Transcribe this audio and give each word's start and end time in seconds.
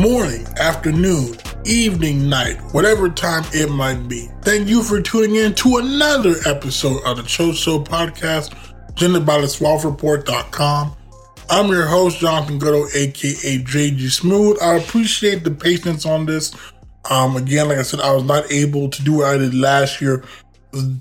Morning, 0.00 0.46
afternoon, 0.58 1.36
evening, 1.66 2.26
night, 2.26 2.56
whatever 2.72 3.10
time 3.10 3.44
it 3.52 3.68
might 3.70 4.08
be. 4.08 4.30
Thank 4.40 4.66
you 4.66 4.82
for 4.82 5.02
tuning 5.02 5.36
in 5.36 5.54
to 5.56 5.76
another 5.76 6.36
episode 6.46 7.02
of 7.04 7.18
the 7.18 7.22
Cho 7.24 7.50
podcast, 7.50 8.54
presented 8.96 9.26
by 9.26 9.42
the 9.42 9.46
SwellReport.com. 9.46 10.96
I'm 11.50 11.66
your 11.68 11.86
host, 11.86 12.18
Jonathan 12.18 12.58
Goudeau, 12.58 12.88
aka 12.94 13.58
JG 13.58 14.10
Smooth. 14.10 14.56
I 14.62 14.76
appreciate 14.76 15.44
the 15.44 15.50
patience 15.50 16.06
on 16.06 16.24
this. 16.24 16.56
Um, 17.10 17.36
again, 17.36 17.68
like 17.68 17.76
I 17.76 17.82
said, 17.82 18.00
I 18.00 18.14
was 18.14 18.24
not 18.24 18.50
able 18.50 18.88
to 18.88 19.02
do 19.02 19.18
what 19.18 19.26
I 19.26 19.36
did 19.36 19.52
last 19.52 20.00
year, 20.00 20.24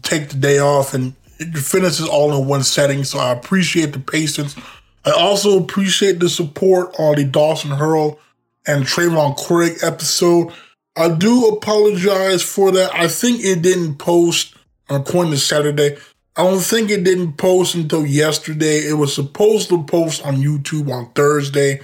take 0.01 0.27
the 0.27 0.37
day 0.37 0.59
off 0.59 0.93
and 0.93 1.15
finish 1.37 1.99
this 1.99 2.05
all 2.05 2.37
in 2.37 2.49
one 2.49 2.63
setting. 2.63 3.05
So 3.05 3.19
I 3.19 3.31
appreciate 3.31 3.93
the 3.93 3.99
patience. 3.99 4.57
I 5.05 5.11
also 5.11 5.57
appreciate 5.57 6.19
the 6.19 6.27
support 6.27 6.93
on 6.99 7.15
the 7.15 7.23
Dawson 7.23 7.71
Hurl 7.71 8.19
and 8.67 8.85
Trayvon 8.85 9.37
Craig 9.37 9.77
episode. 9.83 10.53
I 10.95 11.09
do 11.09 11.47
apologize 11.47 12.43
for 12.43 12.71
that. 12.71 12.93
I 12.93 13.07
think 13.07 13.41
it 13.41 13.61
didn't 13.61 13.95
post 13.95 14.55
according 14.89 15.31
to 15.31 15.37
Saturday. 15.37 15.97
I 16.35 16.43
don't 16.43 16.61
think 16.61 16.89
it 16.89 17.03
didn't 17.03 17.33
post 17.33 17.75
until 17.75 18.05
yesterday. 18.05 18.87
It 18.87 18.93
was 18.93 19.13
supposed 19.13 19.69
to 19.69 19.83
post 19.83 20.25
on 20.25 20.37
YouTube 20.37 20.91
on 20.91 21.11
Thursday. 21.13 21.81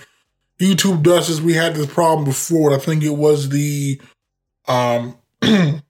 YouTube 0.59 1.03
does 1.03 1.27
this. 1.27 1.41
We 1.41 1.53
had 1.53 1.75
this 1.75 1.91
problem 1.91 2.25
before. 2.25 2.73
I 2.73 2.77
think 2.77 3.03
it 3.03 3.17
was 3.17 3.49
the 3.49 3.99
um 4.67 5.17
the 5.41 5.81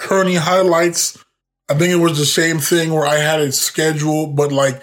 Kearney 0.00 0.34
highlights. 0.34 1.22
I 1.68 1.74
think 1.74 1.92
it 1.92 1.96
was 1.96 2.18
the 2.18 2.26
same 2.26 2.58
thing 2.58 2.92
where 2.92 3.06
I 3.06 3.16
had 3.16 3.40
it 3.40 3.52
scheduled, 3.52 4.36
but 4.36 4.52
like 4.52 4.82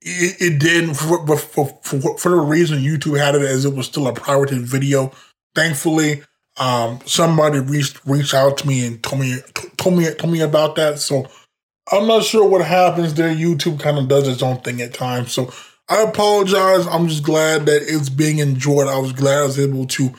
it, 0.00 0.36
it 0.40 0.58
didn't 0.58 0.94
for, 0.94 1.36
for, 1.36 1.66
for, 1.82 2.18
for 2.18 2.28
the 2.28 2.36
reason 2.36 2.78
YouTube 2.78 3.18
had 3.18 3.34
it 3.34 3.42
as 3.42 3.64
it 3.64 3.74
was 3.74 3.86
still 3.86 4.06
a 4.06 4.12
private 4.12 4.50
video. 4.50 5.12
Thankfully, 5.54 6.22
um, 6.58 7.00
somebody 7.04 7.60
reached 7.60 8.04
reached 8.04 8.34
out 8.34 8.58
to 8.58 8.66
me 8.66 8.86
and 8.86 9.02
told 9.02 9.20
me 9.20 9.38
told 9.76 9.96
me 9.96 10.12
told 10.14 10.32
me 10.32 10.40
about 10.40 10.76
that. 10.76 10.98
So 10.98 11.26
I'm 11.90 12.06
not 12.06 12.24
sure 12.24 12.48
what 12.48 12.64
happens 12.64 13.14
there. 13.14 13.34
YouTube 13.34 13.80
kind 13.80 13.98
of 13.98 14.08
does 14.08 14.28
its 14.28 14.42
own 14.42 14.58
thing 14.60 14.80
at 14.80 14.94
times. 14.94 15.32
So 15.32 15.52
I 15.88 16.02
apologize. 16.02 16.86
I'm 16.86 17.08
just 17.08 17.22
glad 17.22 17.66
that 17.66 17.82
it's 17.82 18.08
being 18.08 18.38
enjoyed. 18.38 18.88
I 18.88 18.98
was 18.98 19.12
glad 19.12 19.38
I 19.38 19.46
was 19.46 19.58
able 19.58 19.86
to 19.86 20.14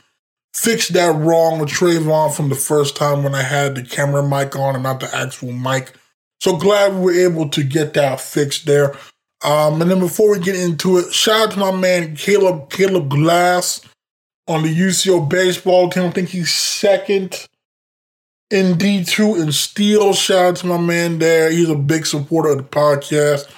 fix 0.54 0.88
that 0.88 1.14
wrong 1.14 1.60
with 1.60 1.70
Trayvon 1.70 2.34
from 2.34 2.48
the 2.48 2.56
first 2.56 2.96
time 2.96 3.22
when 3.22 3.34
I 3.34 3.42
had 3.42 3.76
the 3.76 3.82
camera 3.82 4.26
mic 4.26 4.56
on 4.56 4.74
and 4.74 4.82
not 4.82 5.00
the 5.00 5.14
actual 5.14 5.52
mic. 5.52 5.92
So 6.40 6.56
glad 6.56 6.94
we 6.94 7.00
were 7.00 7.30
able 7.30 7.48
to 7.50 7.62
get 7.62 7.94
that 7.94 8.20
fixed 8.20 8.66
there. 8.66 8.96
Um, 9.42 9.80
and 9.80 9.90
then 9.90 10.00
before 10.00 10.32
we 10.32 10.38
get 10.38 10.56
into 10.56 10.98
it, 10.98 11.12
shout 11.14 11.48
out 11.48 11.50
to 11.52 11.58
my 11.58 11.72
man 11.72 12.14
Caleb 12.16 12.70
Caleb 12.70 13.08
Glass 13.08 13.80
on 14.46 14.62
the 14.62 14.68
UCO 14.68 15.28
baseball 15.28 15.88
team. 15.88 16.04
I 16.04 16.10
think 16.10 16.28
he's 16.28 16.52
second 16.52 17.48
in 18.50 18.74
D2 18.74 19.40
in 19.40 19.52
steel. 19.52 20.12
Shout 20.12 20.44
out 20.44 20.56
to 20.56 20.66
my 20.66 20.78
man 20.78 21.18
there. 21.18 21.50
He's 21.50 21.70
a 21.70 21.74
big 21.74 22.04
supporter 22.04 22.50
of 22.50 22.58
the 22.58 22.64
podcast. 22.64 23.48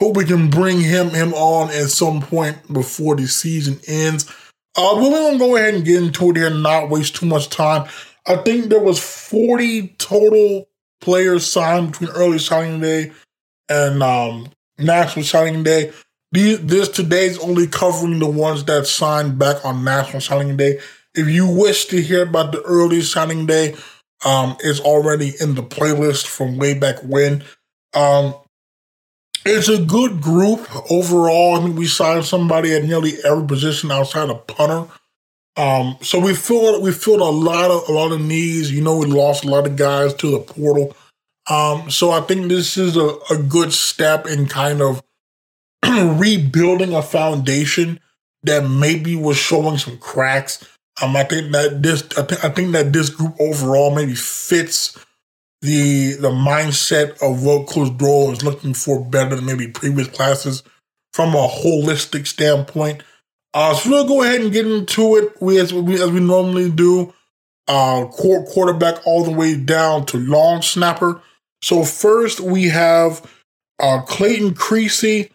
Hope 0.00 0.16
we 0.16 0.24
can 0.24 0.48
bring 0.48 0.80
him 0.80 1.10
him 1.10 1.34
on 1.34 1.68
at 1.70 1.90
some 1.90 2.20
point 2.20 2.72
before 2.72 3.16
the 3.16 3.26
season 3.26 3.78
ends. 3.86 4.28
Uh, 4.76 4.94
we're 4.96 5.10
gonna 5.10 5.38
go 5.38 5.56
ahead 5.56 5.74
and 5.74 5.84
get 5.84 6.02
into 6.02 6.30
it 6.30 6.36
here 6.36 6.46
and 6.46 6.62
not 6.62 6.88
waste 6.88 7.16
too 7.16 7.26
much 7.26 7.50
time. 7.50 7.88
I 8.26 8.36
think 8.36 8.66
there 8.66 8.80
was 8.80 8.98
40 8.98 9.88
total 9.98 10.68
players 11.00 11.46
signed 11.46 11.92
between 11.92 12.10
early 12.10 12.38
signing 12.38 12.80
day 12.80 13.12
and 13.68 14.02
um, 14.02 14.48
National 14.80 15.24
Signing 15.24 15.62
Day. 15.62 15.92
This 16.32 16.88
today's 16.88 17.38
only 17.38 17.66
covering 17.66 18.18
the 18.20 18.30
ones 18.30 18.64
that 18.64 18.86
signed 18.86 19.38
back 19.38 19.64
on 19.64 19.84
National 19.84 20.20
Signing 20.20 20.56
Day. 20.56 20.78
If 21.14 21.28
you 21.28 21.46
wish 21.48 21.86
to 21.86 22.00
hear 22.00 22.22
about 22.22 22.52
the 22.52 22.62
early 22.62 23.02
signing 23.02 23.46
day, 23.46 23.74
um, 24.24 24.56
it's 24.60 24.80
already 24.80 25.32
in 25.40 25.54
the 25.54 25.62
playlist 25.62 26.26
from 26.26 26.56
way 26.56 26.74
back 26.74 27.00
when. 27.02 27.42
Um, 27.94 28.34
it's 29.44 29.68
a 29.68 29.82
good 29.82 30.20
group 30.20 30.68
overall. 30.90 31.56
I 31.56 31.64
mean, 31.64 31.74
we 31.74 31.86
signed 31.86 32.26
somebody 32.26 32.74
at 32.74 32.84
nearly 32.84 33.14
every 33.24 33.46
position 33.46 33.90
outside 33.90 34.28
of 34.28 34.46
punter. 34.46 34.90
Um, 35.56 35.96
so 36.00 36.18
we 36.20 36.34
filled 36.34 36.82
we 36.82 36.92
filled 36.92 37.20
a 37.20 37.24
lot 37.24 37.70
of 37.70 37.88
a 37.88 37.92
lot 37.92 38.12
of 38.12 38.20
needs. 38.20 38.70
You 38.70 38.82
know, 38.82 38.98
we 38.98 39.06
lost 39.06 39.44
a 39.44 39.48
lot 39.48 39.66
of 39.66 39.76
guys 39.76 40.14
to 40.14 40.30
the 40.30 40.40
portal. 40.40 40.94
Um, 41.50 41.90
so 41.90 42.12
I 42.12 42.20
think 42.20 42.48
this 42.48 42.78
is 42.78 42.96
a, 42.96 43.16
a 43.30 43.36
good 43.36 43.72
step 43.72 44.26
in 44.26 44.46
kind 44.46 44.80
of 44.80 45.02
rebuilding 45.84 46.94
a 46.94 47.02
foundation 47.02 47.98
that 48.44 48.68
maybe 48.68 49.16
was 49.16 49.36
showing 49.36 49.76
some 49.76 49.98
cracks. 49.98 50.66
Um, 51.02 51.16
I 51.16 51.24
think 51.24 51.52
that 51.52 51.82
this 51.82 52.04
I, 52.16 52.24
th- 52.24 52.44
I 52.44 52.50
think 52.50 52.72
that 52.72 52.92
this 52.92 53.10
group 53.10 53.34
overall 53.40 53.94
maybe 53.94 54.14
fits 54.14 54.96
the 55.60 56.14
the 56.14 56.30
mindset 56.30 57.20
of 57.22 57.44
what 57.44 57.66
Coach 57.66 57.96
Doyle 57.98 58.30
is 58.32 58.44
looking 58.44 58.72
for 58.72 59.04
better 59.04 59.34
than 59.34 59.44
maybe 59.44 59.68
previous 59.68 60.08
classes 60.08 60.62
from 61.12 61.34
a 61.34 61.48
holistic 61.48 62.28
standpoint. 62.28 63.02
Uh, 63.52 63.74
so 63.74 63.90
we'll 63.90 64.06
go 64.06 64.22
ahead 64.22 64.40
and 64.40 64.52
get 64.52 64.66
into 64.66 65.16
it. 65.16 65.40
We 65.40 65.58
as 65.58 65.72
we 65.72 66.00
as 66.00 66.10
we 66.10 66.20
normally 66.20 66.70
do. 66.70 67.12
Uh, 67.68 68.06
quarterback 68.06 68.96
all 69.06 69.22
the 69.22 69.30
way 69.30 69.56
down 69.56 70.04
to 70.04 70.18
long 70.18 70.60
snapper. 70.60 71.22
So 71.62 71.84
first 71.84 72.40
we 72.40 72.68
have 72.68 73.28
uh, 73.78 74.02
Clayton 74.02 74.54
Creasy, 74.54 75.30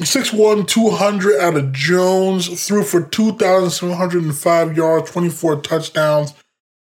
6'1", 0.00 0.66
200 0.66 1.40
out 1.40 1.56
of 1.56 1.72
Jones, 1.72 2.66
threw 2.66 2.82
for 2.82 3.02
2,705 3.02 4.76
yards, 4.76 5.10
24 5.10 5.60
touchdowns, 5.60 6.34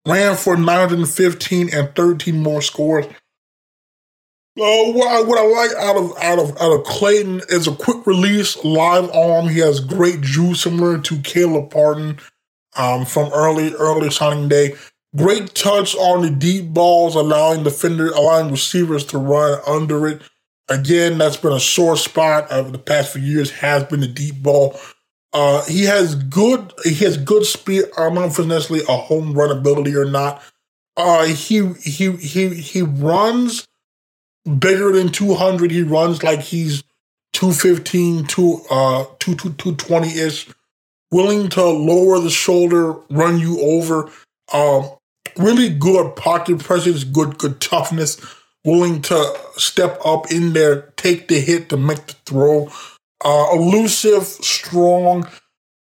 ran 0.06 0.36
for 0.36 0.56
915 0.56 1.70
and 1.72 1.94
13 1.94 2.42
more 2.42 2.62
scores. 2.62 3.06
Uh, 4.58 4.90
what, 4.92 5.08
I, 5.08 5.22
what 5.22 5.38
I 5.38 5.46
like 5.46 5.76
out 5.76 5.96
of 5.98 6.16
out 6.16 6.38
of 6.38 6.56
out 6.62 6.72
of 6.72 6.84
Clayton 6.84 7.42
is 7.50 7.68
a 7.68 7.74
quick 7.74 8.06
release, 8.06 8.56
live 8.64 9.10
arm. 9.10 9.48
He 9.50 9.58
has 9.58 9.80
great 9.80 10.22
juice, 10.22 10.62
similar 10.62 10.98
to 10.98 11.18
Caleb 11.18 11.70
Parton 11.70 12.18
um, 12.74 13.04
from 13.04 13.30
early 13.34 13.74
early 13.74 14.10
signing 14.10 14.48
day. 14.48 14.74
Great 15.16 15.54
touch 15.54 15.96
on 15.96 16.22
the 16.22 16.30
deep 16.30 16.74
balls, 16.74 17.14
allowing 17.14 17.62
defender, 17.62 18.10
allowing 18.10 18.50
receivers 18.50 19.04
to 19.06 19.18
run 19.18 19.60
under 19.66 20.06
it. 20.06 20.20
Again, 20.68 21.16
that's 21.16 21.36
been 21.36 21.52
a 21.52 21.60
sore 21.60 21.96
spot 21.96 22.50
over 22.50 22.70
the 22.70 22.78
past 22.78 23.12
few 23.12 23.22
years. 23.22 23.50
Has 23.50 23.84
been 23.84 24.00
the 24.00 24.08
deep 24.08 24.42
ball. 24.42 24.78
Uh, 25.32 25.64
he 25.66 25.84
has 25.84 26.14
good. 26.14 26.72
He 26.84 26.94
has 27.04 27.16
good 27.16 27.46
speed. 27.46 27.84
I'm 27.96 28.14
not 28.14 28.38
necessarily 28.38 28.84
a 28.88 28.96
home 28.96 29.32
run 29.32 29.56
ability 29.56 29.94
or 29.94 30.04
not. 30.04 30.42
Uh, 30.96 31.24
he 31.26 31.66
he 31.82 32.10
he 32.12 32.48
he 32.54 32.82
runs 32.82 33.66
bigger 34.58 34.92
than 34.92 35.10
200. 35.10 35.70
He 35.70 35.82
runs 35.82 36.22
like 36.22 36.40
he's 36.40 36.82
215 37.32 38.24
to 38.26 38.60
uh 38.70 39.04
220 39.18 40.08
ish. 40.18 40.48
Willing 41.12 41.48
to 41.50 41.64
lower 41.64 42.18
the 42.18 42.30
shoulder, 42.30 42.92
run 43.10 43.38
you 43.38 43.60
over. 43.60 44.10
Um, 44.52 44.90
really 45.38 45.68
good 45.68 46.16
pocket 46.16 46.58
presence, 46.58 47.04
good 47.04 47.38
good 47.38 47.60
toughness, 47.60 48.20
willing 48.64 49.02
to 49.02 49.38
step 49.56 49.98
up 50.04 50.30
in 50.30 50.52
there, 50.52 50.92
take 50.96 51.28
the 51.28 51.40
hit 51.40 51.68
to 51.70 51.76
make 51.76 52.06
the 52.06 52.14
throw. 52.26 52.70
Uh, 53.24 53.48
elusive, 53.52 54.24
strong. 54.24 55.26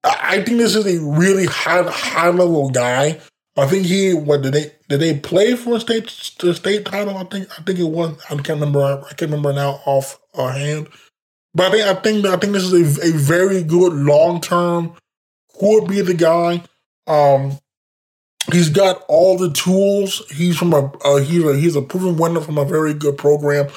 I 0.05 0.43
think 0.43 0.59
this 0.59 0.77
is 0.77 0.87
a 0.87 1.05
really 1.05 1.47
high 1.47 1.83
high 1.83 2.31
level 2.31 2.71
guy. 2.71 3.21
I 3.57 3.67
think 3.67 3.87
he 3.87 4.13
what 4.13 4.43
did 4.43 4.53
they 4.53 4.73
did 4.89 5.01
they 5.01 5.19
play 5.19 5.57
for 5.57 5.77
a 5.77 5.81
state 5.81 6.07
the 6.39 6.55
state 6.55 6.85
title? 6.85 7.17
I 7.17 7.25
think 7.25 7.49
I 7.59 7.63
think 7.63 7.79
it 7.79 7.85
was 7.85 8.17
I 8.31 8.35
can't 8.35 8.61
remember 8.61 8.81
I 8.83 9.15
can't 9.15 9.31
remember 9.31 9.53
now 9.53 9.81
off 9.87 10.21
our 10.35 10.53
hand. 10.53 10.89
But 11.55 11.69
I 11.69 11.71
think 11.71 11.87
I 11.87 11.95
think 11.95 12.27
I 12.27 12.37
think 12.37 12.53
this 12.53 12.65
is 12.65 12.99
a, 12.99 13.09
a 13.09 13.13
very 13.13 13.63
good 13.63 13.95
long 13.95 14.41
term 14.41 14.95
could 15.59 15.87
be 15.89 16.03
the 16.03 16.15
guy. 16.15 16.63
Um, 17.07 17.59
He's 18.53 18.69
got 18.69 19.05
all 19.09 19.37
the 19.37 19.51
tools. 19.51 20.23
He's 20.31 20.57
from 20.57 20.73
a 20.73 21.23
he's 21.23 21.45
a 21.45 21.57
he's 21.57 21.77
a 21.77 21.83
proven 21.83 22.17
winner 22.17 22.41
from 22.41 22.59
a 22.59 22.65
very 22.65 22.95
good 22.95 23.19
program. 23.19 23.69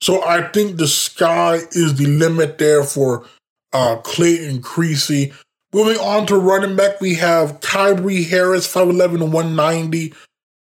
So 0.00 0.24
I 0.24 0.42
think 0.48 0.76
the 0.76 0.88
sky 0.88 1.60
is 1.72 1.94
the 1.96 2.06
limit 2.06 2.58
there 2.58 2.84
for 2.84 3.24
uh, 3.72 3.96
Clayton 3.96 4.62
Creasy. 4.62 5.32
Moving 5.72 5.98
on 5.98 6.26
to 6.26 6.36
running 6.36 6.76
back, 6.76 7.00
we 7.00 7.14
have 7.14 7.60
Khybre 7.60 8.28
Harris, 8.28 8.72
5'11 8.72 9.30
190, 9.30 10.12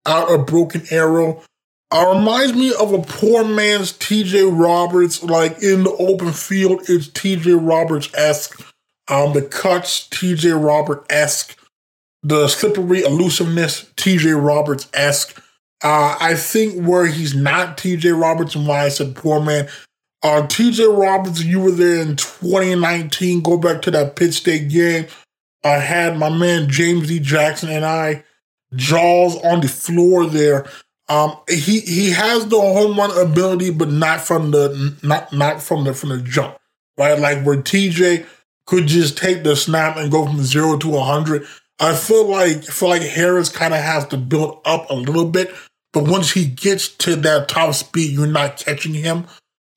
out 0.05 0.31
of 0.31 0.45
Broken 0.45 0.83
Arrow. 0.91 1.43
Uh, 1.89 2.13
reminds 2.17 2.53
me 2.53 2.73
of 2.77 2.91
a 2.91 3.01
poor 3.01 3.45
man's 3.45 3.93
TJ 3.93 4.59
Roberts, 4.59 5.23
like 5.23 5.63
in 5.63 5.83
the 5.83 5.95
open 5.97 6.33
field, 6.33 6.81
it's 6.89 7.07
TJ 7.07 7.57
Roberts 7.65 8.09
esque. 8.13 8.59
Um, 9.07 9.31
the 9.31 9.41
cuts, 9.41 10.09
TJ 10.09 10.61
Robert 10.61 11.05
esque 11.09 11.57
the 12.23 12.47
slippery 12.47 13.03
elusiveness, 13.03 13.85
TJ 13.95 14.41
Roberts 14.43 14.87
esque. 14.93 15.41
Uh, 15.83 16.17
I 16.19 16.33
think 16.33 16.85
where 16.87 17.05
he's 17.05 17.35
not 17.35 17.77
TJ 17.77 18.19
Roberts 18.19 18.55
and 18.55 18.67
why 18.67 18.85
I 18.85 18.89
said 18.89 19.15
poor 19.15 19.41
man. 19.41 19.67
Uh, 20.23 20.41
TJ 20.47 20.97
Roberts, 20.97 21.43
you 21.43 21.59
were 21.59 21.71
there 21.71 22.01
in 22.01 22.15
2019. 22.15 23.41
Go 23.41 23.57
back 23.57 23.81
to 23.83 23.91
that 23.91 24.15
Pitt 24.15 24.33
State 24.33 24.69
game. 24.69 25.05
I 25.63 25.77
had 25.77 26.17
my 26.17 26.29
man 26.29 26.69
James 26.69 27.07
D. 27.07 27.19
Jackson 27.19 27.69
and 27.69 27.85
I 27.85 28.23
jaws 28.75 29.41
on 29.43 29.61
the 29.61 29.67
floor 29.67 30.25
there. 30.25 30.65
Um, 31.09 31.37
he 31.47 31.79
he 31.81 32.11
has 32.11 32.47
the 32.47 32.59
home 32.59 32.97
run 32.97 33.17
ability, 33.17 33.71
but 33.71 33.89
not 33.89 34.21
from 34.21 34.51
the 34.51 34.95
not 35.03 35.31
not 35.31 35.61
from 35.61 35.83
the 35.85 35.93
from 35.93 36.09
the 36.09 36.17
jump, 36.19 36.57
right? 36.97 37.17
Like 37.17 37.43
where 37.43 37.61
TJ 37.61 38.25
could 38.65 38.87
just 38.87 39.17
take 39.17 39.43
the 39.43 39.55
snap 39.55 39.95
and 39.95 40.11
go 40.11 40.25
from 40.25 40.43
zero 40.43 40.77
to 40.77 40.99
hundred. 40.99 41.45
I 41.79 41.93
feel 41.95 42.27
like 42.27 42.57
I 42.57 42.61
feel 42.61 42.89
like 42.89 43.01
Harris 43.01 43.49
kind 43.49 43.73
of 43.73 43.81
has 43.81 44.07
to 44.07 44.17
build 44.17 44.61
up 44.65 44.89
a 44.89 44.95
little 44.95 45.29
bit, 45.29 45.53
but 45.93 46.07
once 46.07 46.31
he 46.31 46.45
gets 46.45 46.89
to 46.89 47.15
that 47.17 47.47
top 47.47 47.73
speed, 47.75 48.11
you're 48.11 48.27
not 48.27 48.57
catching 48.57 48.93
him. 48.93 49.27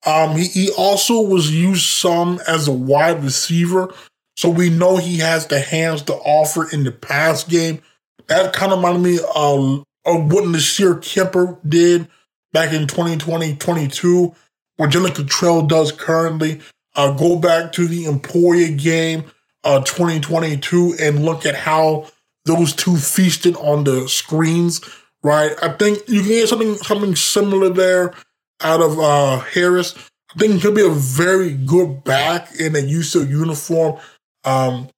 Um, 0.06 0.36
he, 0.36 0.46
he 0.46 0.70
also 0.70 1.20
was 1.20 1.54
used 1.54 1.86
some 1.86 2.40
as 2.48 2.68
a 2.68 2.72
wide 2.72 3.22
receiver, 3.22 3.92
so 4.36 4.48
we 4.48 4.70
know 4.70 4.96
he 4.96 5.18
has 5.18 5.46
the 5.46 5.60
hands 5.60 6.02
to 6.02 6.14
offer 6.14 6.70
in 6.70 6.84
the 6.84 6.92
pass 6.92 7.44
game. 7.44 7.82
That 8.28 8.54
kind 8.54 8.72
of 8.72 8.78
reminded 8.78 9.02
me 9.02 9.18
of, 9.34 9.84
of 10.06 10.32
what 10.32 10.48
Nasir 10.48 10.94
Kemper 10.96 11.58
did 11.68 12.08
back 12.52 12.72
in 12.72 12.86
2020, 12.86 13.56
22, 13.56 14.34
what 14.76 14.90
Jalen 14.90 15.14
Cottrell 15.14 15.66
does 15.66 15.92
currently. 15.92 16.60
Uh, 16.96 17.12
go 17.12 17.36
back 17.36 17.72
to 17.72 17.86
the 17.86 18.06
Emporia 18.06 18.70
game, 18.70 19.24
uh, 19.64 19.80
2022, 19.80 20.96
and 21.00 21.24
look 21.24 21.46
at 21.46 21.54
how 21.54 22.06
those 22.44 22.74
two 22.74 22.96
feasted 22.96 23.56
on 23.56 23.84
the 23.84 24.08
screens, 24.08 24.80
right? 25.22 25.52
I 25.62 25.70
think 25.70 26.08
you 26.08 26.20
can 26.20 26.30
get 26.30 26.48
something 26.48 26.74
something 26.76 27.16
similar 27.16 27.68
there 27.68 28.14
out 28.62 28.80
of 28.80 28.98
uh, 28.98 29.40
Harris. 29.40 29.94
I 30.34 30.38
think 30.38 30.54
he 30.54 30.60
could 30.60 30.74
be 30.74 30.86
a 30.86 30.90
very 30.90 31.52
good 31.52 32.04
back 32.04 32.54
in 32.58 32.76
a 32.76 32.78
UCO 32.78 33.28
uniform. 33.28 33.98
Um, 34.44 34.88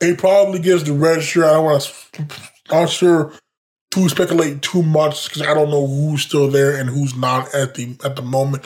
he 0.00 0.14
probably 0.16 0.58
gets 0.58 0.82
the 0.82 0.94
red 0.94 1.22
shirt. 1.22 1.44
I 1.44 1.52
don't 1.52 1.64
want 1.64 1.82
to, 2.12 2.26
not 2.70 2.88
sure 2.88 3.32
to 3.92 4.08
speculate 4.08 4.62
too 4.62 4.82
much 4.82 5.28
because 5.28 5.42
I 5.42 5.54
don't 5.54 5.70
know 5.70 5.86
who's 5.86 6.22
still 6.22 6.48
there 6.48 6.76
and 6.76 6.88
who's 6.88 7.14
not 7.14 7.54
at 7.54 7.74
the 7.74 7.96
at 8.04 8.16
the 8.16 8.22
moment. 8.22 8.64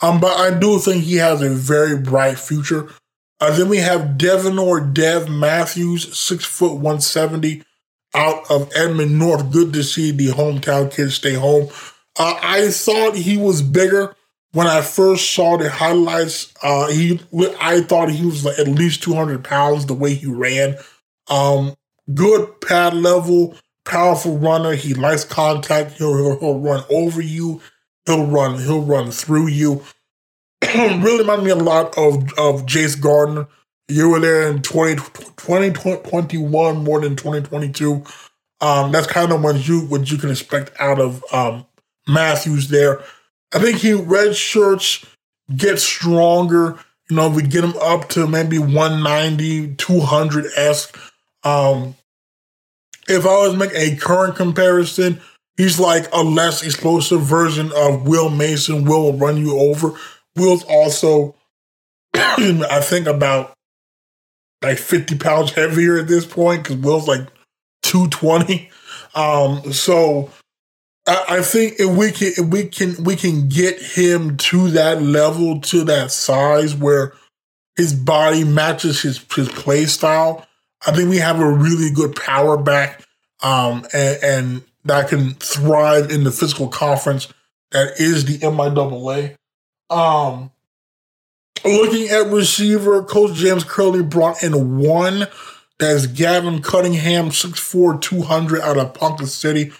Um, 0.00 0.20
but 0.20 0.38
I 0.38 0.56
do 0.56 0.78
think 0.78 1.02
he 1.02 1.16
has 1.16 1.42
a 1.42 1.50
very 1.50 1.96
bright 1.96 2.38
future. 2.38 2.88
Uh, 3.40 3.56
then 3.56 3.68
we 3.68 3.78
have 3.78 4.18
Devin 4.18 4.58
or 4.58 4.80
Dev 4.80 5.28
Matthews, 5.28 6.18
six 6.18 6.44
foot 6.44 6.74
one 6.74 7.00
seventy, 7.00 7.62
out 8.14 8.50
of 8.50 8.70
Edmond 8.74 9.18
North. 9.18 9.52
Good 9.52 9.72
to 9.74 9.84
see 9.84 10.10
the 10.10 10.28
hometown 10.28 10.92
kids 10.92 11.14
stay 11.14 11.34
home. 11.34 11.68
Uh, 12.18 12.38
I 12.42 12.68
thought 12.70 13.14
he 13.14 13.36
was 13.36 13.62
bigger 13.62 14.16
when 14.52 14.66
I 14.66 14.80
first 14.80 15.32
saw 15.32 15.56
the 15.56 15.70
highlights. 15.70 16.52
Uh, 16.62 16.88
he, 16.90 17.20
I 17.60 17.82
thought 17.82 18.10
he 18.10 18.26
was 18.26 18.44
like 18.44 18.58
at 18.58 18.66
least 18.66 19.02
two 19.02 19.14
hundred 19.14 19.44
pounds 19.44 19.86
the 19.86 19.94
way 19.94 20.14
he 20.14 20.26
ran. 20.26 20.76
Um, 21.28 21.76
good 22.12 22.60
pad 22.60 22.94
level, 22.94 23.54
powerful 23.84 24.36
runner. 24.38 24.72
He 24.72 24.94
likes 24.94 25.22
contact. 25.22 25.92
He'll, 25.92 26.16
he'll, 26.16 26.40
he'll 26.40 26.58
run 26.58 26.82
over 26.90 27.20
you. 27.20 27.60
He'll 28.06 28.26
run. 28.26 28.58
He'll 28.58 28.82
run 28.82 29.12
through 29.12 29.48
you. 29.48 29.84
really 30.74 31.18
reminded 31.18 31.44
me 31.44 31.50
a 31.50 31.56
lot 31.56 31.96
of 31.96 32.16
of 32.38 32.66
Jace 32.66 33.00
Gardner. 33.00 33.46
You 33.90 34.10
were 34.10 34.20
there 34.20 34.50
in 34.50 34.60
20, 34.60 34.96
2021 34.96 36.84
more 36.84 37.00
than 37.00 37.16
2022. 37.16 38.04
Um, 38.60 38.92
that's 38.92 39.06
kind 39.06 39.32
of 39.32 39.42
what 39.42 39.66
you 39.66 39.80
what 39.82 40.10
you 40.10 40.18
can 40.18 40.30
expect 40.30 40.72
out 40.78 41.00
of 41.00 41.24
um, 41.32 41.64
Matthews 42.06 42.68
there. 42.68 43.00
I 43.54 43.60
think 43.60 43.78
he 43.78 43.92
red 43.94 44.36
shirts 44.36 45.06
get 45.54 45.78
stronger. 45.78 46.78
You 47.08 47.16
know, 47.16 47.30
we 47.30 47.42
get 47.42 47.64
him 47.64 47.74
up 47.80 48.08
to 48.10 48.26
maybe 48.26 48.58
190, 48.58 49.76
200 49.76 50.46
esque. 50.56 50.98
Um, 51.44 51.94
if 53.08 53.24
I 53.24 53.46
was 53.46 53.56
make 53.56 53.72
a 53.74 53.96
current 53.96 54.36
comparison, 54.36 55.20
he's 55.56 55.80
like 55.80 56.12
a 56.12 56.22
less 56.22 56.62
explosive 56.62 57.22
version 57.22 57.72
of 57.74 58.06
Will 58.06 58.28
Mason. 58.28 58.84
Will 58.84 59.14
run 59.14 59.38
you 59.38 59.58
over. 59.58 59.94
Will's 60.38 60.64
also, 60.64 61.34
I 62.14 62.80
think, 62.80 63.06
about 63.06 63.54
like 64.62 64.78
50 64.78 65.18
pounds 65.18 65.52
heavier 65.52 65.98
at 65.98 66.08
this 66.08 66.26
point 66.26 66.62
because 66.62 66.76
Will's 66.76 67.08
like 67.08 67.26
220. 67.82 68.70
Um, 69.14 69.72
so 69.72 70.30
I, 71.06 71.42
think 71.42 71.74
if 71.78 71.96
we 71.96 72.10
can 72.10 72.32
if 72.36 72.46
we 72.46 72.64
can 72.64 73.02
we 73.02 73.16
can 73.16 73.48
get 73.48 73.80
him 73.80 74.36
to 74.36 74.68
that 74.70 75.02
level, 75.02 75.60
to 75.60 75.84
that 75.84 76.10
size 76.10 76.74
where 76.74 77.14
his 77.76 77.94
body 77.94 78.44
matches 78.44 79.00
his 79.02 79.24
his 79.34 79.48
play 79.48 79.86
style, 79.86 80.46
I 80.86 80.92
think 80.92 81.08
we 81.08 81.18
have 81.18 81.40
a 81.40 81.50
really 81.50 81.90
good 81.90 82.14
power 82.14 82.56
back 82.56 83.04
um, 83.42 83.86
and, 83.92 84.18
and 84.22 84.62
that 84.84 85.08
can 85.08 85.34
thrive 85.34 86.10
in 86.10 86.24
the 86.24 86.30
physical 86.30 86.68
conference 86.68 87.28
that 87.70 88.00
is 88.00 88.24
the 88.24 88.38
MIAA. 88.38 89.34
Um, 89.90 90.50
looking 91.64 92.08
at 92.08 92.26
receiver, 92.26 93.02
Coach 93.02 93.34
James 93.34 93.64
Curley 93.64 94.02
brought 94.02 94.42
in 94.42 94.78
one. 94.78 95.26
That's 95.78 96.06
Gavin 96.06 96.60
Cunningham, 96.60 97.30
6'4", 97.30 98.00
200 98.00 98.60
out 98.60 98.78
of 98.78 98.94
Ponca 98.94 99.26
City. 99.26 99.72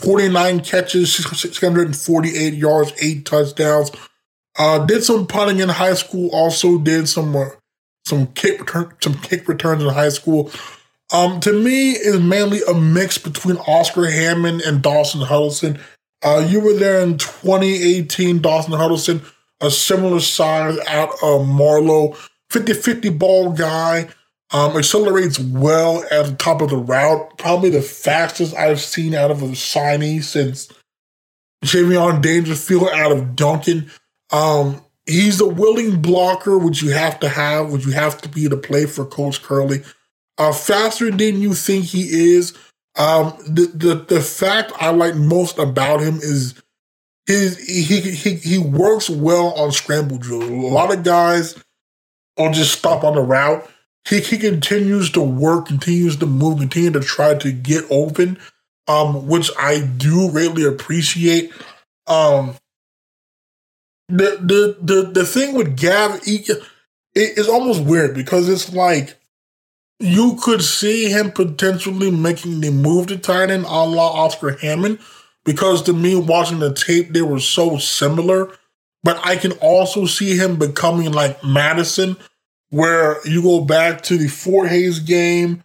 49 0.00 0.60
catches, 0.60 1.14
648 1.14 2.54
yards, 2.54 2.92
eight 3.00 3.24
touchdowns. 3.24 3.90
Uh, 4.56 4.84
did 4.84 5.02
some 5.02 5.26
punting 5.26 5.60
in 5.60 5.68
high 5.68 5.94
school. 5.94 6.30
Also 6.32 6.78
did 6.78 7.08
some 7.08 7.34
uh, 7.34 7.50
some 8.04 8.28
kick 8.28 8.60
return, 8.60 8.92
some 9.00 9.14
kick 9.14 9.48
returns 9.48 9.82
in 9.82 9.88
high 9.88 10.10
school. 10.10 10.50
Um, 11.12 11.40
to 11.40 11.52
me, 11.52 11.92
is 11.92 12.20
mainly 12.20 12.60
a 12.68 12.74
mix 12.74 13.18
between 13.18 13.56
Oscar 13.58 14.10
Hammond 14.10 14.62
and 14.62 14.82
Dawson 14.82 15.20
Huddleston. 15.20 15.78
Uh, 16.22 16.46
you 16.48 16.60
were 16.60 16.74
there 16.74 17.00
in 17.00 17.18
2018, 17.18 18.40
Dawson 18.40 18.72
Huddleston, 18.72 19.22
a 19.64 19.70
similar 19.70 20.20
size 20.20 20.78
out 20.88 21.10
of 21.22 21.46
Marlow. 21.46 22.16
50-50 22.50 23.18
ball 23.18 23.52
guy. 23.52 24.08
Um, 24.52 24.76
accelerates 24.76 25.40
well 25.40 26.04
at 26.12 26.26
the 26.26 26.36
top 26.36 26.60
of 26.60 26.70
the 26.70 26.76
route. 26.76 27.38
Probably 27.38 27.70
the 27.70 27.82
fastest 27.82 28.54
I've 28.54 28.80
seen 28.80 29.14
out 29.14 29.32
of 29.32 29.42
a 29.42 29.46
signee 29.48 30.22
since 30.22 30.68
Javion 31.64 32.22
Dangerfield 32.22 32.88
out 32.90 33.10
of 33.10 33.34
Duncan. 33.34 33.90
Um, 34.30 34.84
he's 35.06 35.40
a 35.40 35.46
willing 35.48 36.00
blocker, 36.00 36.56
which 36.56 36.82
you 36.82 36.90
have 36.90 37.18
to 37.20 37.28
have, 37.28 37.72
which 37.72 37.86
you 37.86 37.92
have 37.92 38.20
to 38.22 38.28
be 38.28 38.48
to 38.48 38.56
play 38.56 38.86
for 38.86 39.04
Coach 39.04 39.42
Curley. 39.42 39.82
Uh, 40.38 40.52
faster 40.52 41.10
than 41.10 41.40
you 41.40 41.54
think 41.54 41.86
he 41.86 42.34
is. 42.34 42.52
Um, 42.96 43.34
the, 43.48 43.66
the 43.74 43.94
the 44.14 44.20
fact 44.20 44.72
I 44.78 44.90
like 44.90 45.16
most 45.16 45.58
about 45.58 46.00
him 46.00 46.16
is 46.16 46.54
his 47.26 47.58
he 47.58 48.00
he 48.00 48.34
he 48.34 48.58
works 48.58 49.08
well 49.08 49.54
on 49.54 49.72
scramble 49.72 50.18
drills. 50.18 50.44
A 50.44 50.52
lot 50.52 50.92
of 50.92 51.04
guys 51.04 51.56
will 52.36 52.52
just 52.52 52.78
stop 52.78 53.04
on 53.04 53.14
the 53.14 53.22
route 53.22 53.68
he, 54.08 54.20
he 54.20 54.38
continues 54.38 55.10
to 55.10 55.20
work, 55.20 55.66
continues 55.66 56.16
to 56.16 56.26
move, 56.26 56.58
continue 56.58 56.90
to 56.90 57.00
try 57.00 57.34
to 57.34 57.52
get 57.52 57.84
open, 57.90 58.38
um, 58.86 59.26
which 59.26 59.50
I 59.58 59.80
do 59.80 60.30
greatly 60.30 60.64
appreciate. 60.64 61.52
Um, 62.06 62.54
the 64.08 64.38
the 64.42 64.76
the 64.82 65.10
the 65.10 65.24
thing 65.24 65.54
with 65.54 65.78
Gav, 65.78 66.20
it 66.26 66.60
is 67.14 67.48
almost 67.48 67.82
weird 67.82 68.14
because 68.14 68.48
it's 68.48 68.74
like 68.74 69.16
you 69.98 70.36
could 70.42 70.62
see 70.62 71.08
him 71.08 71.30
potentially 71.32 72.10
making 72.10 72.60
the 72.60 72.70
move 72.70 73.06
to 73.06 73.16
tight 73.16 73.50
end 73.50 73.64
a 73.64 73.84
la 73.84 74.24
Oscar 74.24 74.58
Hammond, 74.58 74.98
because 75.44 75.82
to 75.82 75.92
me, 75.92 76.16
watching 76.16 76.58
the 76.58 76.72
tape, 76.72 77.10
they 77.10 77.22
were 77.22 77.40
so 77.40 77.78
similar. 77.78 78.50
But 79.02 79.20
I 79.24 79.36
can 79.36 79.52
also 79.52 80.06
see 80.06 80.36
him 80.36 80.56
becoming 80.56 81.12
like 81.12 81.44
Madison, 81.44 82.16
where 82.70 83.18
you 83.26 83.42
go 83.42 83.64
back 83.64 84.02
to 84.04 84.16
the 84.16 84.28
Fort 84.28 84.68
Hays 84.68 84.98
game, 84.98 85.62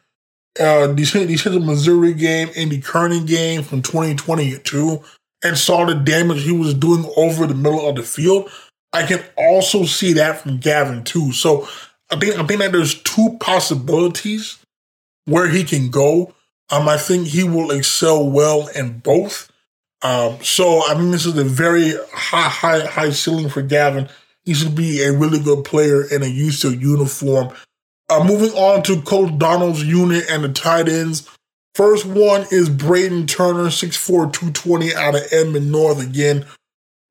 uh, 0.59 0.87
the, 0.87 1.39
the 1.45 1.59
Missouri 1.59 2.13
game, 2.13 2.49
and 2.57 2.69
the 2.69 2.81
Kearney 2.81 3.23
game 3.23 3.63
from 3.63 3.81
2022, 3.81 5.01
and 5.43 5.57
saw 5.57 5.85
the 5.85 5.95
damage 5.95 6.43
he 6.43 6.51
was 6.51 6.73
doing 6.73 7.09
over 7.15 7.47
the 7.47 7.55
middle 7.55 7.87
of 7.87 7.95
the 7.95 8.03
field. 8.03 8.51
I 8.91 9.03
can 9.05 9.23
also 9.37 9.85
see 9.85 10.13
that 10.13 10.41
from 10.41 10.57
Gavin 10.57 11.03
too. 11.03 11.31
So 11.31 11.67
I 12.11 12.17
think 12.19 12.37
I 12.37 12.45
think 12.45 12.59
that 12.59 12.71
there's 12.71 13.01
two 13.03 13.37
possibilities 13.39 14.57
where 15.25 15.47
he 15.47 15.63
can 15.63 15.89
go. 15.89 16.33
Um, 16.71 16.89
I 16.89 16.97
think 16.97 17.27
he 17.27 17.43
will 17.43 17.71
excel 17.71 18.29
well 18.29 18.67
in 18.75 18.99
both. 18.99 19.49
Um, 20.01 20.41
so 20.41 20.81
I 20.87 20.95
mean, 20.95 21.11
this 21.11 21.25
is 21.25 21.37
a 21.37 21.43
very 21.43 21.93
high, 22.13 22.49
high, 22.49 22.85
high 22.85 23.09
ceiling 23.11 23.49
for 23.49 23.61
Gavin. 23.61 24.09
He 24.45 24.53
should 24.53 24.75
be 24.75 25.03
a 25.03 25.11
really 25.11 25.39
good 25.39 25.65
player 25.65 26.03
in 26.03 26.23
a 26.23 26.25
UCO 26.25 26.79
uniform. 26.79 27.53
Uh, 28.09 28.23
moving 28.23 28.51
on 28.57 28.81
to 28.83 29.01
Coach 29.01 29.37
Donald's 29.37 29.83
unit 29.83 30.25
and 30.29 30.43
the 30.43 30.49
tight 30.49 30.89
ends. 30.89 31.29
First 31.75 32.05
one 32.05 32.45
is 32.51 32.67
Braden 32.67 33.27
Turner, 33.27 33.65
6'4, 33.65 34.33
220 34.33 34.95
out 34.95 35.15
of 35.15 35.21
Edmond 35.31 35.71
North. 35.71 36.01
Again, 36.01 36.45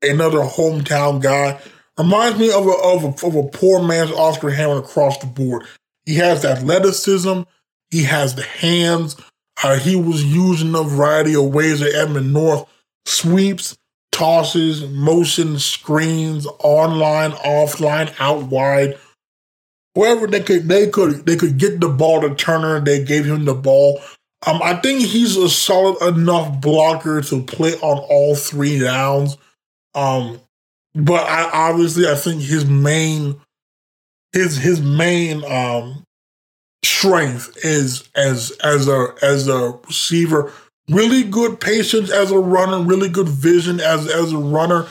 another 0.02 0.40
hometown 0.40 1.22
guy. 1.22 1.60
Reminds 1.96 2.38
me 2.38 2.52
of 2.52 2.66
a, 2.66 2.70
of 2.70 3.04
a, 3.04 3.26
of 3.26 3.34
a 3.34 3.48
poor 3.48 3.82
man's 3.82 4.10
Oscar 4.12 4.50
Hammond 4.50 4.84
across 4.84 5.18
the 5.18 5.26
board. 5.26 5.64
He 6.04 6.16
has 6.16 6.42
the 6.42 6.50
athleticism. 6.50 7.42
He 7.90 8.04
has 8.04 8.34
the 8.34 8.42
hands. 8.42 9.16
Uh, 9.62 9.76
he 9.76 9.96
was 9.96 10.24
using 10.24 10.74
a 10.74 10.82
variety 10.82 11.34
of 11.34 11.54
ways 11.54 11.82
at 11.82 11.94
Edmond 11.94 12.32
North 12.32 12.68
sweeps, 13.06 13.76
tosses, 14.12 14.86
motion 14.88 15.58
screens, 15.58 16.46
online, 16.60 17.32
offline, 17.32 18.14
out 18.18 18.44
wide. 18.44 18.98
Wherever 19.94 20.26
they 20.26 20.40
could, 20.40 20.68
they 20.68 20.88
could, 20.88 21.26
they 21.26 21.36
could 21.36 21.58
get 21.58 21.80
the 21.80 21.88
ball 21.88 22.20
to 22.20 22.34
Turner. 22.34 22.80
They 22.80 23.04
gave 23.04 23.24
him 23.24 23.44
the 23.44 23.54
ball. 23.54 24.00
Um, 24.46 24.60
I 24.62 24.74
think 24.74 25.00
he's 25.00 25.36
a 25.36 25.48
solid 25.48 26.00
enough 26.16 26.60
blocker 26.60 27.20
to 27.22 27.42
play 27.42 27.74
on 27.74 27.98
all 27.98 28.36
three 28.36 28.78
downs. 28.78 29.36
Um, 29.94 30.40
but 30.94 31.28
I 31.28 31.70
obviously 31.70 32.08
I 32.08 32.14
think 32.14 32.42
his 32.42 32.64
main 32.66 33.40
his 34.32 34.56
his 34.56 34.80
main 34.80 35.44
um 35.44 36.04
strength 36.84 37.56
is 37.64 38.08
as 38.14 38.52
as 38.62 38.88
a 38.88 39.14
as 39.22 39.48
a 39.48 39.78
receiver. 39.86 40.52
Really 40.88 41.22
good 41.22 41.60
patience 41.60 42.10
as 42.10 42.30
a 42.30 42.38
runner, 42.38 42.80
really 42.80 43.08
good 43.10 43.28
vision 43.28 43.78
as 43.80 44.08
as 44.08 44.32
a 44.32 44.38
runner. 44.38 44.86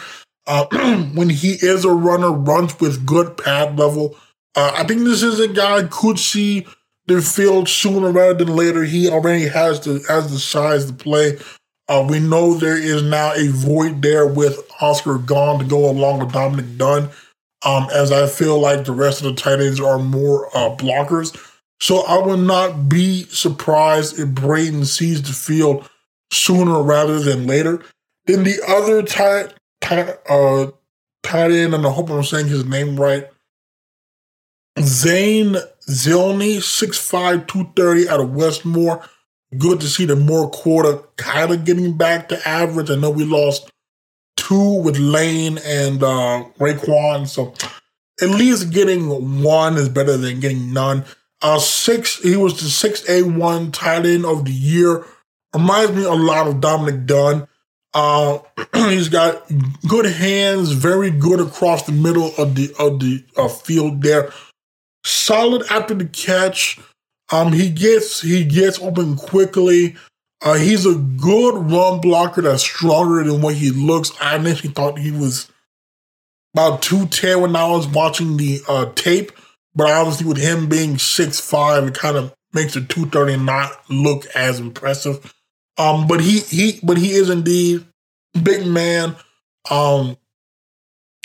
Uh, 0.46 0.66
when 1.14 1.30
he 1.30 1.54
is 1.54 1.86
a 1.86 1.92
runner, 1.92 2.32
runs 2.32 2.80
with 2.80 3.06
good 3.06 3.36
pad 3.38 3.78
level. 3.80 4.16
Uh, 4.56 4.72
I 4.76 4.84
think 4.84 5.04
this 5.04 5.24
is 5.24 5.40
a 5.40 5.48
guy 5.48 5.84
could 5.90 6.20
see 6.20 6.68
the 7.08 7.22
field 7.22 7.68
sooner 7.68 8.12
rather 8.12 8.34
than 8.46 8.56
later. 8.56 8.84
He 8.84 9.10
already 9.10 9.48
has 9.48 9.80
the 9.80 10.04
has 10.08 10.32
the 10.32 10.40
size 10.40 10.86
to 10.86 10.94
play. 10.94 11.40
Uh, 11.90 12.06
we 12.08 12.20
know 12.20 12.54
there 12.54 12.78
is 12.78 13.02
now 13.02 13.34
a 13.34 13.48
void 13.48 14.02
there 14.02 14.28
with 14.28 14.60
Oscar 14.82 15.18
gone 15.18 15.60
to 15.60 15.66
go 15.66 15.90
along 15.90 16.20
with 16.20 16.34
Dominic 16.34 16.78
Dunn, 16.78 17.10
um, 17.66 17.88
as 17.94 18.12
I 18.12 18.28
feel 18.28 18.60
like 18.60 18.86
the 18.86 18.92
rest 18.92 19.24
of 19.24 19.36
the 19.36 19.42
tight 19.42 19.62
ends 19.62 19.80
are 19.80 19.98
more 19.98 20.48
uh, 20.56 20.76
blockers. 20.76 21.36
So 21.80 22.02
I 22.02 22.26
would 22.26 22.40
not 22.40 22.90
be 22.90 23.24
surprised 23.24 24.20
if 24.20 24.30
Braden 24.30 24.86
sees 24.86 25.22
the 25.22 25.34
field 25.34 25.90
sooner 26.32 26.82
rather 26.82 27.20
than 27.20 27.48
later. 27.48 27.84
Then 28.26 28.44
the 28.44 28.60
other 28.68 29.04
tight, 29.04 29.54
tight, 29.80 30.18
uh, 30.30 30.72
tight 31.24 31.52
end, 31.52 31.74
and 31.74 31.86
I 31.86 31.92
hope 31.92 32.10
I'm 32.10 32.24
saying 32.24 32.48
his 32.48 32.66
name 32.66 33.00
right, 33.00 33.28
Zane 34.80 35.56
Zilney, 35.90 36.58
6'5", 36.58 37.48
230 37.48 38.10
out 38.10 38.20
of 38.20 38.32
Westmoore. 38.32 39.08
good 39.58 39.80
to 39.80 39.88
see 39.88 40.06
the 40.06 40.16
Moore 40.16 40.50
quarter 40.50 41.00
kind 41.16 41.52
of 41.52 41.64
getting 41.64 41.96
back 41.96 42.28
to 42.30 42.48
average. 42.48 42.90
I 42.90 42.96
know 42.96 43.10
we 43.10 43.24
lost 43.24 43.72
two 44.36 44.82
with 44.82 44.98
Lane 44.98 45.58
and 45.64 46.04
uh, 46.04 46.44
Raekwon, 46.60 47.28
so 47.28 47.54
at 48.22 48.30
least 48.30 48.72
getting 48.72 49.42
one 49.42 49.78
is 49.78 49.90
better 49.90 50.18
than 50.18 50.40
getting 50.40 50.74
none. 50.74 51.06
Uh, 51.42 51.60
six, 51.60 52.22
he 52.22 52.36
was 52.36 52.60
the 52.60 52.70
six 52.70 53.08
A 53.10 53.24
one 53.24 53.72
tight 53.72 54.06
end 54.06 54.26
of 54.26 54.46
the 54.46 54.52
year. 54.52 55.06
Reminds 55.54 55.94
me 55.94 56.04
a 56.04 56.14
lot 56.14 56.48
of 56.48 56.62
Dominic 56.62 57.06
Dunn. 57.06 57.48
Uh, 57.94 58.40
he's 58.74 59.10
got 59.10 59.44
good 59.88 60.06
hands, 60.06 60.72
very 60.72 61.10
good 61.10 61.40
across 61.40 61.84
the 61.86 61.92
middle 61.92 62.32
of 62.38 62.56
the 62.56 62.74
of 62.80 63.00
the 63.00 63.24
uh, 63.38 63.48
field 63.48 64.02
there. 64.02 64.32
Solid 65.04 65.64
after 65.70 65.94
the 65.94 66.06
catch. 66.06 66.80
Um, 67.32 67.54
he 67.54 67.70
gets 67.70 68.22
he 68.22 68.44
gets 68.44 68.80
open 68.80 69.16
quickly. 69.16 69.96
Uh, 70.42 70.56
he's 70.56 70.86
a 70.86 70.96
good 70.96 71.72
run 71.72 72.00
blocker 72.00 72.42
that's 72.42 72.62
stronger 72.62 73.24
than 73.24 73.42
what 73.42 73.56
he 73.56 73.72
looks. 73.72 74.12
I 74.22 74.36
initially 74.36 74.72
thought 74.72 75.00
he 75.00 75.12
was 75.12 75.52
about 76.54 76.82
210 76.82 77.42
when 77.42 77.56
I 77.56 77.68
was 77.68 77.88
watching 77.88 78.38
the 78.38 78.62
uh, 78.68 78.92
tape, 78.96 79.32
but 79.78 79.92
obviously 79.92 80.28
with 80.28 80.38
him 80.38 80.68
being 80.68 80.98
six 80.98 81.40
five, 81.40 81.86
it 81.86 81.94
kind 81.94 82.18
of 82.18 82.34
makes 82.54 82.74
the 82.74 82.82
230 82.82 83.38
not 83.38 83.72
look 83.90 84.26
as 84.36 84.60
impressive. 84.60 85.34
Um, 85.78 86.08
but 86.08 86.22
he 86.22 86.40
he 86.40 86.80
but 86.84 86.98
he 86.98 87.12
is 87.12 87.30
indeed 87.30 87.86
big 88.42 88.66
man. 88.66 89.16
Um, 89.70 90.18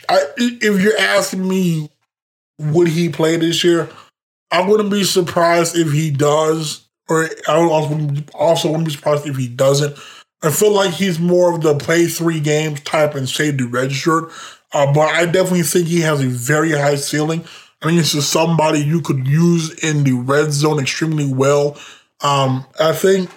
I 0.08 0.24
if 0.36 0.82
you're 0.82 0.98
asking 0.98 1.48
me, 1.48 1.90
would 2.58 2.88
he 2.88 3.08
play 3.08 3.36
this 3.36 3.64
year? 3.64 3.88
I 4.50 4.68
wouldn't 4.68 4.90
be 4.90 5.04
surprised 5.04 5.76
if 5.76 5.90
he 5.92 6.10
does, 6.10 6.86
or 7.08 7.30
I 7.48 7.58
would 7.58 7.70
also 7.70 8.24
also 8.34 8.68
wouldn't 8.68 8.88
be 8.88 8.94
surprised 8.94 9.26
if 9.26 9.36
he 9.36 9.48
doesn't. 9.48 9.96
I 10.42 10.50
feel 10.50 10.72
like 10.72 10.92
he's 10.92 11.18
more 11.18 11.54
of 11.54 11.62
the 11.62 11.76
play 11.76 12.06
three 12.06 12.40
games 12.40 12.80
type 12.80 13.14
and 13.14 13.28
safety 13.28 13.64
registered, 13.64 14.24
uh, 14.72 14.92
but 14.92 15.08
I 15.14 15.24
definitely 15.24 15.62
think 15.62 15.86
he 15.86 16.00
has 16.00 16.20
a 16.20 16.26
very 16.26 16.72
high 16.72 16.96
ceiling. 16.96 17.44
I 17.82 17.86
think 17.86 17.98
it's 17.98 18.12
just 18.12 18.30
somebody 18.30 18.78
you 18.78 19.00
could 19.00 19.26
use 19.26 19.72
in 19.82 20.04
the 20.04 20.12
red 20.12 20.52
zone 20.52 20.78
extremely 20.78 21.32
well. 21.32 21.76
Um, 22.20 22.64
I 22.78 22.92
think, 22.92 23.28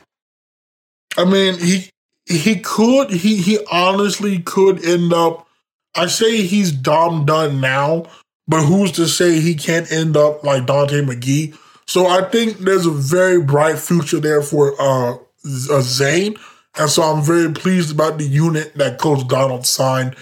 I 1.18 1.26
mean, 1.26 1.58
he 1.58 1.90
he 2.28 2.60
could 2.60 3.12
he 3.12 3.38
he 3.38 3.60
honestly 3.72 4.40
could 4.40 4.86
end 4.86 5.14
up. 5.14 5.48
I 5.96 6.08
say 6.08 6.44
he's 6.44 6.72
Dom 6.72 7.26
Dunn 7.26 7.60
now, 7.60 8.06
but 8.48 8.64
who's 8.64 8.92
to 8.94 9.08
say 9.08 9.40
he 9.40 9.56
can't 9.56 9.92
end 9.92 10.16
up 10.16 10.44
like 10.44 10.68
Dante 10.68 11.02
McGee? 11.02 11.58
So 11.88 12.08
I 12.08 12.30
think 12.30 12.58
there's 12.60 12.86
a 12.86 12.92
very 12.92 13.42
bright 13.42 13.80
future 13.80 14.20
there 14.20 14.42
for 14.42 14.80
uh, 14.80 15.14
uh, 15.16 15.82
Zane. 15.82 16.36
And 16.78 16.90
so 16.90 17.04
I'm 17.04 17.24
very 17.24 17.52
pleased 17.54 17.92
about 17.92 18.18
the 18.18 18.26
unit 18.26 18.76
that 18.76 19.00
Coach 19.00 19.28
Donald 19.28 19.66
signed 19.66 20.16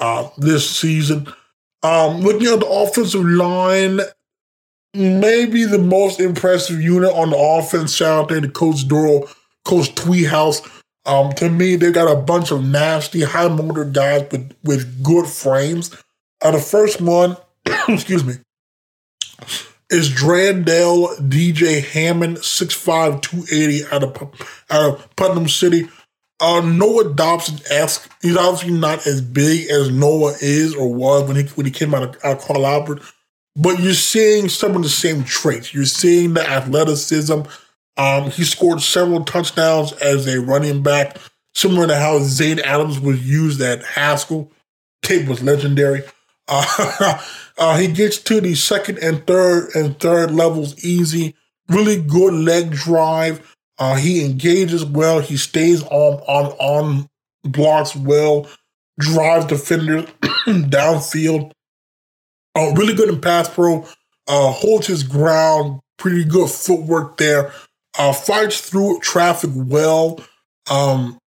uh, 0.00 0.28
this 0.38 0.68
season. 0.68 1.32
Um, 1.84 2.22
looking 2.22 2.48
at 2.48 2.60
the 2.60 2.66
offensive 2.66 3.24
line, 3.24 4.00
maybe 4.94 5.64
the 5.64 5.78
most 5.78 6.18
impressive 6.18 6.80
unit 6.80 7.12
on 7.12 7.30
the 7.30 7.36
offense. 7.36 7.94
Shout 7.94 8.32
out 8.32 8.42
to 8.42 8.48
Coach 8.48 8.88
Dorrel, 8.88 9.28
Coach 9.64 9.94
Tweehouse. 9.94 10.66
Um, 11.06 11.32
to 11.34 11.50
me, 11.50 11.76
they 11.76 11.92
got 11.92 12.10
a 12.10 12.16
bunch 12.16 12.50
of 12.50 12.64
nasty, 12.64 13.22
high 13.22 13.48
motor 13.48 13.84
guys 13.84 14.26
with, 14.32 14.56
with 14.64 15.04
good 15.04 15.26
frames. 15.26 15.94
Uh, 16.42 16.52
the 16.52 16.58
first 16.58 17.00
one 17.00 17.36
excuse 17.88 18.24
me, 18.24 18.34
is 19.90 20.10
Drandell 20.10 21.16
DJ 21.28 21.84
Hammond, 21.84 22.38
6'5", 22.38 23.22
280 23.22 23.84
out 23.92 24.02
of, 24.02 24.50
out 24.70 24.90
of 24.90 25.16
Putnam 25.16 25.48
City. 25.48 25.88
Uh, 26.40 26.60
Noah 26.60 27.14
Dobson 27.14 27.60
esque. 27.70 28.10
He's 28.20 28.36
obviously 28.36 28.72
not 28.72 29.06
as 29.06 29.20
big 29.20 29.70
as 29.70 29.90
Noah 29.90 30.34
is 30.40 30.74
or 30.74 30.92
was 30.92 31.28
when 31.28 31.36
he 31.36 31.44
when 31.54 31.66
he 31.66 31.72
came 31.72 31.94
out 31.94 32.02
of, 32.02 32.24
out 32.24 32.38
of 32.38 32.44
Carl 32.44 32.66
Albert, 32.66 33.02
but 33.56 33.80
you're 33.80 33.94
seeing 33.94 34.48
some 34.48 34.74
of 34.74 34.82
the 34.82 34.88
same 34.88 35.24
traits. 35.24 35.72
You're 35.72 35.84
seeing 35.84 36.34
the 36.34 36.48
athleticism. 36.48 37.42
Um, 37.96 38.30
he 38.30 38.42
scored 38.44 38.80
several 38.80 39.24
touchdowns 39.24 39.92
as 39.92 40.26
a 40.26 40.40
running 40.40 40.82
back, 40.82 41.18
similar 41.54 41.86
to 41.86 41.96
how 41.96 42.18
Zane 42.20 42.58
Adams 42.58 42.98
was 42.98 43.24
used 43.24 43.60
at 43.60 43.84
Haskell. 43.84 44.50
Tape 45.02 45.28
was 45.28 45.42
legendary. 45.42 46.02
Uh, 46.46 47.22
uh, 47.56 47.78
he 47.78 47.88
gets 47.88 48.18
to 48.18 48.38
the 48.38 48.54
second 48.54 48.98
and 48.98 49.26
third 49.26 49.70
and 49.74 49.98
third 49.98 50.30
levels 50.30 50.84
easy. 50.84 51.34
Really 51.70 51.98
good 51.98 52.34
leg 52.34 52.70
drive. 52.70 53.53
Uh, 53.78 53.96
he 53.96 54.24
engages 54.24 54.84
well. 54.84 55.20
He 55.20 55.36
stays 55.36 55.82
on 55.82 56.20
on 56.26 56.46
on 56.58 57.08
blocks 57.42 57.96
well. 57.96 58.46
Drives 58.98 59.46
defenders 59.46 60.04
downfield. 60.46 61.50
Uh, 62.54 62.72
really 62.76 62.94
good 62.94 63.08
in 63.08 63.20
pass 63.20 63.48
pro. 63.48 63.86
Uh, 64.28 64.52
holds 64.52 64.86
his 64.86 65.02
ground. 65.02 65.80
Pretty 65.96 66.24
good 66.24 66.48
footwork 66.48 67.16
there. 67.16 67.52
Uh, 67.98 68.12
fights 68.12 68.60
through 68.60 69.00
traffic 69.00 69.50
well. 69.54 70.20
Um, 70.70 71.18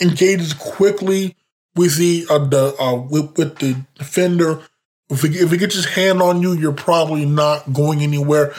engages 0.00 0.52
quickly 0.52 1.36
with 1.76 1.96
the 1.96 2.26
uh, 2.28 2.38
the 2.38 2.74
uh, 2.80 2.94
with, 2.94 3.36
with 3.36 3.58
the 3.58 3.76
defender. 3.94 4.60
If 5.10 5.22
he, 5.22 5.28
if 5.28 5.50
he 5.50 5.58
gets 5.58 5.74
his 5.74 5.86
hand 5.86 6.22
on 6.22 6.40
you, 6.40 6.54
you're 6.54 6.72
probably 6.72 7.26
not 7.26 7.72
going 7.72 8.00
anywhere. 8.00 8.54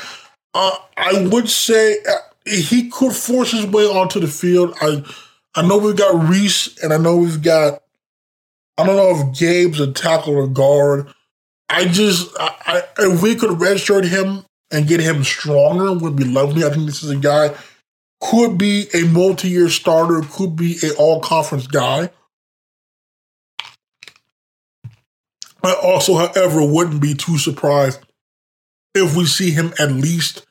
Uh, 0.54 0.76
I 0.98 1.28
would 1.32 1.50
say 1.50 1.98
uh, 2.08 2.18
he 2.46 2.90
could 2.90 3.14
force 3.14 3.52
his 3.52 3.66
way 3.66 3.86
onto 3.86 4.20
the 4.20 4.28
field. 4.28 4.76
I 4.82 5.04
I 5.56 5.68
know 5.68 5.78
we've 5.78 5.96
got 5.96 6.30
Reese, 6.30 6.78
and 6.84 6.94
I 6.94 6.98
know 6.98 7.18
we've 7.18 7.42
got. 7.42 7.82
I 8.78 8.86
don't 8.86 8.96
know 8.96 9.12
if 9.12 9.38
Gabe's 9.38 9.80
a 9.80 9.92
tackle 9.92 10.36
or 10.36 10.48
guard. 10.48 11.08
I 11.70 11.86
just 11.86 12.30
I, 12.40 12.56
I, 12.66 12.84
if 13.00 13.22
we 13.22 13.36
could 13.36 13.52
redshirt 13.52 14.08
him 14.08 14.46
and 14.72 14.88
get 14.88 15.00
him 15.00 15.24
stronger, 15.24 15.94
would 15.94 16.16
be 16.16 16.24
lovely. 16.24 16.64
I 16.64 16.70
think 16.70 16.88
this 16.88 17.04
is 17.04 17.12
a 17.12 17.16
guy 17.16 17.56
could 18.24 18.58
be 18.58 18.88
a 18.94 19.04
multi-year 19.04 19.70
starter, 19.70 20.22
could 20.22 20.56
be 20.56 20.78
a 20.82 20.94
all-conference 20.96 21.68
guy. 21.68 22.10
I 25.62 25.74
also, 25.74 26.16
however, 26.16 26.66
wouldn't 26.66 27.02
be 27.02 27.16
too 27.16 27.38
surprised 27.38 28.00
if 28.96 29.16
we 29.16 29.26
see 29.26 29.52
him 29.52 29.74
at 29.78 29.92
least 29.92 30.46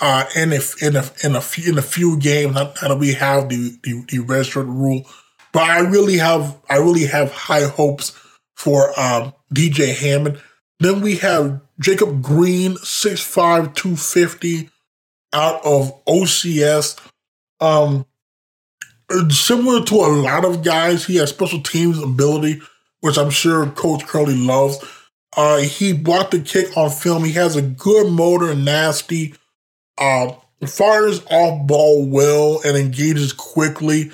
uh, 0.00 0.24
in 0.36 0.52
a 0.52 0.60
in 0.82 0.96
a 0.96 1.04
in 1.22 1.36
a 1.36 1.40
few, 1.40 1.72
in 1.72 1.78
a 1.78 1.82
few 1.82 2.18
games. 2.18 2.54
That 2.54 2.96
we 2.98 3.14
have 3.14 3.48
the 3.48 3.78
the, 3.82 4.04
the 4.08 4.18
redshirt 4.18 4.66
rule, 4.66 5.06
but 5.52 5.62
I 5.62 5.80
really 5.80 6.18
have 6.18 6.56
I 6.68 6.76
really 6.76 7.06
have 7.06 7.32
high 7.32 7.64
hopes 7.64 8.18
for 8.54 8.98
um, 8.98 9.32
DJ 9.52 9.94
Hammond. 9.94 10.40
Then 10.80 11.00
we 11.00 11.16
have 11.16 11.60
Jacob 11.80 12.22
Green, 12.22 12.74
6'5, 12.74 13.74
250 13.74 14.70
out 15.32 15.64
of 15.64 16.04
OCS. 16.04 16.98
Um, 17.60 18.06
similar 19.30 19.84
to 19.84 19.94
a 19.94 20.08
lot 20.08 20.44
of 20.44 20.62
guys, 20.62 21.06
he 21.06 21.16
has 21.16 21.30
special 21.30 21.60
teams 21.60 21.98
ability, 22.02 22.60
which 23.00 23.18
I'm 23.18 23.30
sure 23.30 23.66
Coach 23.66 24.06
Curley 24.06 24.36
loves. 24.36 24.78
Uh, 25.36 25.58
he 25.58 25.92
blocked 25.92 26.30
the 26.30 26.40
kick 26.40 26.76
on 26.76 26.90
film. 26.90 27.24
He 27.24 27.32
has 27.32 27.56
a 27.56 27.62
good 27.62 28.10
motor, 28.10 28.54
nasty. 28.54 29.34
Uh, 29.98 30.32
fires 30.66 31.22
off 31.30 31.66
ball 31.66 32.06
well 32.06 32.60
and 32.64 32.76
engages 32.76 33.32
quickly. 33.32 34.10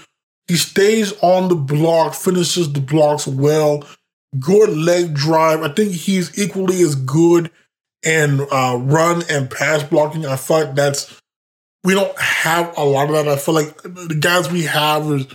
He 0.48 0.56
stays 0.56 1.12
on 1.20 1.48
the 1.48 1.54
block, 1.54 2.14
finishes 2.14 2.72
the 2.72 2.80
blocks 2.80 3.26
well. 3.26 3.84
Good 4.38 4.76
leg 4.76 5.14
drive. 5.14 5.62
I 5.62 5.72
think 5.72 5.92
he's 5.92 6.38
equally 6.38 6.82
as 6.82 6.94
good 6.94 7.50
in 8.02 8.40
uh, 8.50 8.76
run 8.76 9.22
and 9.30 9.50
pass 9.50 9.82
blocking. 9.82 10.26
I 10.26 10.36
feel 10.36 10.64
like 10.64 10.74
that's 10.74 11.20
we 11.84 11.94
don't 11.94 12.18
have 12.18 12.76
a 12.76 12.84
lot 12.84 13.08
of 13.08 13.14
that. 13.14 13.28
I 13.28 13.36
feel 13.36 13.54
like 13.54 13.76
the 13.82 14.18
guys 14.18 14.50
we 14.50 14.64
have 14.64 15.10
is 15.10 15.26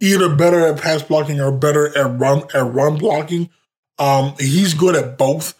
either 0.00 0.34
better 0.34 0.66
at 0.66 0.80
pass 0.80 1.02
blocking 1.02 1.40
or 1.40 1.52
better 1.52 1.96
at 1.96 2.18
run 2.18 2.42
at 2.54 2.72
run 2.72 2.96
blocking. 2.96 3.50
Um, 3.98 4.34
he's 4.38 4.74
good 4.74 4.96
at 4.96 5.18
both. 5.18 5.54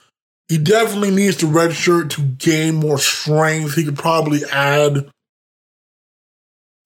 He 0.50 0.58
definitely 0.58 1.12
needs 1.12 1.36
to 1.36 1.46
redshirt 1.46 2.10
to 2.10 2.22
gain 2.22 2.74
more 2.74 2.98
strength. 2.98 3.76
He 3.76 3.84
could 3.84 3.96
probably 3.96 4.40
add, 4.50 5.08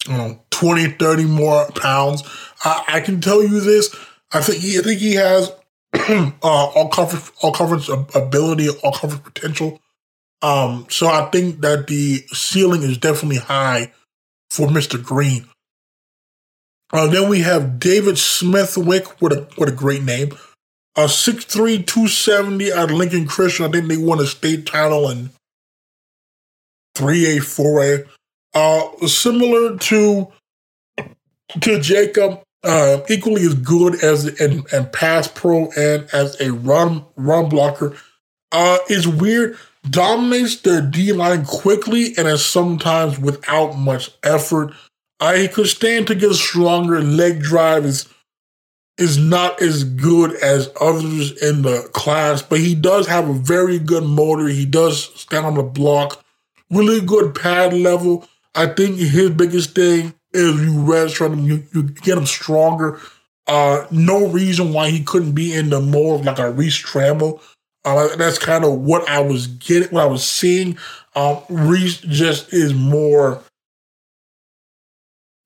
you 0.06 0.12
know, 0.12 0.44
20, 0.50 0.88
30 0.88 1.24
more 1.24 1.70
pounds. 1.70 2.22
I, 2.62 2.84
I 2.86 3.00
can 3.00 3.22
tell 3.22 3.42
you 3.42 3.60
this. 3.60 3.96
I 4.34 4.42
think 4.42 4.58
he, 4.58 4.78
I 4.78 4.82
think 4.82 5.00
he 5.00 5.14
has 5.14 5.50
uh, 5.94 6.30
all 6.42 6.90
conference, 6.90 7.32
all 7.40 7.52
conference 7.52 7.88
ability, 8.14 8.68
all 8.68 8.92
conference 8.92 9.24
potential. 9.24 9.80
Um, 10.42 10.86
so 10.90 11.06
I 11.06 11.30
think 11.30 11.62
that 11.62 11.86
the 11.86 12.16
ceiling 12.34 12.82
is 12.82 12.98
definitely 12.98 13.38
high 13.38 13.94
for 14.50 14.68
Mr. 14.68 15.02
Green. 15.02 15.48
Uh, 16.92 17.06
then 17.06 17.30
we 17.30 17.40
have 17.40 17.78
David 17.78 18.18
Smithwick, 18.18 19.22
what 19.22 19.32
a 19.32 19.48
what 19.56 19.70
a 19.70 19.72
great 19.72 20.02
name. 20.02 20.36
Uh, 20.96 21.06
6'3", 21.06 21.84
270 21.86 22.72
out 22.72 22.90
of 22.90 22.96
Lincoln 22.96 23.26
Christian. 23.26 23.66
I 23.66 23.70
think 23.70 23.88
they 23.88 23.96
won 23.96 24.20
a 24.20 24.26
state 24.26 24.64
title 24.64 25.08
in 25.10 25.30
3A, 26.96 27.38
4A. 27.38 28.08
Uh, 28.54 29.06
similar 29.08 29.76
to 29.76 30.28
to 31.60 31.80
Jacob, 31.80 32.40
uh, 32.62 33.00
equally 33.08 33.42
as 33.42 33.54
good 33.54 34.02
as 34.02 34.26
and, 34.40 34.64
in 34.72 34.86
pass 34.86 35.28
pro 35.28 35.70
and 35.76 36.08
as 36.12 36.40
a 36.40 36.52
run 36.52 37.04
run 37.16 37.48
blocker. 37.48 37.96
Uh, 38.52 38.78
is 38.88 39.08
weird. 39.08 39.58
Dominates 39.90 40.60
their 40.60 40.80
D 40.80 41.12
line 41.12 41.44
quickly 41.44 42.14
and 42.16 42.28
is 42.28 42.44
sometimes 42.44 43.18
without 43.18 43.76
much 43.76 44.10
effort. 44.22 44.72
Uh, 45.18 45.34
he 45.34 45.48
could 45.48 45.66
stand 45.66 46.06
to 46.06 46.14
get 46.14 46.32
stronger. 46.34 47.00
Leg 47.02 47.42
drive 47.42 47.84
is 47.84 48.08
is 48.96 49.18
not 49.18 49.60
as 49.60 49.82
good 49.82 50.34
as 50.36 50.70
others 50.80 51.42
in 51.42 51.62
the 51.62 51.88
class, 51.92 52.42
but 52.42 52.60
he 52.60 52.74
does 52.74 53.06
have 53.08 53.28
a 53.28 53.34
very 53.34 53.78
good 53.78 54.04
motor. 54.04 54.46
He 54.48 54.64
does 54.64 55.10
stand 55.20 55.46
on 55.46 55.54
the 55.54 55.62
block, 55.62 56.24
really 56.70 57.00
good 57.00 57.34
pad 57.34 57.72
level. 57.72 58.28
I 58.54 58.66
think 58.66 58.98
his 58.98 59.30
biggest 59.30 59.74
thing 59.74 60.14
is 60.32 60.60
you 60.62 60.80
rest 60.80 61.18
him, 61.18 61.40
you, 61.40 61.64
you 61.72 61.82
get 61.82 62.16
him 62.16 62.26
stronger. 62.26 63.00
Uh, 63.46 63.86
no 63.90 64.28
reason 64.28 64.72
why 64.72 64.90
he 64.90 65.02
couldn't 65.02 65.32
be 65.32 65.52
in 65.52 65.70
the 65.70 65.80
more 65.80 66.14
of 66.14 66.24
like 66.24 66.38
a 66.38 66.50
Reese 66.50 66.80
Tramel. 66.80 67.42
Uh, 67.84 68.14
that's 68.16 68.38
kind 68.38 68.64
of 68.64 68.78
what 68.78 69.08
I 69.08 69.20
was 69.20 69.48
getting, 69.48 69.88
what 69.88 70.04
I 70.04 70.06
was 70.06 70.24
seeing. 70.24 70.78
Um, 71.14 71.38
Reese 71.48 71.98
just 71.98 72.52
is 72.52 72.72
more. 72.72 73.42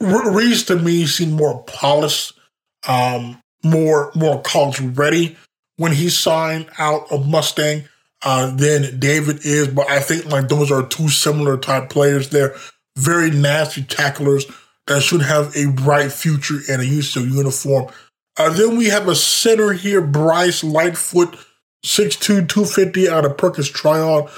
Reese 0.01 0.65
to 0.67 0.77
me 0.77 1.07
seemed 1.07 1.33
more 1.33 1.65
polished 1.65 2.39
um, 2.87 3.41
more 3.65 4.13
more 4.15 4.41
college 4.43 4.81
ready 4.81 5.37
when 5.77 5.93
he 5.93 6.09
signed 6.09 6.69
out 6.79 7.11
of 7.11 7.29
Mustang 7.29 7.85
uh, 8.23 8.55
than 8.55 8.99
David 8.99 9.45
is. 9.45 9.69
But 9.69 9.89
I 9.91 10.01
think 10.01 10.27
like 10.27 10.49
those 10.49 10.71
are 10.71 10.87
two 10.87 11.09
similar 11.09 11.57
type 11.57 11.91
players. 11.91 12.31
They're 12.31 12.55
very 12.97 13.31
nasty 13.31 13.83
tacklers 13.83 14.47
that 14.87 15.03
should 15.03 15.23
have 15.23 15.55
a 15.57 15.67
bright 15.71 16.13
future 16.13 16.59
in 16.69 16.81
a 16.81 16.85
UCO 16.85 17.31
uniform. 17.31 17.93
Uh, 18.37 18.51
then 18.51 18.77
we 18.77 18.87
have 18.87 19.09
a 19.09 19.15
center 19.15 19.73
here, 19.73 20.01
Bryce 20.01 20.63
Lightfoot, 20.63 21.37
6'2", 21.85 22.49
250 22.49 23.09
out 23.09 23.25
of 23.25 23.37
Perkins 23.37 23.69
Tryon. 23.69 24.29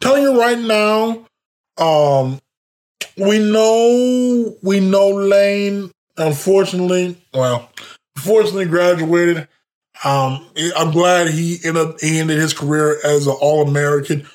Telling 0.00 0.22
you 0.22 0.40
right 0.40 0.58
now, 0.58 1.26
um, 1.76 2.38
we 3.16 3.38
know 3.38 4.56
we 4.62 4.80
know 4.80 5.10
Lane. 5.10 5.90
Unfortunately, 6.16 7.16
well, 7.32 7.70
fortunately 8.18 8.66
graduated. 8.66 9.48
Um, 10.04 10.46
I'm 10.76 10.92
glad 10.92 11.28
he 11.28 11.58
ended 11.64 11.76
up 11.76 11.96
ended 12.02 12.38
his 12.38 12.54
career 12.54 12.98
as 13.04 13.26
an 13.26 13.36
All 13.40 13.66
American. 13.66 14.26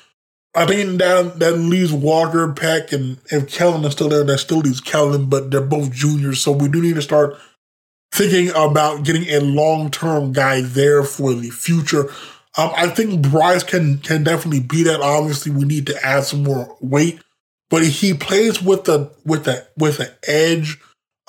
I 0.54 0.66
think 0.66 0.98
that 0.98 1.38
that 1.40 1.56
leaves 1.56 1.92
Walker, 1.92 2.52
Peck, 2.52 2.92
and 2.92 3.18
if 3.30 3.50
Kellen 3.50 3.84
is 3.84 3.92
still 3.92 4.08
there, 4.08 4.22
that 4.22 4.38
still 4.38 4.58
leaves 4.58 4.80
Kellen, 4.80 5.26
but 5.26 5.50
they're 5.50 5.60
both 5.60 5.90
juniors, 5.90 6.40
so 6.40 6.52
we 6.52 6.68
do 6.68 6.80
need 6.80 6.94
to 6.94 7.02
start 7.02 7.36
thinking 8.12 8.50
about 8.50 9.04
getting 9.04 9.28
a 9.30 9.40
long 9.40 9.90
term 9.90 10.32
guy 10.32 10.60
there 10.60 11.02
for 11.02 11.34
the 11.34 11.50
future. 11.50 12.08
Um, 12.56 12.70
I 12.76 12.88
think 12.88 13.20
Bryce 13.22 13.64
can 13.64 13.98
can 13.98 14.22
definitely 14.22 14.60
be 14.60 14.84
that. 14.84 15.00
Obviously, 15.00 15.50
we 15.50 15.64
need 15.64 15.86
to 15.88 16.06
add 16.06 16.24
some 16.24 16.44
more 16.44 16.76
weight, 16.80 17.20
but 17.68 17.84
he 17.84 18.14
plays 18.14 18.62
with 18.62 18.84
the 18.84 19.10
with 19.24 19.44
the 19.44 19.66
with 19.76 19.98
an 19.98 20.10
edge 20.28 20.80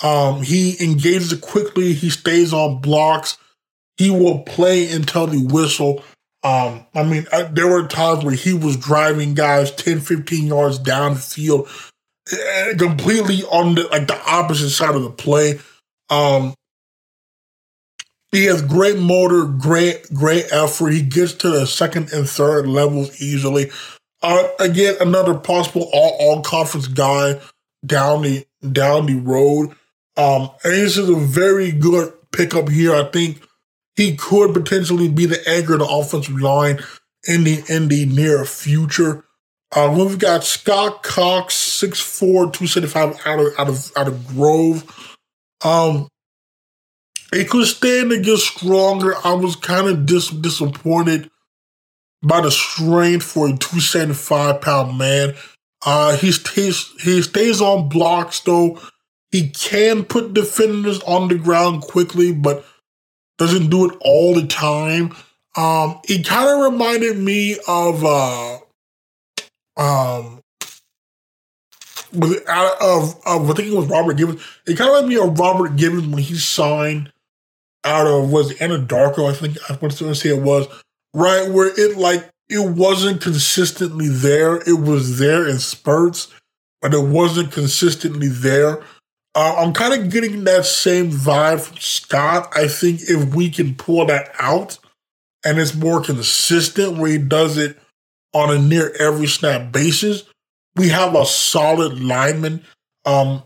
um, 0.04 0.42
he 0.42 0.82
engages 0.84 1.34
quickly. 1.40 1.94
He 1.94 2.10
stays 2.10 2.54
on 2.54 2.82
blocks. 2.82 3.38
He 3.98 4.10
will 4.10 4.40
play 4.40 4.92
until 4.92 5.28
the 5.28 5.46
whistle. 5.46 6.04
Um, 6.44 6.86
I 6.94 7.04
mean, 7.04 7.26
I, 7.32 7.44
there 7.44 7.68
were 7.68 7.88
times 7.88 8.24
where 8.24 8.36
he 8.36 8.54
was 8.54 8.78
driving 8.78 9.34
guys 9.34 9.72
10, 9.72 10.00
15 10.02 10.48
yards 10.48 10.78
down 10.78 11.16
the 11.16 11.20
field, 11.20 11.68
eh, 12.32 12.74
completely 12.78 13.44
on 13.44 13.76
the 13.76 13.88
like 13.88 14.08
the 14.08 14.22
opposite 14.30 14.70
side 14.70 14.96
of 14.96 15.02
the 15.02 15.10
play. 15.10 15.60
Um, 16.10 16.54
he 18.32 18.46
has 18.46 18.62
great 18.62 19.00
motor, 19.00 19.46
great 19.46 20.14
great 20.14 20.52
effort. 20.52 20.90
He 20.90 21.02
gets 21.02 21.34
to 21.36 21.50
the 21.50 21.66
second 21.66 22.12
and 22.12 22.30
third 22.30 22.68
levels 22.68 23.20
easily. 23.22 23.72
Uh, 24.22 24.48
again, 24.60 24.96
another 25.00 25.36
possible 25.36 25.90
all 25.94 26.18
all 26.20 26.42
conference 26.42 26.88
guy 26.88 27.40
down 27.86 28.24
the 28.24 28.46
down 28.72 29.06
the 29.06 29.16
road. 29.16 29.74
Um, 30.18 30.50
and 30.64 30.74
this 30.74 30.98
is 30.98 31.10
a 31.10 31.16
very 31.16 31.72
good 31.72 32.14
pickup 32.32 32.70
here. 32.70 32.94
I 32.94 33.04
think 33.06 33.42
he 33.96 34.16
could 34.16 34.54
potentially 34.54 35.10
be 35.10 35.26
the 35.26 35.48
anchor 35.48 35.74
of 35.74 35.80
the 35.80 35.88
offensive 35.88 36.40
line 36.40 36.80
in 37.28 37.44
the 37.44 37.64
in 37.68 37.88
the 37.88 38.06
near 38.06 38.46
future. 38.46 39.26
Uh, 39.76 39.94
we've 39.98 40.20
got 40.20 40.44
Scott 40.44 41.04
Cox, 41.04 41.56
6'4", 41.82 42.54
275 42.54 43.20
out 43.26 43.40
of 43.40 43.60
out 43.60 43.68
of 43.68 43.92
out 43.98 44.08
of 44.08 44.28
Grove. 44.28 45.18
Um, 45.64 46.08
he 47.34 47.44
could 47.44 47.68
stand 47.68 48.12
to 48.12 48.20
get 48.20 48.38
stronger. 48.38 49.16
I 49.24 49.34
was 49.34 49.56
kind 49.56 49.88
of 49.88 50.06
dis- 50.06 50.30
disappointed 50.30 51.30
by 52.24 52.42
the 52.42 52.52
strength 52.52 53.24
for 53.24 53.48
a 53.48 53.50
275 53.50 54.62
pound 54.62 54.98
man. 54.98 55.36
Uh, 55.86 56.16
he's, 56.18 56.48
he's, 56.52 56.90
he 57.02 57.22
stays 57.22 57.62
on 57.62 57.90
blocks 57.90 58.40
though. 58.40 58.80
He 59.36 59.50
can 59.50 60.06
put 60.06 60.34
defenders 60.34 61.02
on 61.02 61.28
the 61.28 61.36
ground 61.36 61.82
quickly, 61.82 62.32
but 62.32 62.66
doesn't 63.38 63.70
do 63.70 63.90
it 63.90 63.98
all 64.00 64.34
the 64.34 64.48
time. 64.48 65.14
Um, 65.58 66.00
he 66.08 66.24
kind 66.24 66.48
of 66.48 66.72
reminded 66.72 67.18
me 67.18 67.58
of 67.68 68.06
uh, 68.06 68.60
um, 69.76 70.42
with 72.14 72.48
uh, 72.48 72.76
of, 72.80 73.22
of 73.26 73.50
I 73.50 73.54
think 73.56 73.68
it 73.68 73.76
was 73.76 73.88
Robert 73.88 74.16
Gibbons. 74.16 74.42
It 74.66 74.78
kind 74.78 74.90
of 74.90 75.04
reminded 75.04 75.10
me 75.10 75.28
of 75.30 75.38
Robert 75.38 75.76
Gibbons 75.76 76.08
when 76.08 76.24
he 76.24 76.36
signed 76.36 77.12
out 77.84 78.08
of 78.08 78.32
was 78.32 78.54
Anadarko. 78.54 79.30
I 79.30 79.34
think 79.34 79.58
I 79.70 79.74
want 79.74 79.98
to 79.98 80.16
say 80.16 80.30
it 80.30 80.42
was 80.42 80.66
right 81.14 81.52
where 81.52 81.78
it 81.78 81.98
like 81.98 82.30
it 82.48 82.70
wasn't 82.70 83.20
consistently 83.20 84.08
there. 84.08 84.62
It 84.66 84.80
was 84.80 85.20
there 85.20 85.46
in 85.46 85.60
spurts, 85.60 86.34
but 86.82 86.94
it 86.94 87.04
wasn't 87.04 87.52
consistently 87.52 88.30
there. 88.30 88.82
Uh, 89.36 89.56
I'm 89.58 89.74
kind 89.74 89.94
of 89.94 90.10
getting 90.10 90.46
that 90.46 90.66
same 90.66 91.12
vibe 91.12 91.60
from 91.60 91.76
Scott. 91.78 92.48
I 92.56 92.70
think 92.70 93.02
if 93.02 93.36
we 93.36 93.50
can 93.50 93.76
pull 93.76 94.06
that 94.06 94.32
out 94.40 94.80
and 95.44 95.60
it's 95.60 95.76
more 95.76 96.02
consistent 96.02 96.98
where 96.98 97.12
he 97.12 97.18
does 97.18 97.58
it 97.58 97.78
on 98.34 98.50
a 98.50 98.58
near 98.58 98.96
every 98.98 99.28
snap 99.28 99.74
basis, 99.74 100.24
we 100.78 100.88
have 100.90 101.16
a 101.16 101.26
solid 101.26 102.00
lineman. 102.00 102.64
Um, 103.04 103.44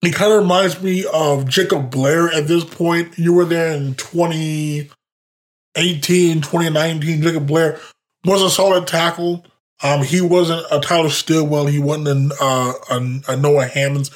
he 0.00 0.10
kind 0.10 0.32
of 0.32 0.42
reminds 0.42 0.82
me 0.82 1.04
of 1.12 1.46
Jacob 1.48 1.90
Blair 1.90 2.32
at 2.32 2.48
this 2.48 2.64
point. 2.64 3.16
You 3.18 3.34
were 3.34 3.44
there 3.44 3.72
in 3.72 3.94
2018, 3.94 6.40
2019, 6.40 7.22
Jacob 7.22 7.46
Blair 7.46 7.78
was 8.24 8.42
a 8.42 8.50
solid 8.50 8.88
tackle. 8.88 9.44
Um, 9.82 10.02
he 10.02 10.20
wasn't 10.20 10.66
a 10.70 10.78
Tyler 10.80 11.08
Stillwell. 11.08 11.64
He 11.66 11.78
wasn't 11.78 12.32
a, 12.32 12.36
uh, 12.40 12.72
a, 12.90 13.20
a 13.32 13.36
Noah 13.36 13.64
Hammonds. 13.66 14.10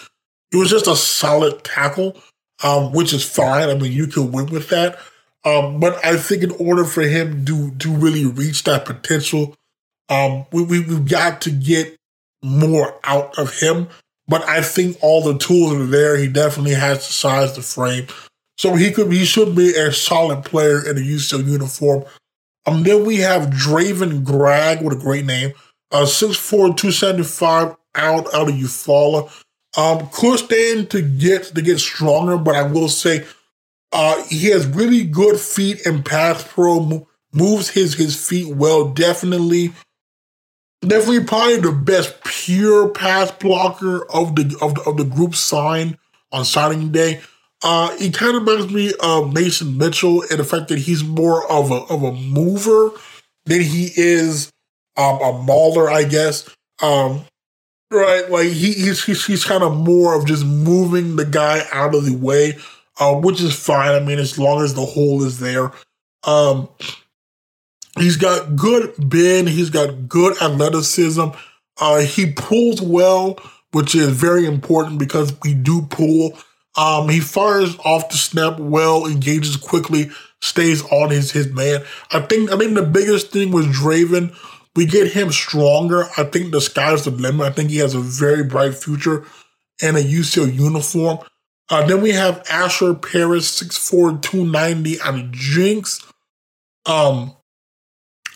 He 0.54 0.60
was 0.60 0.70
just 0.70 0.86
a 0.86 0.94
solid 0.94 1.64
tackle, 1.64 2.16
um, 2.62 2.92
which 2.92 3.12
is 3.12 3.28
fine. 3.28 3.68
I 3.68 3.74
mean, 3.74 3.90
you 3.90 4.06
can 4.06 4.30
win 4.30 4.46
with 4.46 4.68
that. 4.68 5.00
Um, 5.44 5.80
but 5.80 5.98
I 6.04 6.16
think 6.16 6.44
in 6.44 6.52
order 6.52 6.84
for 6.84 7.02
him 7.02 7.44
to 7.46 7.72
to 7.72 7.90
really 7.90 8.24
reach 8.24 8.62
that 8.62 8.84
potential, 8.84 9.56
um, 10.08 10.46
we, 10.52 10.62
we 10.62 10.78
we've 10.78 11.08
got 11.08 11.40
to 11.40 11.50
get 11.50 11.96
more 12.40 13.00
out 13.02 13.36
of 13.36 13.58
him. 13.58 13.88
But 14.28 14.44
I 14.44 14.62
think 14.62 14.96
all 15.00 15.24
the 15.24 15.36
tools 15.36 15.72
are 15.72 15.86
there. 15.86 16.16
He 16.16 16.28
definitely 16.28 16.74
has 16.74 16.98
the 16.98 17.12
size, 17.12 17.56
the 17.56 17.62
frame, 17.62 18.06
so 18.56 18.76
he 18.76 18.92
could 18.92 19.10
he 19.10 19.24
should 19.24 19.56
be 19.56 19.74
a 19.74 19.90
solid 19.90 20.44
player 20.44 20.88
in 20.88 20.96
a 20.96 21.00
UCO 21.00 21.44
uniform. 21.44 22.04
Um, 22.64 22.84
then 22.84 23.04
we 23.04 23.16
have 23.16 23.50
Draven 23.50 24.22
Gragg, 24.22 24.82
with 24.82 24.96
a 24.96 25.02
great 25.02 25.24
name, 25.24 25.52
uh, 25.90 26.04
6'4", 26.04 26.76
275 26.76 27.74
out 27.96 28.32
out 28.32 28.48
of 28.48 28.54
Eufaula. 28.54 29.32
Um, 29.76 30.08
could 30.12 30.38
stand 30.38 30.90
to 30.90 31.02
get 31.02 31.44
to 31.54 31.62
get 31.62 31.78
stronger, 31.78 32.36
but 32.36 32.54
I 32.54 32.62
will 32.62 32.88
say, 32.88 33.24
uh, 33.92 34.22
he 34.24 34.46
has 34.50 34.66
really 34.66 35.04
good 35.04 35.38
feet 35.38 35.84
and 35.86 36.04
pass 36.04 36.46
pro. 36.46 37.06
Moves 37.32 37.70
his 37.70 37.94
his 37.94 38.14
feet 38.28 38.54
well. 38.54 38.90
Definitely, 38.90 39.72
definitely 40.82 41.24
probably 41.24 41.56
the 41.56 41.72
best 41.72 42.22
pure 42.22 42.88
pass 42.88 43.32
blocker 43.32 44.04
of 44.12 44.36
the 44.36 44.56
of 44.60 44.76
the, 44.76 44.82
of 44.82 44.96
the 44.96 45.04
group 45.04 45.34
signed 45.34 45.98
on 46.30 46.44
signing 46.44 46.92
day. 46.92 47.20
Uh, 47.64 47.96
he 47.96 48.10
kind 48.10 48.36
of 48.36 48.46
reminds 48.46 48.72
me 48.72 48.92
of 49.00 49.32
Mason 49.32 49.78
Mitchell 49.78 50.22
in 50.22 50.36
the 50.36 50.44
fact 50.44 50.68
that 50.68 50.78
he's 50.78 51.02
more 51.02 51.50
of 51.50 51.70
a 51.70 51.82
of 51.92 52.02
a 52.02 52.12
mover 52.12 52.90
than 53.46 53.62
he 53.62 53.90
is 53.96 54.52
um, 54.96 55.18
a 55.20 55.42
mauler, 55.42 55.90
I 55.90 56.04
guess. 56.04 56.48
Um, 56.82 57.24
right, 57.94 58.30
like 58.30 58.48
he, 58.48 58.72
he's 58.72 59.04
he's, 59.04 59.24
he's 59.24 59.44
kind 59.44 59.62
of 59.62 59.76
more 59.76 60.14
of 60.14 60.26
just 60.26 60.44
moving 60.44 61.16
the 61.16 61.24
guy 61.24 61.62
out 61.72 61.94
of 61.94 62.04
the 62.04 62.16
way, 62.16 62.58
uh, 62.98 63.14
which 63.14 63.40
is 63.40 63.54
fine. 63.54 63.94
I 63.94 64.00
mean, 64.00 64.18
as 64.18 64.38
long 64.38 64.62
as 64.62 64.74
the 64.74 64.84
hole 64.84 65.22
is 65.24 65.38
there. 65.38 65.72
Um, 66.24 66.68
he's 67.98 68.16
got 68.16 68.56
good 68.56 68.94
bend. 68.98 69.48
He's 69.48 69.70
got 69.70 70.08
good 70.08 70.40
athleticism. 70.42 71.28
Uh, 71.80 72.00
he 72.00 72.32
pulls 72.32 72.80
well, 72.80 73.38
which 73.72 73.94
is 73.94 74.08
very 74.08 74.46
important 74.46 74.98
because 74.98 75.34
we 75.42 75.54
do 75.54 75.82
pull. 75.90 76.38
Um, 76.76 77.08
he 77.08 77.20
fires 77.20 77.76
off 77.84 78.08
the 78.08 78.16
snap 78.16 78.58
well, 78.58 79.06
engages 79.06 79.56
quickly, 79.56 80.10
stays 80.40 80.82
on 80.90 81.10
his 81.10 81.30
his 81.30 81.48
man. 81.48 81.84
I 82.10 82.20
think 82.20 82.50
I 82.50 82.58
think 82.58 82.74
the 82.74 82.82
biggest 82.82 83.30
thing 83.30 83.52
was 83.52 83.66
Draven. 83.66 84.34
We 84.76 84.86
get 84.86 85.12
him 85.12 85.30
stronger. 85.30 86.04
I 86.16 86.24
think 86.24 86.52
the 86.52 86.60
sky's 86.60 87.04
the 87.04 87.10
limit. 87.10 87.46
I 87.46 87.50
think 87.50 87.70
he 87.70 87.78
has 87.78 87.94
a 87.94 88.00
very 88.00 88.42
bright 88.42 88.74
future 88.74 89.24
in 89.82 89.96
a 89.96 90.00
UCO 90.00 90.52
uniform. 90.52 91.18
Uh, 91.70 91.86
then 91.86 92.02
we 92.02 92.10
have 92.10 92.44
Asher 92.50 92.94
Paris, 92.94 93.62
6'4", 93.62 94.20
290 94.20 95.00
out 95.00 95.14
of 95.14 95.32
Jenks. 95.32 96.00
Um, 96.86 97.36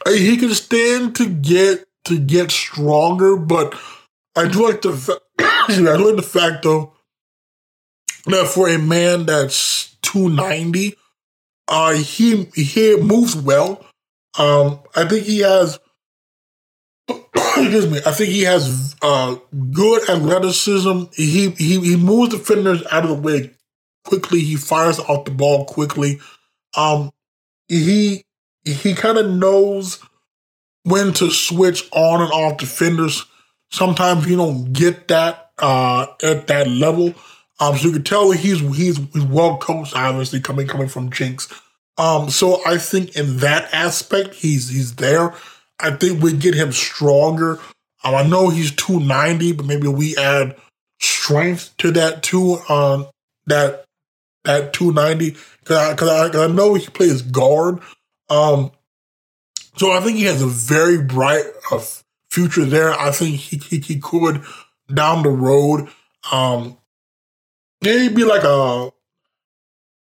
he 0.06 0.36
can 0.36 0.54
stand 0.54 1.16
to 1.16 1.28
get 1.28 1.84
to 2.04 2.18
get 2.18 2.50
stronger, 2.50 3.36
but 3.36 3.78
I 4.34 4.48
do 4.48 4.66
like 4.66 4.80
the 4.80 4.92
fa- 4.92 5.20
I 5.38 5.76
like 5.96 6.16
the 6.16 6.22
fact 6.22 6.62
though 6.62 6.94
now, 8.28 8.44
for 8.44 8.68
a 8.68 8.78
man 8.78 9.24
that's 9.24 9.96
290, 10.02 10.94
uh, 11.66 11.92
he 11.94 12.44
he 12.54 12.96
moves 12.96 13.34
well. 13.34 13.84
Um, 14.38 14.80
I 14.94 15.06
think 15.08 15.24
he 15.24 15.38
has. 15.40 15.78
Excuse 17.62 17.90
me. 17.90 18.00
I 18.06 18.12
think 18.12 18.30
he 18.30 18.42
has 18.42 18.96
uh, 19.02 19.36
good 19.72 20.08
athleticism. 20.08 21.04
He 21.14 21.50
he 21.50 21.80
he 21.80 21.96
moves 21.96 22.34
defenders 22.34 22.82
out 22.90 23.04
of 23.04 23.10
the 23.10 23.14
way 23.14 23.50
quickly. 24.04 24.40
He 24.40 24.56
fires 24.56 24.98
off 24.98 25.24
the 25.24 25.30
ball 25.30 25.64
quickly. 25.64 26.20
Um, 26.76 27.10
he 27.68 28.24
he 28.64 28.94
kind 28.94 29.18
of 29.18 29.30
knows 29.30 30.00
when 30.84 31.12
to 31.14 31.30
switch 31.30 31.88
on 31.92 32.22
and 32.22 32.32
off 32.32 32.58
defenders. 32.58 33.24
Sometimes 33.70 34.26
you 34.26 34.36
don't 34.36 34.72
get 34.72 35.08
that 35.08 35.50
uh, 35.58 36.06
at 36.22 36.46
that 36.46 36.68
level. 36.68 37.14
Um, 37.60 37.76
so 37.76 37.88
you 37.88 37.92
can 37.92 38.04
tell 38.04 38.30
he's 38.30 38.60
he's, 38.60 38.98
he's 39.12 39.24
well 39.24 39.58
coached, 39.58 39.94
obviously 39.96 40.40
coming 40.40 40.66
coming 40.66 40.88
from 40.88 41.10
Jenks. 41.10 41.48
Um, 41.98 42.30
so 42.30 42.60
I 42.64 42.78
think 42.78 43.16
in 43.16 43.38
that 43.38 43.72
aspect, 43.74 44.34
he's 44.34 44.68
he's 44.68 44.94
there. 44.94 45.34
I 45.80 45.92
think 45.92 46.22
we 46.22 46.32
get 46.32 46.54
him 46.54 46.72
stronger. 46.72 47.58
Um, 48.04 48.14
I 48.14 48.26
know 48.26 48.48
he's 48.48 48.74
290, 48.74 49.52
but 49.52 49.66
maybe 49.66 49.88
we 49.88 50.16
add 50.16 50.56
strength 51.00 51.76
to 51.78 51.90
that 51.92 52.22
too. 52.22 52.58
Um, 52.68 53.06
that 53.46 53.84
that 54.44 54.72
290 54.72 55.36
because 55.60 56.08
I, 56.08 56.38
I, 56.38 56.44
I 56.44 56.46
know 56.48 56.74
he 56.74 56.86
plays 56.86 57.22
guard. 57.22 57.80
Um, 58.28 58.72
so 59.76 59.92
I 59.92 60.00
think 60.00 60.16
he 60.18 60.24
has 60.24 60.42
a 60.42 60.46
very 60.46 61.00
bright 61.02 61.44
uh, 61.70 61.82
future 62.30 62.64
there. 62.64 62.92
I 62.92 63.10
think 63.10 63.36
he, 63.36 63.58
he, 63.58 63.78
he 63.78 63.98
could 63.98 64.42
down 64.92 65.22
the 65.22 65.30
road 65.30 65.88
um, 66.30 66.76
he'd 67.80 68.14
be 68.14 68.24
like 68.24 68.44
a 68.44 68.90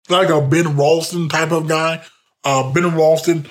like 0.08 0.28
a 0.28 0.40
Ben 0.40 0.76
Ralston 0.76 1.28
type 1.28 1.52
of 1.52 1.68
guy. 1.68 2.04
Uh, 2.44 2.72
ben 2.72 2.94
Ralston, 2.94 3.46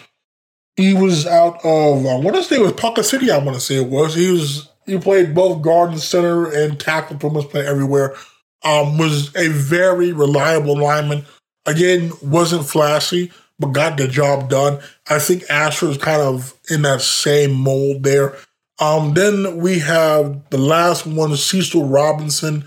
he 0.75 0.93
was 0.93 1.27
out 1.27 1.63
of 1.63 2.05
I 2.05 2.15
want 2.15 2.36
to 2.36 2.43
say 2.43 2.57
it 2.57 2.62
was 2.62 2.73
Ponca 2.73 3.03
City. 3.03 3.31
I 3.31 3.38
want 3.38 3.55
to 3.55 3.62
say 3.62 3.75
it 3.75 3.89
was. 3.89 4.15
He 4.15 4.31
was 4.31 4.69
he 4.86 4.97
played 4.97 5.36
both 5.36 5.62
guard 5.62 5.91
and 5.91 5.99
center 5.99 6.51
and 6.51 6.79
tackle, 6.79 7.17
pretty 7.17 7.36
much 7.36 7.49
play 7.49 7.65
everywhere. 7.65 8.15
Um, 8.63 8.97
was 8.97 9.36
a 9.36 9.47
very 9.47 10.12
reliable 10.12 10.77
lineman. 10.77 11.25
Again, 11.65 12.12
wasn't 12.21 12.65
flashy, 12.65 13.31
but 13.60 13.67
got 13.67 13.97
the 13.97 14.07
job 14.07 14.49
done. 14.49 14.79
I 15.10 15.19
think 15.19 15.43
Asher 15.49 15.89
is 15.89 15.97
kind 15.97 16.21
of 16.21 16.53
in 16.69 16.81
that 16.84 17.01
same 17.01 17.53
mold 17.53 18.03
there. 18.03 18.36
Um, 18.79 19.13
then 19.13 19.57
we 19.57 19.79
have 19.79 20.49
the 20.49 20.57
last 20.57 21.05
one, 21.05 21.36
Cecil 21.36 21.86
Robinson 21.86 22.63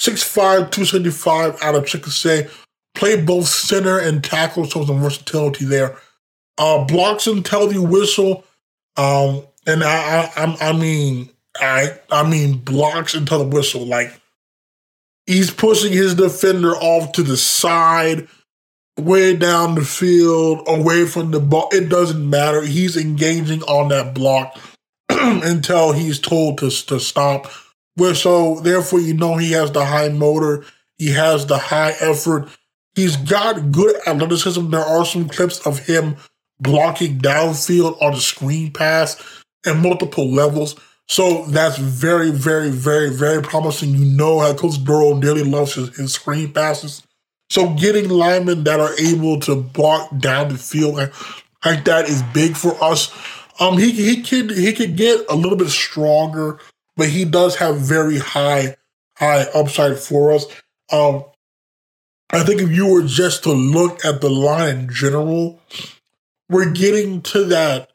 6'5", 0.00 0.70
275 0.70 1.62
out 1.62 1.74
of 1.74 1.84
Chickasha. 1.84 2.48
Played 2.94 3.26
both 3.26 3.46
center 3.46 3.98
and 3.98 4.22
tackle, 4.22 4.64
so 4.64 4.84
some 4.84 5.00
versatility 5.00 5.64
there. 5.64 5.98
Uh, 6.58 6.84
blocks 6.84 7.26
until 7.26 7.68
the 7.68 7.80
whistle. 7.80 8.44
Um, 8.96 9.44
and 9.66 9.84
I, 9.84 10.30
I, 10.36 10.56
I 10.60 10.72
mean, 10.72 11.30
I, 11.56 11.98
I 12.10 12.28
mean 12.28 12.58
blocks 12.58 13.14
until 13.14 13.38
the 13.38 13.56
whistle. 13.56 13.86
Like 13.86 14.20
he's 15.26 15.50
pushing 15.50 15.92
his 15.92 16.14
defender 16.14 16.74
off 16.74 17.12
to 17.12 17.22
the 17.22 17.36
side, 17.36 18.28
way 18.98 19.36
down 19.36 19.76
the 19.76 19.84
field, 19.84 20.62
away 20.66 21.06
from 21.06 21.30
the 21.30 21.40
ball. 21.40 21.68
It 21.72 21.88
doesn't 21.88 22.28
matter. 22.28 22.62
He's 22.62 22.96
engaging 22.96 23.62
on 23.62 23.88
that 23.88 24.14
block 24.14 24.58
until 25.10 25.92
he's 25.92 26.18
told 26.18 26.58
to 26.58 26.70
to 26.70 26.98
stop 26.98 27.46
where 27.98 28.14
so 28.14 28.60
therefore 28.60 29.00
you 29.00 29.12
know 29.12 29.36
he 29.36 29.52
has 29.52 29.72
the 29.72 29.84
high 29.84 30.08
motor, 30.08 30.64
he 30.96 31.12
has 31.12 31.46
the 31.46 31.58
high 31.58 31.94
effort. 32.00 32.48
He's 32.94 33.16
got 33.16 33.72
good 33.72 33.96
athleticism. 34.06 34.70
There 34.70 34.80
are 34.80 35.04
some 35.04 35.28
clips 35.28 35.64
of 35.66 35.80
him 35.86 36.16
blocking 36.60 37.18
downfield 37.18 38.00
on 38.02 38.12
the 38.12 38.20
screen 38.20 38.72
pass 38.72 39.22
and 39.64 39.82
multiple 39.82 40.30
levels. 40.30 40.76
So 41.08 41.44
that's 41.46 41.78
very, 41.78 42.30
very, 42.30 42.70
very, 42.70 43.10
very 43.10 43.42
promising. 43.42 43.90
You 43.90 44.04
know 44.04 44.40
how 44.40 44.54
Coach 44.54 44.82
Dorrel 44.84 45.20
dearly 45.20 45.44
loves 45.44 45.74
his, 45.74 45.96
his 45.96 46.12
screen 46.12 46.52
passes. 46.52 47.02
So 47.50 47.72
getting 47.74 48.10
linemen 48.10 48.64
that 48.64 48.78
are 48.80 48.92
able 48.98 49.40
to 49.40 49.56
block 49.56 50.16
down 50.18 50.48
the 50.48 50.58
field 50.58 50.96
like, 50.96 51.14
like 51.64 51.84
that 51.84 52.08
is 52.08 52.22
big 52.34 52.56
for 52.56 52.76
us. 52.82 53.10
Um, 53.60 53.78
he 53.78 53.90
he 53.90 54.22
could 54.22 54.50
he 54.50 54.72
could 54.72 54.96
get 54.96 55.24
a 55.28 55.34
little 55.34 55.56
bit 55.56 55.68
stronger 55.68 56.60
but 56.98 57.08
he 57.08 57.24
does 57.24 57.54
have 57.56 57.78
very 57.78 58.18
high, 58.18 58.76
high 59.16 59.42
upside 59.54 59.98
for 59.98 60.32
us. 60.32 60.44
Um, 60.92 61.24
I 62.30 62.42
think 62.42 62.60
if 62.60 62.70
you 62.70 62.92
were 62.92 63.04
just 63.04 63.44
to 63.44 63.52
look 63.52 64.04
at 64.04 64.20
the 64.20 64.28
line 64.28 64.76
in 64.76 64.92
general, 64.92 65.60
we're 66.48 66.70
getting 66.70 67.22
to 67.22 67.44
that 67.44 67.90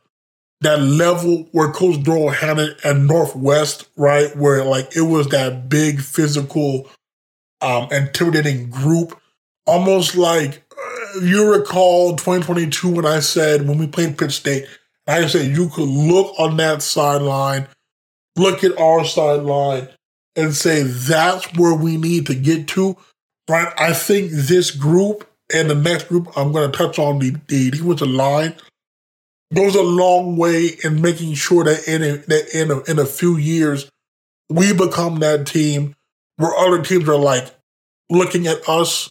that 0.61 0.79
level 0.81 1.49
where 1.51 1.71
Coach 1.71 2.01
Dorrel 2.03 2.29
had 2.29 2.57
it 2.57 2.79
at 2.85 2.95
Northwest, 2.95 3.89
right? 3.97 4.35
Where 4.35 4.63
like 4.63 4.95
it 4.95 5.01
was 5.01 5.27
that 5.29 5.67
big 5.67 5.99
physical, 5.99 6.89
um, 7.61 7.89
intimidating 7.91 8.69
group, 8.69 9.19
almost 9.65 10.15
like 10.15 10.63
uh, 10.71 11.19
you 11.19 11.51
recall 11.51 12.11
2022 12.11 12.89
when 12.89 13.05
I 13.05 13.19
said 13.19 13.67
when 13.67 13.77
we 13.77 13.87
played 13.87 14.17
Pitt 14.17 14.31
State, 14.31 14.65
I 15.05 15.27
said 15.27 15.55
you 15.55 15.69
could 15.69 15.89
look 15.89 16.33
on 16.39 16.55
that 16.57 16.81
sideline 16.81 17.67
look 18.35 18.63
at 18.63 18.77
our 18.79 19.05
sideline 19.05 19.89
and 20.35 20.55
say 20.55 20.83
that's 20.83 21.45
where 21.53 21.75
we 21.75 21.97
need 21.97 22.25
to 22.27 22.35
get 22.35 22.67
to, 22.69 22.97
right? 23.49 23.71
I 23.77 23.93
think 23.93 24.31
this 24.31 24.71
group 24.71 25.27
And 25.53 25.69
the 25.69 25.75
next 25.75 26.09
group 26.09 26.35
I'm 26.35 26.51
going 26.51 26.69
to 26.71 26.77
touch 26.77 26.99
on 26.99 27.19
the, 27.19 27.35
the 27.47 27.71
defensive 27.71 28.07
line 28.07 28.55
goes 29.53 29.75
a 29.75 29.83
long 29.83 30.35
way 30.35 30.71
in 30.83 31.01
making 31.01 31.35
sure 31.35 31.63
that 31.63 31.87
in 31.87 32.01
a, 32.01 32.17
that 32.17 32.55
in 32.55 32.71
a, 32.71 32.81
in 32.83 32.99
a 32.99 33.05
few 33.05 33.37
years 33.37 33.89
we 34.49 34.73
become 34.73 35.19
that 35.19 35.45
team 35.45 35.95
where 36.37 36.53
other 36.55 36.81
teams 36.81 37.07
are 37.07 37.17
like 37.17 37.51
looking 38.09 38.47
at 38.47 38.67
us 38.67 39.09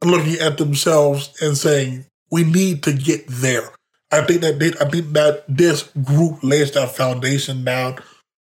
and 0.00 0.10
looking 0.10 0.38
at 0.40 0.58
themselves 0.58 1.30
and 1.42 1.56
saying 1.56 2.04
we 2.30 2.44
need 2.44 2.82
to 2.82 2.92
get 2.92 3.26
there. 3.28 3.70
I 4.10 4.22
think 4.22 4.42
that 4.42 4.58
they, 4.58 4.72
I 4.80 4.88
think 4.88 5.12
that 5.12 5.44
this 5.48 5.84
group 6.02 6.42
lays 6.42 6.72
that 6.72 6.94
foundation 6.94 7.64
down. 7.64 7.98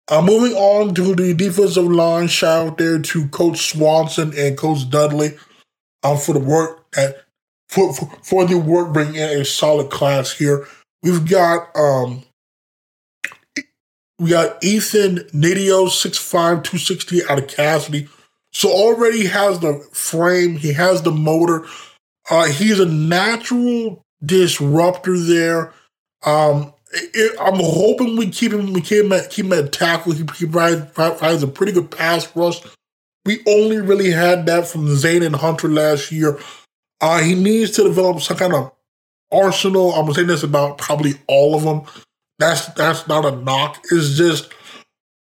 Uh, 0.08 0.22
moving 0.22 0.56
on 0.56 0.96
to 0.96 1.14
the 1.14 1.34
defensive 1.34 1.86
line, 1.86 2.28
shout 2.28 2.68
out 2.68 2.78
there 2.78 3.00
to 3.00 3.28
Coach 3.28 3.72
Swanson 3.72 4.34
and 4.38 4.58
Coach 4.58 4.90
Dudley 4.90 5.38
um, 6.04 6.18
for 6.18 6.34
the 6.34 6.40
work 6.40 6.90
that 6.92 7.24
for, 7.70 7.94
for, 7.94 8.12
for 8.24 8.46
the 8.46 8.58
work 8.58 8.92
bringing 8.92 9.16
in 9.16 9.42
a 9.42 9.46
solid 9.46 9.90
class 9.90 10.32
here. 10.32 10.68
We've 11.02 11.28
got 11.28 11.70
um 11.76 12.24
we 14.20 14.32
got 14.32 14.62
Ethan 14.62 15.20
Nidio, 15.34 15.88
6'5", 15.88 16.32
260 16.32 17.24
out 17.30 17.40
of 17.40 17.48
Casady. 17.48 18.10
So 18.52 18.70
already 18.70 19.28
has 19.28 19.62
the 19.62 19.80
frame, 19.94 20.58
he 20.58 20.74
has 20.74 21.04
the 21.04 21.12
motor. 21.12 21.66
Uh, 22.30 22.46
he's 22.48 22.80
a 22.80 22.86
natural 22.86 24.02
disruptor 24.24 25.18
there. 25.18 25.74
Um, 26.26 26.74
it, 26.92 27.36
I'm 27.40 27.60
hoping 27.60 28.18
we 28.18 28.30
keep 28.30 28.52
him, 28.52 28.74
we 28.74 28.82
keep 28.82 29.06
him 29.06 29.14
at, 29.14 29.30
keep 29.30 29.46
him 29.46 29.54
at 29.54 29.72
tackle. 29.72 30.12
He, 30.12 30.26
he 30.38 30.46
provides 30.46 31.44
a 31.44 31.48
pretty 31.48 31.72
good 31.72 31.90
pass 31.90 32.36
rush. 32.36 32.60
We 33.26 33.42
only 33.48 33.78
really 33.78 34.12
had 34.12 34.46
that 34.48 34.68
from 34.68 34.88
Zane 34.96 35.24
and 35.24 35.36
Hunter 35.36 35.70
last 35.70 36.12
year. 36.12 36.40
Uh, 37.02 37.20
he 37.20 37.36
needs 37.36 37.72
to 37.72 37.84
develop 37.84 38.22
some 38.22 38.38
kind 38.38 38.54
of 38.54 38.72
arsenal. 39.32 39.94
I'm 39.94 40.12
saying 40.14 40.28
this 40.28 40.44
about 40.44 40.78
probably 40.78 41.14
all 41.28 41.56
of 41.56 41.64
them. 41.64 41.84
That's 42.40 42.68
that's 42.68 43.08
not 43.08 43.26
a 43.26 43.32
knock. 43.32 43.84
It's 43.92 44.16
just 44.16 44.52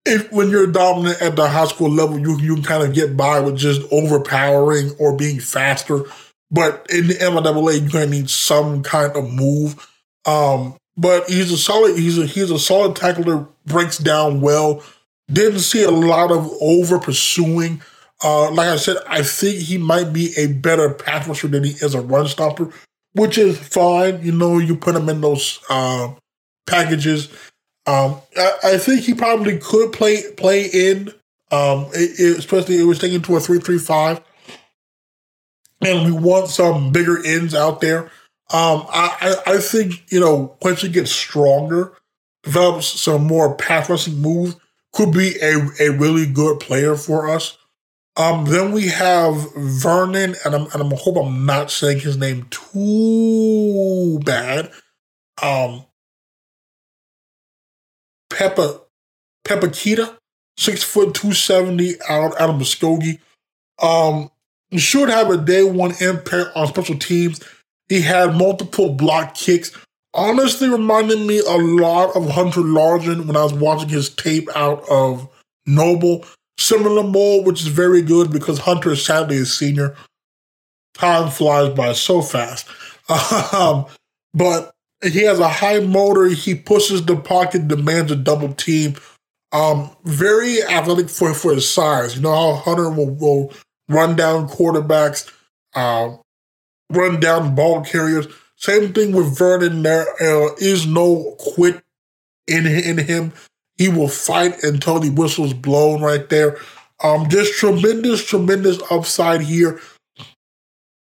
if 0.06 0.32
when 0.32 0.50
you're 0.50 0.67
dominant 0.67 1.21
at 1.21 1.36
the 1.36 1.47
high 1.47 1.65
school 1.65 1.89
level, 1.89 2.19
you 2.19 2.38
you 2.39 2.56
can 2.56 2.63
kind 2.63 2.84
of 2.84 2.93
get 2.93 3.15
by 3.15 3.39
with 3.39 3.58
just 3.58 3.82
overpowering 3.91 4.91
or 5.00 5.15
being 5.15 5.39
faster. 5.39 6.04
But 6.50 6.86
in 6.89 7.08
the 7.08 7.13
MIAA, 7.15 7.82
you're 7.82 7.89
gonna 7.89 8.08
need 8.08 8.30
some 8.30 8.84
kind 8.84 9.15
of 9.15 9.32
move. 9.32 9.88
Um, 10.26 10.76
but 10.97 11.30
he's 11.30 11.52
a 11.52 11.58
solid. 11.58 11.97
He's 11.97 12.17
a 12.17 12.26
he's 12.26 12.52
a 12.52 12.60
solid 12.60 12.95
tackler. 12.95 13.47
Breaks 13.65 13.97
down 13.97 14.41
well. 14.41 14.84
Didn't 15.32 15.60
see 15.60 15.84
a 15.84 15.91
lot 15.91 16.32
of 16.32 16.52
over 16.60 17.00
pursuing. 17.00 17.82
Uh, 18.23 18.51
like 18.51 18.67
I 18.67 18.75
said, 18.75 18.97
I 19.07 19.23
think 19.23 19.57
he 19.60 19.77
might 19.77 20.13
be 20.13 20.34
a 20.38 20.47
better 20.47 20.93
pass 20.93 21.27
rusher 21.27 21.47
than 21.47 21.63
he 21.63 21.71
is 21.71 21.95
a 21.95 22.01
run 22.01 22.27
stopper, 22.27 22.69
which 23.13 23.38
is 23.38 23.57
fine. 23.57 24.21
You 24.23 24.31
know, 24.31 24.60
you 24.60 24.75
put 24.75 24.95
him 24.95 25.10
in 25.10 25.21
those 25.21 25.60
uh, 25.69 26.13
packages. 26.67 27.29
Um, 27.88 28.21
I, 28.38 28.53
I, 28.63 28.77
think 28.77 29.01
he 29.01 29.15
probably 29.15 29.57
could 29.57 29.91
play 29.91 30.21
play 30.38 30.65
in, 30.65 31.10
um, 31.51 31.88
it, 31.93 32.19
it, 32.19 32.38
especially 32.38 32.79
it 32.79 32.84
was 32.84 32.99
taken 32.99 33.23
to 33.23 33.36
a 33.36 33.39
three 33.39 33.60
three 33.60 33.79
five, 33.79 34.21
and 35.84 36.05
we 36.05 36.12
want 36.12 36.49
some 36.49 36.91
bigger 36.91 37.25
ends 37.25 37.55
out 37.55 37.81
there. 37.81 38.03
Um, 38.53 38.86
I, 38.89 39.41
I, 39.47 39.53
I 39.53 39.57
think 39.57 40.12
you 40.12 40.19
know 40.19 40.57
once 40.62 40.84
he 40.84 40.89
gets 40.89 41.12
stronger, 41.12 41.93
develops 42.43 42.86
some 42.86 43.25
more 43.25 43.55
pass 43.55 43.89
rushing 43.89 44.19
moves, 44.19 44.57
could 44.93 45.12
be 45.12 45.39
a, 45.41 45.57
a 45.79 45.89
really 45.89 46.27
good 46.27 46.60
player 46.60 46.95
for 46.95 47.29
us. 47.29 47.57
Um, 48.17 48.45
then 48.45 48.74
we 48.74 48.89
have 48.89 49.54
Vernon, 49.56 50.36
and 50.43 50.54
I'm 50.54 50.63
and 50.74 50.76
I'm 50.76 50.91
hope 50.91 51.17
I'm 51.17 51.45
not 51.45 51.71
saying 51.71 52.02
his 52.02 52.17
name 52.17 52.45
too 52.50 54.19
bad. 54.26 54.69
Um, 55.41 55.86
Peppa 58.30 58.82
Peppa 59.45 59.67
Kita, 59.67 60.17
six 60.58 60.84
foot 60.84 61.13
two 61.13 61.34
seventy 61.34 61.95
out 62.10 62.39
out 62.39 62.50
of 62.50 62.56
Muskogee. 62.56 63.19
Um, 63.82 64.30
should 64.78 65.10
have 65.10 65.30
a 65.30 65.38
day 65.38 65.63
one 65.63 65.93
impact 66.02 66.56
on 66.56 66.67
special 66.67 66.97
teams. 66.97 67.39
He 67.89 68.02
had 68.02 68.36
multiple 68.36 68.93
block 68.93 69.36
kicks. 69.36 69.71
Honestly, 70.13 70.69
reminded 70.69 71.19
me 71.19 71.39
a 71.39 71.58
lot 71.58 72.15
of 72.15 72.30
Hunter 72.30 72.62
Largent 72.62 73.26
when 73.26 73.38
I 73.38 73.43
was 73.43 73.54
watching 73.54 73.89
his 73.89 74.10
tape 74.10 74.50
out 74.56 74.84
of 74.89 75.30
Noble. 75.65 76.26
Similar 76.62 77.04
mold, 77.04 77.45
which 77.47 77.62
is 77.62 77.67
very 77.67 78.04
good 78.04 78.32
because 78.32 78.60
Hunter 78.60 78.91
is 78.91 79.04
sadly 79.04 79.38
a 79.38 79.45
senior. 79.45 79.95
Time 80.93 81.32
flies 81.32 81.74
by 81.74 81.93
so 81.93 82.21
fast. 82.21 82.67
Um, 83.54 83.88
but 84.34 84.71
he 85.04 85.24
has 85.24 85.39
a 85.39 85.50
high 85.50 85.80
motor. 85.80 86.28
He 86.28 86.56
pushes 86.56 87.04
the 87.04 87.17
pocket, 87.17 87.67
demands 87.67 88.10
a 88.10 88.15
double 88.15 88.54
team. 88.54 88.95
Um, 89.52 89.89
very 90.06 90.63
athletic 90.63 91.10
for, 91.10 91.34
for 91.34 91.54
his 91.54 91.69
size. 91.69 92.15
You 92.15 92.21
know 92.21 92.32
how 92.32 92.54
Hunter 92.62 92.89
will, 92.89 93.10
will 93.10 93.54
run 93.89 94.15
down 94.15 94.47
quarterbacks, 94.47 95.30
uh, 95.76 96.15
run 96.89 97.19
down 97.19 97.54
ball 97.54 97.84
carriers. 97.84 98.28
Same 98.56 98.93
thing 98.93 99.12
with 99.12 99.38
Vernon. 99.38 99.84
There 99.84 100.08
uh, 100.21 100.54
is 100.60 100.86
no 100.86 101.36
quit 101.38 101.82
in 102.47 102.65
in 102.65 102.97
him. 103.00 103.34
He 103.81 103.89
will 103.89 104.09
fight 104.09 104.61
until 104.61 104.99
the 104.99 105.09
whistle's 105.09 105.55
blown 105.55 106.03
right 106.03 106.29
there. 106.29 106.59
Um, 107.03 107.27
just 107.29 107.53
tremendous, 107.53 108.23
tremendous 108.23 108.79
upside 108.91 109.41
here. 109.41 109.81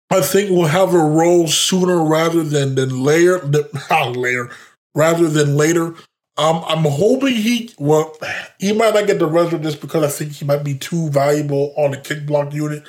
I 0.10 0.22
think 0.22 0.50
we'll 0.50 0.66
have 0.66 0.96
a 0.96 0.98
role 0.98 1.46
sooner 1.46 2.04
rather 2.04 2.42
than 2.42 2.74
than 2.74 3.04
later. 3.04 3.48
Not 3.92 4.16
later, 4.16 4.50
rather 4.96 5.28
than 5.28 5.56
later. 5.56 5.94
Um, 6.38 6.64
I'm 6.66 6.86
hoping 6.86 7.36
he 7.36 7.70
well, 7.78 8.18
he 8.58 8.74
might 8.74 8.96
not 8.96 9.06
get 9.06 9.20
the 9.20 9.28
rest 9.28 9.54
of 9.54 9.62
this 9.62 9.76
because 9.76 10.04
I 10.04 10.08
think 10.08 10.32
he 10.32 10.44
might 10.44 10.64
be 10.64 10.76
too 10.76 11.12
valuable 11.12 11.72
on 11.78 11.92
the 11.92 11.98
kick 11.98 12.26
block 12.26 12.52
unit, 12.52 12.82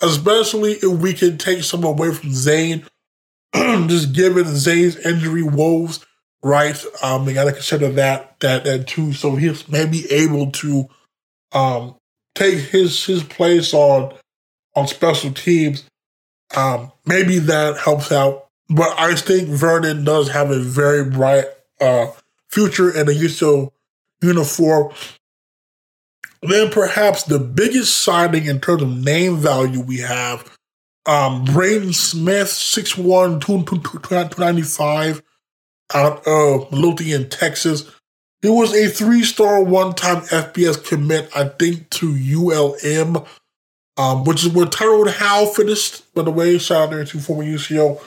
especially 0.00 0.74
if 0.74 1.00
we 1.00 1.14
can 1.14 1.36
take 1.36 1.64
some 1.64 1.82
away 1.82 2.14
from 2.14 2.30
Zane. 2.30 2.86
just 3.88 4.12
given 4.12 4.44
Zane's 4.44 4.96
injury 4.98 5.42
woes, 5.42 6.05
right? 6.46 6.82
Um, 7.02 7.26
we 7.26 7.34
got 7.34 7.44
to 7.44 7.52
consider 7.52 7.90
that 7.92 8.38
that 8.40 8.64
that 8.64 8.86
too. 8.86 9.12
So 9.12 9.36
he's 9.36 9.68
maybe 9.68 10.10
able 10.12 10.50
to 10.52 10.88
um 11.52 11.96
take 12.34 12.58
his 12.58 13.04
his 13.04 13.22
place 13.22 13.74
on 13.74 14.14
on 14.74 14.86
special 14.86 15.32
teams 15.32 15.84
um, 16.54 16.92
maybe 17.04 17.38
that 17.40 17.78
helps 17.78 18.12
out. 18.12 18.46
But 18.68 18.98
I 18.98 19.14
think 19.14 19.48
Vernon 19.48 20.04
does 20.04 20.28
have 20.30 20.50
a 20.50 20.58
very 20.58 21.04
bright 21.08 21.46
uh, 21.80 22.08
future 22.48 22.90
in 22.90 23.08
a 23.08 23.12
UCO 23.12 23.70
uniform. 24.22 24.92
Then 26.42 26.70
perhaps 26.70 27.24
the 27.24 27.38
biggest 27.38 27.98
signing 27.98 28.46
in 28.46 28.60
terms 28.60 28.82
of 28.82 29.04
name 29.04 29.36
value 29.36 29.80
we 29.80 29.98
have, 29.98 30.50
um, 31.06 31.44
Braden 31.44 31.92
Smith, 31.92 32.48
6'1", 32.48 33.40
295, 33.40 35.22
out 35.94 36.26
of 36.26 36.70
Midlothian, 36.70 37.28
Texas. 37.28 37.90
He 38.42 38.48
was 38.48 38.74
a 38.74 38.88
three-star 38.88 39.62
one-time 39.62 40.22
FBS 40.22 40.84
commit, 40.84 41.30
I 41.34 41.48
think, 41.48 41.90
to 41.90 42.06
ULM 42.08 43.24
um, 43.96 44.24
which 44.24 44.44
is 44.44 44.52
where 44.52 44.66
Tyrone 44.66 45.08
Howe 45.08 45.46
finished. 45.46 46.12
By 46.14 46.22
the 46.22 46.30
way, 46.30 46.58
shout 46.58 46.84
out 46.84 46.90
there 46.90 47.04
to 47.04 47.18
former 47.18 47.44
UCO 47.44 48.00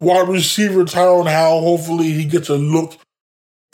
wide 0.00 0.28
receiver 0.28 0.84
Tyrone 0.84 1.26
Howe. 1.26 1.60
Hopefully, 1.60 2.12
he 2.12 2.24
gets 2.24 2.48
a 2.48 2.56
look 2.56 2.96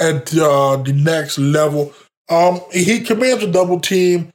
at 0.01 0.35
uh, 0.37 0.77
the 0.77 0.93
next 0.93 1.39
level. 1.39 1.93
Um, 2.29 2.61
he 2.73 3.01
commands 3.01 3.45
a 3.45 3.51
double 3.51 3.81
team. 3.81 4.31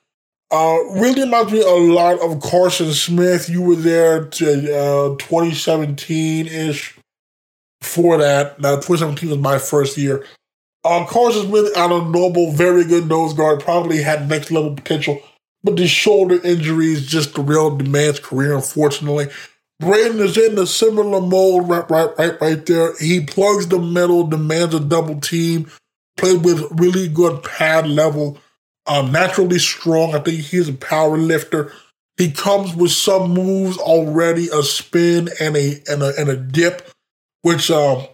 Uh, 0.52 0.78
really 0.94 1.24
reminds 1.24 1.52
me 1.52 1.62
a 1.62 1.70
lot 1.70 2.20
of 2.20 2.40
Carson 2.42 2.94
Smith. 2.94 3.50
You 3.50 3.62
were 3.62 3.76
there 3.76 4.26
to 4.26 4.78
uh, 4.78 5.16
2017 5.18 6.48
ish. 6.48 6.98
For 7.82 8.18
that, 8.18 8.60
now 8.60 8.76
2017 8.76 9.30
was 9.30 9.40
my 9.40 9.60
first 9.60 9.98
year. 9.98 10.26
Uh, 10.84 11.06
Carson 11.06 11.48
Smith 11.48 11.76
out 11.76 11.92
of 11.92 12.12
Noble, 12.12 12.52
very 12.52 12.84
good 12.84 13.08
nose 13.08 13.34
guard, 13.34 13.60
probably 13.60 14.02
had 14.02 14.30
next 14.30 14.52
level 14.52 14.76
potential. 14.76 15.20
But 15.64 15.78
the 15.78 15.88
shoulder 15.88 16.40
injury 16.44 16.94
is 16.94 17.08
just 17.08 17.34
the 17.34 17.42
real 17.42 17.76
man's 17.76 18.20
career, 18.20 18.54
unfortunately. 18.54 19.30
Braden 19.80 20.20
is 20.20 20.38
in 20.38 20.58
a 20.58 20.66
similar 20.66 21.20
mold 21.20 21.68
right, 21.68 21.90
right, 21.90 22.10
right, 22.18 22.40
right 22.40 22.66
there. 22.66 22.96
He 22.98 23.22
plugs 23.22 23.68
the 23.68 23.80
middle, 23.80 24.28
demands 24.28 24.76
a 24.76 24.80
double 24.80 25.20
team, 25.20 25.70
plays 26.18 26.38
with 26.38 26.80
really 26.80 27.08
good 27.08 27.44
pad 27.44 27.88
level, 27.88 28.38
um, 28.86 29.12
naturally 29.12 29.60
strong. 29.60 30.16
I 30.16 30.20
think 30.20 30.42
he's 30.42 30.70
a 30.70 30.74
power 30.74 31.18
lifter. 31.18 31.74
He 32.18 32.32
comes 32.32 32.74
with 32.76 32.92
some 32.92 33.32
moves 33.32 33.78
already, 33.78 34.48
a 34.54 34.64
spin 34.64 35.30
and 35.42 35.58
a 35.58 35.82
and 35.90 36.02
a 36.02 36.14
and 36.18 36.30
a 36.30 36.38
dip, 36.38 36.90
which 37.46 37.70
um 37.70 38.08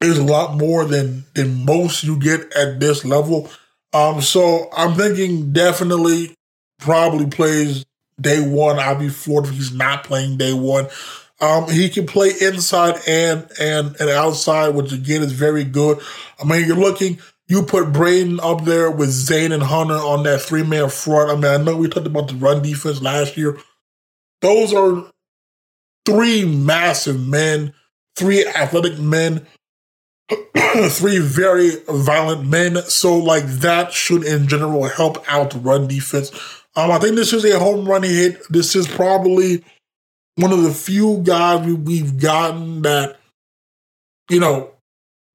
is 0.00 0.18
a 0.18 0.22
lot 0.22 0.56
more 0.56 0.84
than 0.84 1.24
than 1.34 1.64
most 1.64 2.04
you 2.04 2.16
get 2.16 2.40
at 2.54 2.78
this 2.78 3.04
level. 3.04 3.50
Um, 3.92 4.20
so 4.22 4.70
I'm 4.76 4.94
thinking 4.94 5.52
definitely 5.52 6.36
probably 6.78 7.26
plays 7.26 7.84
day 8.20 8.40
one. 8.40 8.78
I'll 8.78 8.94
be 8.94 9.08
floored 9.08 9.46
if 9.46 9.50
he's 9.50 9.72
not 9.72 10.04
playing 10.04 10.36
day 10.36 10.52
one. 10.52 10.86
Um, 11.40 11.68
he 11.68 11.88
can 11.88 12.06
play 12.06 12.30
inside 12.40 13.00
and 13.08 13.48
and 13.58 13.96
and 13.98 14.10
outside, 14.10 14.76
which 14.76 14.92
again 14.92 15.22
is 15.22 15.32
very 15.32 15.64
good. 15.64 15.98
I 16.40 16.44
mean, 16.44 16.68
you're 16.68 16.76
looking. 16.76 17.18
You 17.48 17.64
put 17.64 17.92
Braden 17.92 18.38
up 18.40 18.64
there 18.64 18.92
with 18.92 19.10
Zane 19.10 19.50
and 19.50 19.62
Hunter 19.62 19.94
on 19.94 20.22
that 20.22 20.40
three 20.40 20.62
man 20.62 20.88
front. 20.88 21.30
I 21.30 21.34
mean, 21.34 21.60
I 21.60 21.62
know 21.62 21.76
we 21.76 21.88
talked 21.88 22.06
about 22.06 22.28
the 22.28 22.34
run 22.34 22.62
defense 22.62 23.02
last 23.02 23.36
year. 23.36 23.58
Those 24.40 24.72
are 24.72 25.10
three 26.06 26.44
massive 26.44 27.20
men, 27.20 27.74
three 28.16 28.46
athletic 28.46 28.98
men, 28.98 29.46
three 30.88 31.18
very 31.18 31.72
violent 31.88 32.48
men. 32.48 32.76
So, 32.84 33.16
like, 33.16 33.46
that 33.46 33.92
should 33.92 34.24
in 34.24 34.48
general 34.48 34.84
help 34.84 35.24
out 35.28 35.54
run 35.62 35.88
defense. 35.88 36.30
Um, 36.76 36.90
I 36.90 36.98
think 36.98 37.16
this 37.16 37.32
is 37.32 37.44
a 37.44 37.58
home 37.58 37.86
run 37.86 38.02
hit. 38.02 38.42
This 38.50 38.74
is 38.74 38.88
probably 38.88 39.64
one 40.36 40.52
of 40.52 40.62
the 40.62 40.72
few 40.72 41.18
guys 41.18 41.64
we, 41.64 41.74
we've 41.74 42.18
gotten 42.18 42.82
that, 42.82 43.18
you 44.28 44.40
know, 44.40 44.70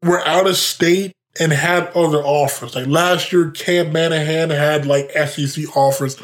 were 0.04 0.26
out 0.28 0.48
of 0.48 0.58
state 0.58 1.13
and 1.39 1.52
had 1.52 1.88
other 1.96 2.22
offers. 2.22 2.76
Like 2.76 2.88
last 2.88 3.32
year, 3.32 3.52
Cam 3.52 3.92
Manahan 3.92 4.50
had 4.50 4.86
like 4.86 5.12
SEC 5.12 5.76
offers. 5.76 6.18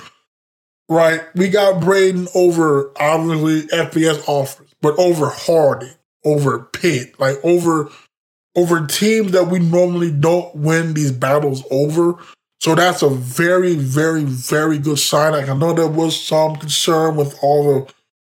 Right. 0.89 1.21
We 1.33 1.49
got 1.49 1.81
Braden 1.81 2.27
over 2.35 2.91
obviously 2.99 3.63
FBS 3.67 4.27
offers, 4.27 4.69
but 4.81 4.97
over 4.99 5.29
Harding, 5.29 5.95
over 6.25 6.59
Pitt, 6.73 7.19
like 7.19 7.37
over 7.43 7.89
over 8.55 8.85
teams 8.87 9.31
that 9.33 9.47
we 9.47 9.59
normally 9.59 10.11
don't 10.11 10.55
win 10.55 10.93
these 10.93 11.11
battles 11.11 11.63
over. 11.71 12.15
So 12.61 12.73
that's 12.73 13.01
a 13.01 13.09
very, 13.09 13.75
very, 13.75 14.23
very 14.23 14.79
good 14.79 14.97
sign. 14.97 15.33
Like 15.33 15.49
I 15.49 15.55
know 15.55 15.73
there 15.73 15.87
was 15.87 16.19
some 16.19 16.55
concern 16.55 17.15
with 17.15 17.37
all 17.41 17.63
the 17.63 17.93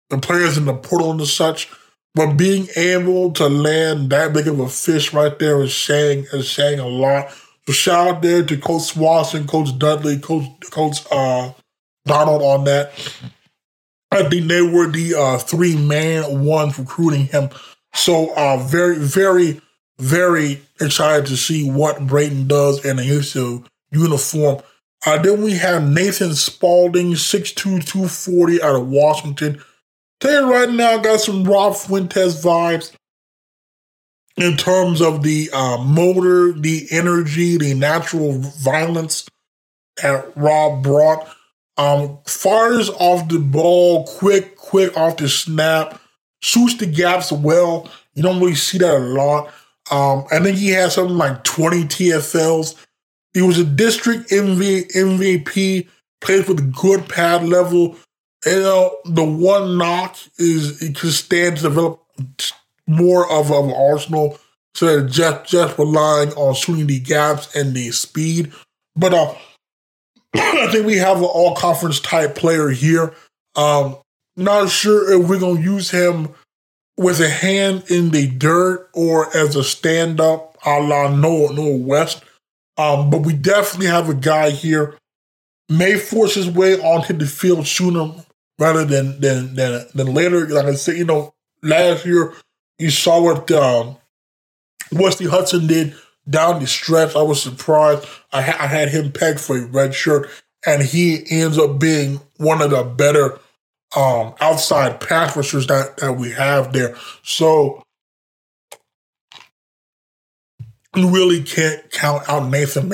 the 0.09 0.17
players 0.17 0.57
in 0.57 0.65
the 0.65 0.73
portal 0.73 1.11
and 1.11 1.27
such. 1.27 1.69
But 2.15 2.35
being 2.35 2.67
able 2.75 3.31
to 3.33 3.47
land 3.47 4.09
that 4.09 4.33
big 4.33 4.47
of 4.47 4.59
a 4.59 4.67
fish 4.67 5.13
right 5.13 5.37
there 5.37 5.61
is 5.61 5.75
saying 5.75 6.25
is 6.33 6.49
saying 6.49 6.79
a 6.79 6.87
lot. 6.87 7.29
So 7.67 7.73
shout 7.73 8.07
out 8.07 8.21
there 8.21 8.43
to 8.43 8.57
Coach 8.57 8.83
Swanson, 8.83 9.45
Coach 9.45 9.77
Dudley, 9.77 10.17
Coach 10.17 10.45
Coach 10.71 11.05
uh, 11.11 11.51
Donald 12.05 12.41
on 12.41 12.63
that. 12.63 12.91
I 14.09 14.23
think 14.29 14.47
they 14.47 14.61
were 14.61 14.87
the 14.87 15.15
uh, 15.15 15.37
three 15.37 15.75
man 15.75 16.43
ones 16.43 16.79
recruiting 16.79 17.25
him. 17.25 17.49
So 17.97 18.31
uh, 18.35 18.57
very, 18.57 18.95
very, 18.97 19.59
very 19.97 20.61
excited 20.79 21.25
to 21.25 21.35
see 21.35 21.69
what 21.69 22.05
Brayton 22.05 22.47
does 22.47 22.85
in 22.85 22.99
a 22.99 23.01
UCO 23.01 23.65
uniform. 23.91 24.61
Uh, 25.05 25.17
then 25.17 25.41
we 25.41 25.53
have 25.53 25.83
Nathan 25.83 26.33
Spalding, 26.35 27.13
6'2", 27.13 27.55
240 27.55 28.61
out 28.61 28.75
of 28.75 28.87
Washington. 28.87 29.61
Tell 30.19 30.45
you 30.45 30.51
right 30.51 30.69
now, 30.69 30.91
I 30.91 31.01
got 31.01 31.21
some 31.21 31.43
Rob 31.43 31.75
Fuentes 31.75 32.43
vibes 32.43 32.93
in 34.37 34.57
terms 34.57 35.01
of 35.01 35.23
the 35.23 35.49
uh, 35.51 35.77
motor, 35.77 36.53
the 36.53 36.87
energy, 36.91 37.57
the 37.57 37.73
natural 37.73 38.39
violence 38.39 39.27
that 40.01 40.31
Rob 40.35 40.83
brought. 40.83 41.27
Um, 41.77 42.19
fires 42.25 42.89
off 42.89 43.27
the 43.27 43.39
ball 43.39 44.05
quick, 44.05 44.55
quick 44.55 44.95
off 44.95 45.17
the 45.17 45.29
snap, 45.29 45.99
shoots 46.47 46.75
the 46.77 46.85
gaps 46.85 47.31
well. 47.31 47.89
You 48.13 48.23
don't 48.23 48.39
really 48.39 48.55
see 48.55 48.77
that 48.77 48.95
a 48.95 48.99
lot. 48.99 49.47
Um, 49.91 50.25
I 50.31 50.39
think 50.39 50.57
he 50.57 50.69
had 50.69 50.91
something 50.91 51.17
like 51.17 51.43
20 51.43 51.83
TFLs. 51.83 52.75
He 53.33 53.41
was 53.41 53.59
a 53.59 53.65
district 53.65 54.29
MV, 54.29 54.91
MVP, 54.91 55.87
plays 56.21 56.47
with 56.47 56.73
good 56.73 57.07
pad 57.07 57.43
level, 57.43 57.97
you 58.45 58.59
know, 58.59 58.95
the 59.05 59.23
one 59.23 59.77
knock 59.77 60.17
is 60.37 60.79
he 60.79 60.93
can 60.93 61.09
stand 61.09 61.57
to 61.57 61.63
develop 61.63 62.03
more 62.85 63.29
of, 63.31 63.51
of 63.51 63.65
an 63.65 63.73
arsenal 63.73 64.37
so 64.73 64.85
that 64.85 65.11
just 65.11 65.51
just 65.51 65.77
relying 65.77 66.31
on 66.33 66.53
shooting 66.53 66.87
the 66.87 66.99
gaps 66.99 67.55
and 67.55 67.73
the 67.73 67.91
speed. 67.91 68.51
But 68.95 69.13
uh, 69.13 69.33
I 70.35 70.69
think 70.71 70.85
we 70.85 70.97
have 70.97 71.17
an 71.17 71.25
all 71.25 71.55
conference 71.55 71.99
type 71.99 72.35
player 72.35 72.69
here. 72.69 73.13
Um, 73.55 73.97
not 74.37 74.69
sure 74.69 75.11
if 75.11 75.27
we're 75.27 75.39
gonna 75.39 75.59
use 75.59 75.91
him 75.91 76.29
with 76.97 77.19
a 77.19 77.29
hand 77.29 77.83
in 77.89 78.11
the 78.11 78.27
dirt 78.27 78.89
or 78.93 79.35
as 79.35 79.55
a 79.55 79.63
stand 79.63 80.19
up 80.19 80.57
a 80.65 80.79
la 80.79 81.09
Noah, 81.13 81.53
Noah 81.53 81.77
West. 81.77 82.23
Um, 82.77 83.09
but 83.09 83.19
we 83.19 83.33
definitely 83.33 83.87
have 83.87 84.09
a 84.09 84.13
guy 84.13 84.51
here 84.51 84.97
may 85.69 85.97
force 85.97 86.35
his 86.35 86.49
way 86.49 86.79
onto 86.79 87.13
the 87.13 87.25
field 87.25 87.67
sooner 87.67 88.13
rather 88.59 88.85
than 88.85 89.19
than 89.19 89.55
than 89.55 89.85
than 89.93 90.13
later. 90.13 90.47
Like 90.47 90.65
I 90.65 90.75
said, 90.75 90.97
you 90.97 91.05
know, 91.05 91.33
last 91.63 92.05
year 92.05 92.33
you 92.77 92.89
saw 92.89 93.21
what 93.21 93.49
um, 93.51 93.97
Wesley 94.91 95.27
Hudson 95.27 95.67
did 95.67 95.95
down 96.29 96.59
the 96.59 96.67
stretch. 96.67 97.15
I 97.15 97.21
was 97.21 97.41
surprised. 97.41 98.05
I, 98.31 98.41
ha- 98.41 98.57
I 98.59 98.67
had 98.67 98.89
him 98.89 99.11
pegged 99.11 99.39
for 99.39 99.57
a 99.57 99.65
red 99.65 99.93
shirt, 99.95 100.29
and 100.65 100.83
he 100.83 101.25
ends 101.29 101.57
up 101.57 101.79
being 101.79 102.21
one 102.37 102.61
of 102.61 102.71
the 102.71 102.83
better 102.83 103.39
um, 103.95 104.33
outside 104.39 104.99
pass 104.99 105.35
rushers 105.35 105.67
that, 105.67 105.97
that 105.97 106.13
we 106.13 106.31
have 106.31 106.73
there. 106.73 106.95
So 107.23 107.83
you 110.95 111.09
really 111.09 111.43
can't 111.43 111.89
count 111.91 112.27
out 112.29 112.49
Nathan 112.49 112.93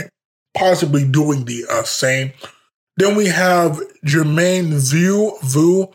possibly 0.56 1.08
doing 1.08 1.45
the 1.45 1.65
uh, 1.69 1.84
same. 1.84 2.32
Then 2.97 3.15
we 3.15 3.27
have 3.27 3.82
Jermaine 4.06 4.73
Vu, 4.73 5.36
Vu 5.41 5.88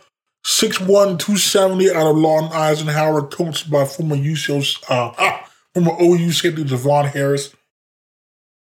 6'1", 0.44 1.18
270 1.18 1.90
out 1.90 2.10
of 2.10 2.16
Lawton 2.16 2.50
Eisenhower, 2.52 3.22
coached 3.28 3.70
by 3.70 3.84
former 3.84 4.16
UCO, 4.16 4.82
uh, 4.90 5.12
ah, 5.16 5.50
former 5.74 5.92
OU 6.00 6.32
safety 6.32 6.64
Javon 6.64 7.08
Harris. 7.08 7.54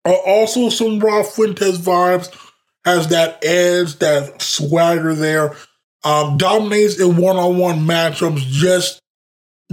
Uh, 0.06 0.14
also, 0.26 0.68
some 0.68 1.00
Rob 1.00 1.26
Fuentes 1.26 1.78
vibes, 1.78 2.34
has 2.84 3.08
that 3.08 3.42
edge, 3.44 3.96
that 3.96 4.40
swagger 4.40 5.14
there. 5.14 5.56
Um, 6.04 6.36
dominates 6.36 7.00
in 7.00 7.16
one-on-one 7.16 7.80
matchups, 7.80 8.40
just 8.40 9.00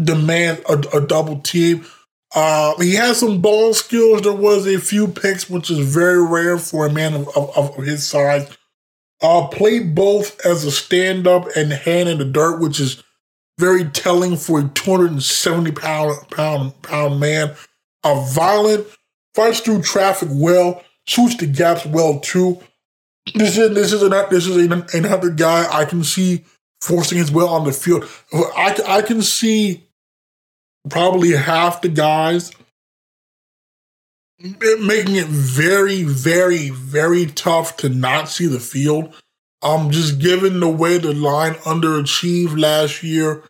demand 0.02 0.63
a, 0.70 0.98
a 0.98 1.06
double 1.06 1.39
team. 1.41 1.86
Uh, 2.34 2.78
he 2.80 2.96
has 2.96 3.20
some 3.20 3.41
ball 3.41 3.74
skills. 3.74 4.22
There 4.22 4.32
was 4.32 4.65
a 4.65 4.80
few 4.80 5.08
picks, 5.08 5.50
which 5.50 5.70
is 5.70 5.80
very 5.80 6.26
rare 6.26 6.58
for 6.58 6.86
a 6.86 6.91
man 6.91 7.13
of, 7.13 7.28
of, 7.36 7.56
of 7.58 7.76
his 7.84 8.08
size. 8.08 8.50
Uh, 9.22 9.48
played 9.48 9.94
both 9.94 10.44
as 10.46 10.63
a 10.63 10.72
stand 10.72 11.28
up 11.28 11.46
and 11.56 11.72
hand 11.72 12.10
in 12.10 12.17
the 12.17 12.26
dirt, 12.26 12.60
which 12.60 12.80
is 12.80 13.04
very 13.60 13.86
telling 13.86 14.38
for 14.38 14.62
a 14.62 14.67
270 14.70 15.72
pound 15.74 16.17
pound 16.32 16.82
pound 16.82 17.20
man. 17.20 17.54
A 18.04 18.26
violent, 18.32 18.88
fights 19.36 19.60
through 19.60 19.84
traffic 19.84 20.30
well, 20.32 20.84
shoots 21.06 21.36
the 21.36 21.46
gaps 21.46 21.86
well 21.86 22.20
too. 22.20 22.60
This 23.34 23.57
is 23.57 23.73
this 23.73 23.93
is 23.93 24.01
an, 24.01 24.12
this 24.29 24.47
is 24.47 24.57
an, 24.57 24.86
another 24.93 25.29
guy 25.29 25.67
I 25.71 25.86
can 25.86 26.03
see 26.03 26.43
forcing 26.81 27.17
his 27.17 27.31
will 27.31 27.49
on 27.49 27.65
the 27.65 27.71
field. 27.71 28.05
I 28.34 28.77
I 28.88 29.01
can 29.01 29.21
see 29.21 29.84
probably 30.89 31.31
half 31.31 31.81
the 31.81 31.89
guys 31.89 32.51
making 34.79 35.15
it 35.15 35.27
very, 35.27 36.03
very, 36.03 36.69
very 36.69 37.27
tough 37.27 37.77
to 37.77 37.89
not 37.89 38.29
see 38.29 38.47
the 38.47 38.60
field. 38.60 39.13
Um, 39.63 39.91
just 39.91 40.19
given 40.19 40.60
the 40.60 40.69
way 40.69 40.97
the 40.97 41.13
line 41.13 41.54
underachieved 41.54 42.60
last 42.60 43.04
year, 43.04 43.43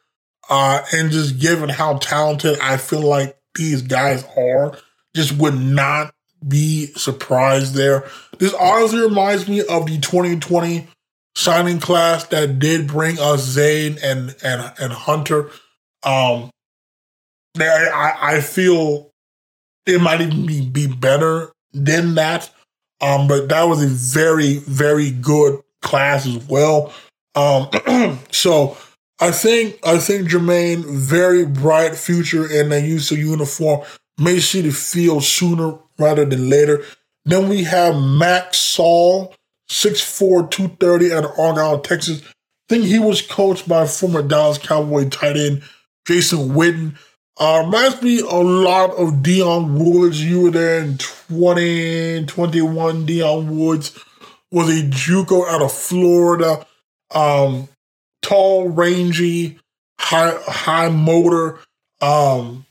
uh, 0.50 0.82
and 0.92 1.10
just 1.10 1.40
given 1.40 1.70
how 1.70 1.98
talented 2.00 2.60
I 2.60 2.76
feel 2.76 3.02
like 3.02 3.38
these 3.56 3.82
guys 3.82 4.26
are, 4.38 4.78
just 5.16 5.32
would 5.38 5.56
not 5.56 6.14
be 6.48 6.88
surprised 6.88 7.76
there. 7.76 8.10
This 8.38 8.54
honestly 8.54 9.02
reminds 9.02 9.48
me 9.48 9.62
of 9.62 9.86
the 9.86 10.00
2020 10.00 10.88
signing 11.36 11.80
class 11.80 12.26
that 12.28 12.60
did 12.60 12.88
bring 12.88 13.20
us 13.20 13.42
Zane 13.42 13.98
and 14.04 14.36
and 14.44 14.74
and 14.80 14.94
Hunter. 14.94 15.50
Um, 16.04 16.50
I, 17.60 18.16
I 18.20 18.42
feel 18.42 19.12
it 19.86 20.02
might 20.02 20.22
even 20.22 20.46
be, 20.46 20.62
be 20.62 20.88
better 20.88 21.52
than 21.74 22.16
that. 22.16 22.50
Um, 23.02 23.28
but 23.28 23.50
that 23.50 23.64
was 23.64 23.84
a 23.84 23.88
very, 23.88 24.58
very 24.58 25.12
good 25.12 25.60
class 25.82 26.28
as 26.28 26.48
well. 26.48 26.94
Um, 27.34 27.70
so 28.32 28.78
I 29.20 29.32
think 29.32 29.80
I 29.84 29.98
think 29.98 30.30
Jermaine, 30.30 30.86
very 30.86 31.46
bright 31.46 31.96
future 31.96 32.50
in 32.50 32.70
the 32.70 32.76
UCO 32.76 33.18
uniform. 33.18 33.82
May 34.22 34.40
see 34.40 34.62
the 34.62 34.72
field 34.72 35.24
sooner 35.24 35.80
rather 35.98 36.26
than 36.26 36.50
later. 36.50 36.84
Then 37.26 37.50
we 37.50 37.64
have 37.64 37.96
Max 37.96 38.58
Saul, 38.58 39.34
6'4", 39.70 40.52
230 40.52 41.14
out 41.14 41.26
of 41.26 41.40
Argyle, 41.40 41.80
Texas. 41.80 42.22
I 42.24 42.34
think 42.70 42.86
he 42.86 43.00
was 43.00 43.22
coached 43.22 43.68
by 43.68 43.88
former 43.88 44.22
Dallas 44.22 44.58
Cowboy 44.58 45.10
tight 45.10 45.38
end 45.38 45.64
Jason 46.06 46.50
Witten. 46.50 46.98
Uh, 47.40 47.64
reminds 47.66 48.02
me 48.02 48.20
a 48.20 48.36
lot 48.36 48.92
of 48.92 49.24
Dion 49.24 49.80
Woods. 49.80 50.24
You 50.24 50.42
were 50.42 50.52
there 50.52 50.84
in 50.84 50.98
2021. 50.98 53.06
Dion 53.06 53.58
Woods 53.58 53.98
was 54.52 54.70
a 54.70 54.84
JUCO 54.84 55.48
out 55.48 55.62
of 55.62 55.72
Florida. 55.72 56.66
Um, 57.10 57.70
tall, 58.22 58.70
rangy, 58.70 59.60
high 60.00 60.38
high 60.46 60.90
motor, 60.90 61.60
um, 62.02 62.66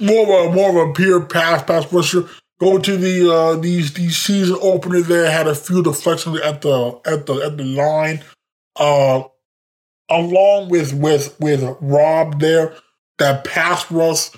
more 0.00 0.46
of 0.46 0.50
a 0.50 0.54
more 0.54 0.70
of 0.70 0.88
a 0.88 0.92
pure 0.92 1.20
pass 1.20 1.62
pass 1.62 1.92
rusher. 1.92 2.28
Go 2.58 2.78
to 2.78 2.96
the 2.96 3.32
uh, 3.32 3.56
these 3.56 3.94
these 3.94 4.16
season 4.16 4.56
openers 4.60 5.08
there 5.08 5.30
had 5.30 5.46
a 5.46 5.54
few 5.54 5.82
deflections 5.82 6.40
at 6.40 6.62
the 6.62 7.00
at 7.06 7.26
the 7.26 7.34
at 7.36 7.56
the 7.56 7.64
line. 7.64 8.22
Uh, 8.76 9.24
along 10.10 10.68
with 10.68 10.92
with 10.92 11.38
with 11.40 11.62
Rob 11.80 12.40
there, 12.40 12.74
that 13.18 13.44
pass 13.44 13.90
rush 13.90 14.30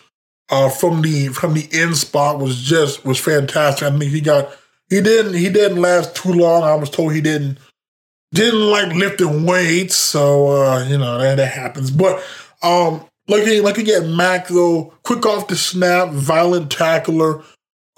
uh, 0.50 0.68
from 0.68 1.02
the 1.02 1.28
from 1.28 1.54
the 1.54 1.68
end 1.72 1.96
spot 1.96 2.38
was 2.38 2.62
just 2.62 3.04
was 3.04 3.18
fantastic. 3.18 3.86
I 3.86 3.90
mean, 3.90 4.10
he 4.10 4.20
got 4.20 4.56
he 4.88 5.00
didn't 5.00 5.34
he 5.34 5.48
didn't 5.48 5.80
last 5.80 6.14
too 6.14 6.32
long. 6.32 6.62
I 6.62 6.74
was 6.74 6.90
told 6.90 7.14
he 7.14 7.20
didn't 7.20 7.58
didn't 8.32 8.70
like 8.70 8.92
lifting 8.94 9.44
weights, 9.44 9.96
so 9.96 10.48
uh, 10.48 10.84
you 10.86 10.98
know 10.98 11.18
that, 11.18 11.36
that 11.36 11.52
happens. 11.52 11.90
But 11.90 12.22
um, 12.62 13.04
looking 13.28 13.62
looking 13.62 13.88
at 13.88 14.06
Mack 14.06 14.48
though, 14.48 14.94
quick 15.02 15.26
off 15.26 15.48
the 15.48 15.56
snap, 15.56 16.10
violent 16.10 16.70
tackler. 16.70 17.42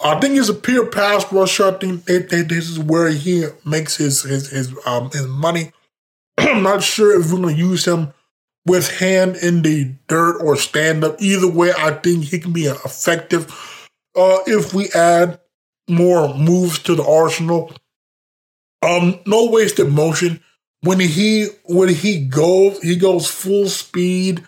I 0.02 0.18
think 0.20 0.34
he's 0.34 0.48
a 0.48 0.54
pure 0.54 0.86
pass 0.86 1.32
rusher. 1.32 1.66
I 1.66 1.78
think 1.78 2.04
this 2.04 2.68
is 2.68 2.78
where 2.78 3.08
he 3.08 3.46
makes 3.64 3.96
his 3.96 4.22
his 4.22 4.50
his 4.50 4.74
um 4.86 5.10
his 5.10 5.26
money. 5.26 5.72
I'm 6.38 6.62
not 6.62 6.82
sure 6.82 7.18
if 7.18 7.32
we're 7.32 7.48
to 7.48 7.54
use 7.54 7.86
him 7.86 8.12
with 8.66 8.98
hand 8.98 9.36
in 9.36 9.62
the 9.62 9.94
dirt 10.08 10.40
or 10.42 10.56
stand 10.56 11.04
up. 11.04 11.20
Either 11.20 11.48
way, 11.50 11.72
I 11.76 11.92
think 11.92 12.24
he 12.24 12.38
can 12.38 12.52
be 12.52 12.64
effective 12.64 13.46
uh, 14.16 14.38
if 14.46 14.72
we 14.72 14.88
add 14.90 15.40
more 15.88 16.34
moves 16.34 16.78
to 16.80 16.94
the 16.94 17.04
arsenal. 17.04 17.72
Um, 18.82 19.20
no 19.26 19.50
wasted 19.50 19.90
motion. 19.90 20.40
When 20.82 21.00
he 21.00 21.48
when 21.64 21.88
he 21.88 22.26
goes, 22.26 22.80
he 22.82 22.96
goes 22.96 23.26
full 23.26 23.68
speed, 23.68 24.44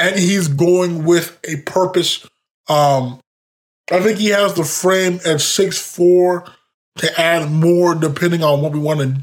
and 0.00 0.18
he's 0.18 0.48
going 0.48 1.04
with 1.04 1.38
a 1.46 1.56
purpose. 1.62 2.26
Um, 2.68 3.20
I 3.90 4.00
think 4.00 4.18
he 4.18 4.28
has 4.28 4.54
the 4.54 4.64
frame 4.64 5.20
at 5.26 5.40
six 5.40 5.78
four 5.78 6.44
to 6.96 7.20
add 7.20 7.50
more 7.50 7.94
depending 7.94 8.42
on 8.42 8.62
what 8.62 8.72
we 8.72 8.78
want 8.78 9.00
to 9.00 9.16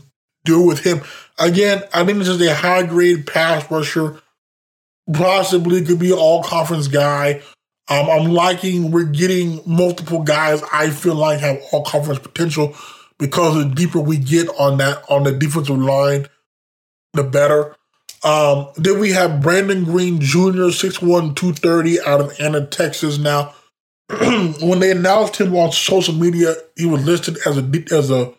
do 0.45 0.61
with 0.61 0.84
him. 0.84 1.01
Again, 1.39 1.84
I 1.93 2.05
think 2.05 2.19
this 2.19 2.28
is 2.28 2.41
a 2.41 2.55
high 2.55 2.84
grade 2.84 3.28
pass 3.28 3.69
rusher. 3.71 4.21
Possibly 5.11 5.84
could 5.84 5.99
be 5.99 6.11
all 6.11 6.43
conference 6.43 6.88
guy. 6.88 7.41
Um, 7.89 8.09
I'm 8.09 8.32
liking 8.32 8.91
we're 8.91 9.03
getting 9.03 9.61
multiple 9.65 10.21
guys 10.21 10.61
I 10.73 10.89
feel 10.89 11.15
like 11.15 11.39
have 11.39 11.61
all 11.71 11.86
conference 11.86 12.19
potential 12.19 12.75
because 13.17 13.55
the 13.55 13.73
deeper 13.73 13.99
we 13.99 14.17
get 14.17 14.49
on 14.59 14.78
that 14.78 15.03
on 15.09 15.23
the 15.23 15.32
defensive 15.32 15.78
line, 15.78 16.28
the 17.13 17.23
better. 17.23 17.75
Um, 18.24 18.70
then 18.76 18.99
we 18.99 19.11
have 19.11 19.41
Brandon 19.41 19.84
Green 19.84 20.20
Jr., 20.20 20.70
6'1, 20.70 21.36
230 21.36 22.01
out 22.01 22.22
of 22.22 22.36
Anna, 22.39 22.65
Texas. 22.65 23.18
Now, 23.18 23.53
when 24.09 24.80
they 24.80 24.91
announced 24.91 25.38
him 25.38 25.55
on 25.55 25.72
social 25.72 26.13
media, 26.13 26.55
he 26.76 26.86
was 26.86 27.05
listed 27.05 27.38
as 27.45 27.57
a 27.57 27.84
as 27.91 28.09
a 28.09 28.34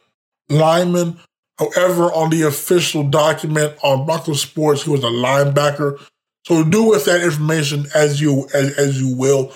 lineman. 0.49 1.19
However, 1.59 2.05
on 2.05 2.31
the 2.31 2.43
official 2.43 3.05
document 3.05 3.77
on 3.83 4.07
Buckle 4.07 4.35
Sports, 4.35 4.85
he 4.85 4.91
was 4.91 5.03
a 5.05 5.09
linebacker. 5.09 6.01
So 6.47 6.65
do 6.65 6.85
with 6.85 7.05
that 7.05 7.23
information 7.23 7.87
as 7.95 8.21
you 8.21 8.49
as, 8.55 8.77
as 8.79 9.01
you 9.01 9.15
will. 9.15 9.53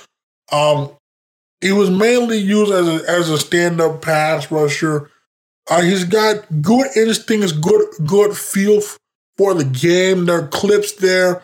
Um, 0.50 0.90
he 1.60 1.72
was 1.72 1.90
mainly 1.90 2.38
used 2.38 2.72
as 2.72 2.86
a, 2.88 3.10
as 3.10 3.30
a 3.30 3.38
stand 3.38 3.80
up 3.80 4.02
pass 4.02 4.50
rusher. 4.50 5.10
Uh, 5.70 5.80
he's 5.80 6.04
got 6.04 6.44
good 6.60 6.88
instincts, 6.96 7.52
good 7.52 7.86
good 8.04 8.36
feel 8.36 8.82
for 9.36 9.54
the 9.54 9.64
game. 9.64 10.26
There 10.26 10.44
are 10.44 10.48
clips 10.48 10.92
there. 10.92 11.42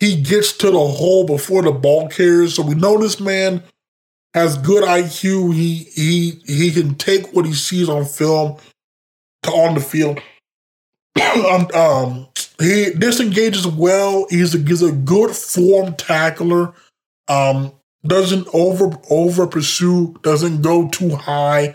He 0.00 0.20
gets 0.20 0.52
to 0.58 0.70
the 0.70 0.78
hole 0.78 1.26
before 1.26 1.62
the 1.62 1.72
ball 1.72 2.08
carriers, 2.08 2.54
so 2.54 2.62
we 2.62 2.74
know 2.74 2.98
this 2.98 3.18
man 3.18 3.62
has 4.34 4.56
good 4.58 4.84
IQ. 4.84 5.54
He 5.54 5.88
he 5.94 6.42
he 6.46 6.70
can 6.70 6.94
take 6.94 7.32
what 7.34 7.46
he 7.46 7.52
sees 7.52 7.88
on 7.88 8.04
film 8.04 8.58
to 9.42 9.50
on 9.50 9.74
the 9.74 9.80
field. 9.80 10.20
um, 11.50 11.68
um, 11.74 12.28
he 12.60 12.90
disengages 12.90 13.66
well. 13.66 14.26
He's 14.30 14.54
a, 14.54 14.58
he's 14.58 14.82
a 14.82 14.92
good 14.92 15.34
form 15.34 15.94
tackler. 15.94 16.72
Um, 17.26 17.72
doesn't 18.06 18.46
over 18.52 18.96
over 19.10 19.46
pursue. 19.46 20.14
Doesn't 20.22 20.62
go 20.62 20.88
too 20.88 21.16
high. 21.16 21.74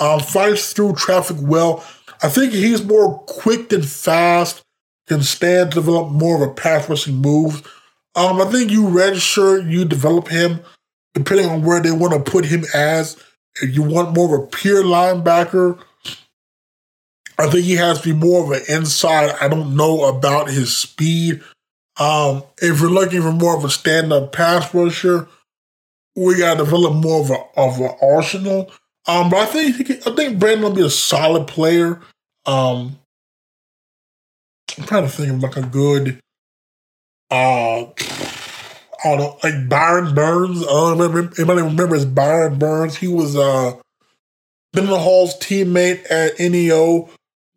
Um, 0.00 0.20
fights 0.20 0.72
through 0.72 0.94
traffic 0.94 1.36
well. 1.40 1.84
I 2.22 2.28
think 2.28 2.52
he's 2.52 2.84
more 2.84 3.18
quick 3.20 3.68
than 3.68 3.82
fast. 3.82 4.62
Can 5.08 5.22
stand 5.22 5.70
to 5.70 5.76
develop 5.76 6.10
more 6.10 6.36
of 6.36 6.48
a 6.48 6.52
pass 6.52 6.88
rushing 6.88 7.16
move. 7.16 7.66
Um, 8.14 8.40
I 8.40 8.44
think 8.46 8.70
you 8.70 8.84
redshirt, 8.84 9.70
you 9.70 9.84
develop 9.84 10.28
him 10.28 10.60
depending 11.14 11.46
on 11.46 11.62
where 11.62 11.80
they 11.80 11.90
want 11.90 12.12
to 12.12 12.30
put 12.30 12.44
him 12.44 12.64
as. 12.74 13.16
If 13.60 13.74
you 13.74 13.82
want 13.82 14.14
more 14.14 14.34
of 14.34 14.42
a 14.42 14.46
pure 14.46 14.84
linebacker, 14.84 15.78
I 17.38 17.48
think 17.48 17.64
he 17.64 17.76
has 17.76 18.00
to 18.00 18.12
be 18.12 18.18
more 18.18 18.44
of 18.44 18.50
an 18.50 18.62
inside. 18.68 19.34
I 19.40 19.48
don't 19.48 19.76
know 19.76 20.04
about 20.04 20.50
his 20.50 20.76
speed. 20.76 21.42
Um, 21.98 22.44
if 22.58 22.80
you're 22.80 22.90
looking 22.90 23.22
for 23.22 23.32
more 23.32 23.56
of 23.56 23.64
a 23.64 23.70
stand-up 23.70 24.32
pass 24.32 24.72
rusher, 24.72 25.28
we 26.14 26.36
got 26.36 26.54
to 26.54 26.64
develop 26.64 26.94
more 26.94 27.20
of 27.20 27.30
a 27.30 27.38
of 27.56 27.80
an 27.80 27.90
arsenal. 28.02 28.72
Um, 29.06 29.30
but 29.30 29.38
I 29.38 29.46
think 29.46 30.06
I 30.06 30.14
think 30.14 30.38
Brandon 30.38 30.62
will 30.62 30.76
be 30.76 30.84
a 30.84 30.90
solid 30.90 31.46
player. 31.46 32.00
Um, 32.46 32.98
I'm 34.76 34.84
trying 34.84 35.04
to 35.04 35.08
think 35.08 35.30
of 35.30 35.42
like 35.42 35.56
a 35.56 35.62
good, 35.62 36.20
uh, 37.30 37.84
I 37.84 39.04
don't 39.04 39.18
know, 39.18 39.38
like 39.42 39.68
Byron 39.68 40.14
Burns. 40.14 40.62
I 40.62 40.70
don't 40.70 40.98
remember 40.98 41.32
anybody 41.38 41.62
remembers 41.62 42.04
Byron 42.04 42.58
Burns. 42.58 42.96
He 42.96 43.08
was 43.08 43.36
uh, 43.36 43.74
Hall's 44.74 45.34
teammate 45.38 46.04
at 46.10 46.38
NEO 46.38 47.08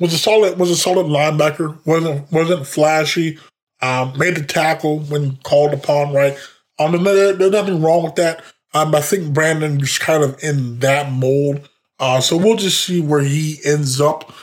was 0.01 0.14
a 0.14 0.18
solid 0.18 0.57
was 0.57 0.72
a 0.72 0.76
solid 0.76 1.05
linebacker. 1.05 1.78
wasn't 1.86 2.30
wasn't 2.32 2.68
flashy. 2.68 3.38
Um, 3.82 4.18
made 4.18 4.36
the 4.36 4.43
tackle 4.43 4.99
when 4.99 5.38
called 5.38 5.74
upon. 5.74 6.14
Right. 6.14 6.38
Um, 6.80 7.03
there's, 7.03 7.38
there's 7.38 7.51
nothing 7.51 7.82
wrong 7.82 8.03
with 8.03 8.16
that. 8.16 8.43
Um, 8.74 8.93
I 8.95 9.01
think 9.01 9.34
Brandon 9.34 9.80
is 9.80 9.97
kind 9.97 10.24
of 10.24 10.41
in 10.43 10.80
that 10.80 11.12
mold. 11.12 11.70
Uh, 11.99 12.20
so 12.20 12.36
we'll 12.36 12.57
just 12.57 12.84
see 12.84 12.99
where 12.99 13.22
he 13.22 13.59
ends 13.64 14.01
up. 14.01 14.34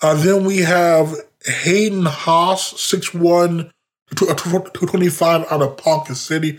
Uh, 0.00 0.14
then 0.14 0.44
we 0.44 0.58
have 0.58 1.14
Hayden 1.48 2.04
Haas, 2.04 2.72
6'1", 2.74 3.70
225 4.16 5.52
out 5.52 5.62
of 5.62 5.76
Ponca 5.76 6.14
City. 6.14 6.58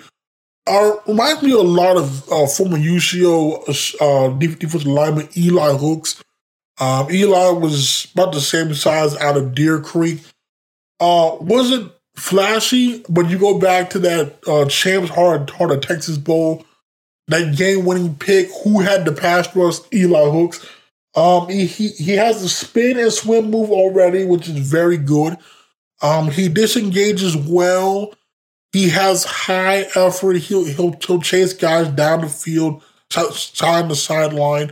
Uh, 0.68 0.98
reminds 1.08 1.42
me 1.42 1.52
a 1.52 1.58
lot 1.58 1.98
of 1.98 2.32
uh, 2.32 2.46
former 2.46 2.78
UCO 2.78 3.64
uh, 4.02 4.38
defensive 4.38 4.86
lineman 4.86 5.30
Eli 5.36 5.74
Hooks. 5.74 6.24
Um, 6.80 7.12
Eli 7.12 7.50
was 7.50 8.08
about 8.14 8.34
the 8.34 8.42
same 8.42 8.74
size 8.74 9.16
out 9.18 9.36
of 9.36 9.56
Deer 9.56 9.80
Creek. 9.80 10.20
Uh, 11.00 11.38
wasn't 11.42 11.92
flashy, 12.16 13.04
but 13.10 13.30
you 13.30 13.40
go 13.40 13.60
back 13.60 13.90
to 13.92 14.00
that 14.00 14.38
uh, 14.48 14.66
Champs 14.66 15.10
Heart, 15.10 15.50
Heart 15.50 15.72
of 15.72 15.82
Texas 15.82 16.18
Bowl, 16.18 16.66
that 17.28 17.56
game 17.56 17.86
winning 17.86 18.16
pick. 18.16 18.50
Who 18.64 18.82
had 18.82 19.06
the 19.06 19.12
pass 19.12 19.54
rush? 19.56 19.78
Eli 19.94 20.30
Hooks. 20.30 20.66
Um, 21.16 21.50
he, 21.50 21.66
he 21.66 21.90
he 21.90 22.12
has 22.12 22.42
the 22.42 22.50
spin 22.50 23.00
and 23.00 23.12
swim 23.12 23.50
move 23.50 23.72
already, 23.72 24.26
which 24.26 24.48
is 24.48 24.58
very 24.58 24.98
good. 24.98 25.38
Um, 26.02 26.30
he 26.30 26.48
disengages 26.48 27.36
well. 27.36 28.14
He 28.72 28.90
has 28.90 29.26
high 29.26 29.88
effort. 29.96 30.38
He'll 30.38 30.66
he'll, 30.66 30.96
he'll 31.06 31.22
chase 31.22 31.54
guys 31.54 31.90
down 31.90 32.22
the 32.22 32.30
field, 32.30 32.84
side 33.10 33.90
to 33.90 33.96
sideline. 33.96 34.72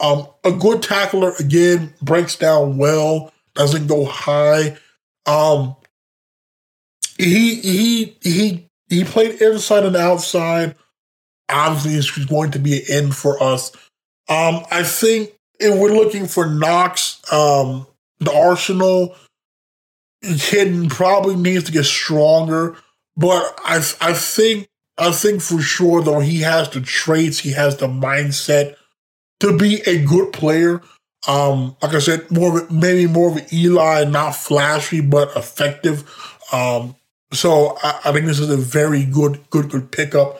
Um, 0.00 0.26
a 0.42 0.52
good 0.52 0.82
tackler 0.82 1.34
again 1.38 1.94
breaks 2.02 2.36
down 2.36 2.78
well, 2.78 3.32
doesn't 3.54 3.86
go 3.86 4.06
high. 4.06 4.76
Um, 5.26 5.76
he 7.18 7.56
he 7.56 8.16
he 8.22 8.68
he 8.88 9.04
played 9.04 9.40
inside 9.40 9.84
and 9.84 9.96
outside. 9.96 10.74
Obviously, 11.50 11.92
he's 11.92 12.26
going 12.26 12.50
to 12.52 12.58
be 12.58 12.78
an 12.78 12.84
end 12.88 13.16
for 13.16 13.40
us. 13.42 13.70
Um, 14.28 14.64
I 14.70 14.82
think 14.82 15.33
if 15.58 15.78
we're 15.78 15.92
looking 15.92 16.26
for 16.26 16.46
Knox, 16.46 17.20
um, 17.32 17.86
the 18.18 18.32
Arsenal 18.32 19.14
Hayden 20.22 20.88
probably 20.88 21.36
needs 21.36 21.64
to 21.64 21.72
get 21.72 21.84
stronger. 21.84 22.76
But 23.16 23.54
I 23.58 23.76
I 24.00 24.12
think 24.14 24.68
I 24.98 25.12
think 25.12 25.42
for 25.42 25.60
sure 25.60 26.02
though 26.02 26.20
he 26.20 26.40
has 26.40 26.70
the 26.70 26.80
traits, 26.80 27.38
he 27.38 27.52
has 27.52 27.76
the 27.76 27.86
mindset 27.86 28.76
to 29.40 29.56
be 29.56 29.82
a 29.86 30.02
good 30.04 30.32
player. 30.32 30.80
Um, 31.26 31.76
like 31.82 31.94
I 31.94 32.00
said, 32.00 32.30
more 32.30 32.60
of, 32.60 32.70
maybe 32.70 33.06
more 33.06 33.30
of 33.30 33.36
an 33.36 33.46
Eli, 33.52 34.04
not 34.04 34.32
flashy 34.32 35.00
but 35.00 35.34
effective. 35.36 36.02
Um, 36.52 36.96
so 37.32 37.78
I, 37.82 38.00
I, 38.04 38.12
think 38.12 38.26
this 38.26 38.38
is 38.38 38.50
a 38.50 38.58
very 38.58 39.06
good, 39.06 39.48
good, 39.48 39.70
good 39.70 39.90
pickup. 39.90 40.36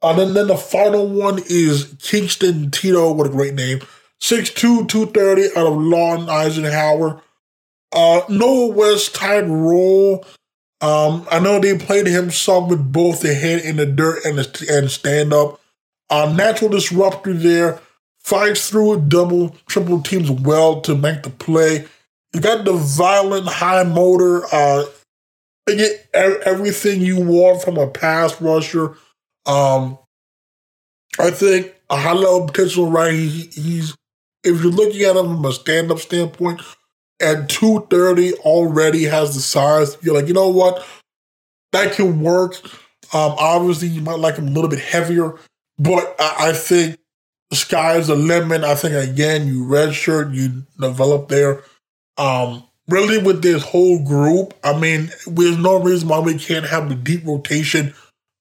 And 0.00 0.18
uh, 0.18 0.24
then, 0.24 0.34
then 0.34 0.46
the 0.46 0.56
final 0.56 1.08
one 1.08 1.42
is 1.48 1.96
Kingston 2.00 2.70
Tito. 2.70 3.12
What 3.12 3.26
a 3.26 3.30
great 3.30 3.54
name. 3.54 3.80
6'2", 4.20 4.88
230 4.88 5.56
out 5.56 5.66
of 5.66 5.76
Lawton 5.76 6.28
Eisenhower. 6.28 7.20
Uh, 7.92 8.20
Noah 8.28 8.68
West 8.68 9.14
type 9.14 9.44
role. 9.46 10.24
Um, 10.80 11.26
I 11.30 11.40
know 11.40 11.58
they 11.58 11.76
played 11.76 12.06
him 12.06 12.30
some 12.30 12.68
with 12.68 12.92
both 12.92 13.20
the 13.20 13.34
head 13.34 13.60
in 13.64 13.76
the 13.76 13.86
dirt 13.86 14.24
and 14.24 14.38
the, 14.38 14.66
and 14.70 14.90
stand 14.90 15.32
up. 15.32 15.60
Uh, 16.10 16.32
natural 16.34 16.70
disruptor 16.70 17.34
there, 17.34 17.80
fights 18.20 18.70
through 18.70 19.00
double, 19.08 19.56
triple 19.66 20.00
teams 20.00 20.30
well 20.30 20.80
to 20.82 20.94
make 20.94 21.22
the 21.22 21.30
play. 21.30 21.86
You 22.32 22.40
got 22.40 22.64
the 22.64 22.74
violent 22.74 23.46
high 23.46 23.82
motor. 23.82 24.42
Uh, 24.52 24.84
get 25.66 26.08
everything 26.14 27.00
you 27.00 27.20
want 27.20 27.62
from 27.62 27.76
a 27.76 27.86
pass 27.86 28.40
rusher. 28.40 28.96
Um, 29.46 29.98
I 31.18 31.30
think 31.30 31.74
a 31.90 31.96
high 31.96 32.12
level 32.12 32.46
potential, 32.46 32.90
right? 32.90 33.12
He, 33.12 33.50
he's 33.52 33.96
if 34.44 34.62
you're 34.62 34.72
looking 34.72 35.02
at 35.02 35.16
him 35.16 35.26
from 35.26 35.44
a 35.44 35.52
stand 35.52 35.90
up 35.90 35.98
standpoint, 35.98 36.60
and 37.20 37.48
230 37.48 38.34
already 38.40 39.04
has 39.04 39.34
the 39.34 39.40
size. 39.40 39.96
You're 40.02 40.14
like, 40.14 40.28
you 40.28 40.34
know 40.34 40.48
what? 40.48 40.86
That 41.72 41.92
can 41.92 42.20
work. 42.20 42.60
Um, 43.12 43.34
obviously, 43.38 43.88
you 43.88 44.00
might 44.00 44.18
like 44.18 44.36
him 44.36 44.48
a 44.48 44.50
little 44.50 44.70
bit 44.70 44.80
heavier, 44.80 45.34
but 45.78 46.14
I, 46.18 46.50
I 46.50 46.52
think 46.52 46.98
the 47.50 47.56
sky's 47.56 48.06
the 48.06 48.16
limit. 48.16 48.62
I 48.62 48.74
think, 48.74 48.94
again, 48.94 49.48
you 49.48 49.64
redshirt, 49.64 50.34
you 50.34 50.64
develop 50.78 51.28
there. 51.28 51.62
Um, 52.18 52.64
really, 52.86 53.18
with 53.18 53.42
this 53.42 53.64
whole 53.64 54.04
group, 54.04 54.54
I 54.62 54.78
mean, 54.78 55.10
there's 55.26 55.58
no 55.58 55.80
reason 55.82 56.08
why 56.08 56.20
we 56.20 56.38
can't 56.38 56.66
have 56.66 56.90
a 56.90 56.94
deep 56.94 57.26
rotation 57.26 57.94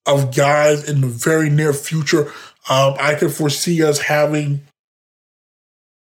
of 0.06 0.36
guys 0.36 0.88
in 0.88 1.02
the 1.02 1.08
very 1.08 1.50
near 1.50 1.74
future. 1.74 2.28
Um, 2.70 2.96
I 3.00 3.16
can 3.16 3.30
foresee 3.30 3.84
us 3.84 4.00
having 4.00 4.67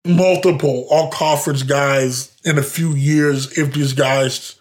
multiple 0.05 0.87
all 0.89 1.09
conference 1.09 1.63
guys 1.63 2.35
in 2.43 2.57
a 2.57 2.63
few 2.63 2.91
years 2.91 3.57
if 3.57 3.73
these 3.73 3.93
guys 3.93 4.55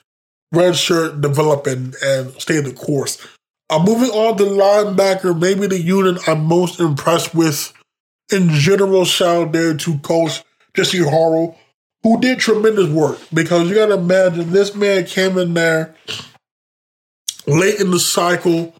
redshirt, 0.54 1.20
develop, 1.20 1.66
and, 1.66 1.94
and 2.02 2.32
stay 2.40 2.60
the 2.60 2.72
course. 2.72 3.18
I'm 3.70 3.84
moving 3.84 4.10
on 4.10 4.36
to 4.38 4.44
linebacker, 4.44 5.38
maybe 5.38 5.66
the 5.66 5.80
unit 5.80 6.28
I'm 6.28 6.44
most 6.44 6.80
impressed 6.80 7.34
with 7.34 7.72
in 8.32 8.50
general. 8.50 9.04
Shout 9.04 9.48
out 9.48 9.52
there 9.52 9.74
to 9.74 9.98
Coach 9.98 10.42
Jesse 10.74 10.98
Harrell, 10.98 11.56
who 12.02 12.20
did 12.20 12.38
tremendous 12.38 12.88
work 12.88 13.18
because 13.32 13.68
you 13.68 13.74
got 13.74 13.86
to 13.86 13.94
imagine 13.94 14.52
this 14.52 14.74
man 14.74 15.06
came 15.06 15.38
in 15.38 15.54
there 15.54 15.94
late 17.46 17.80
in 17.80 17.90
the 17.90 17.98
cycle 17.98 18.74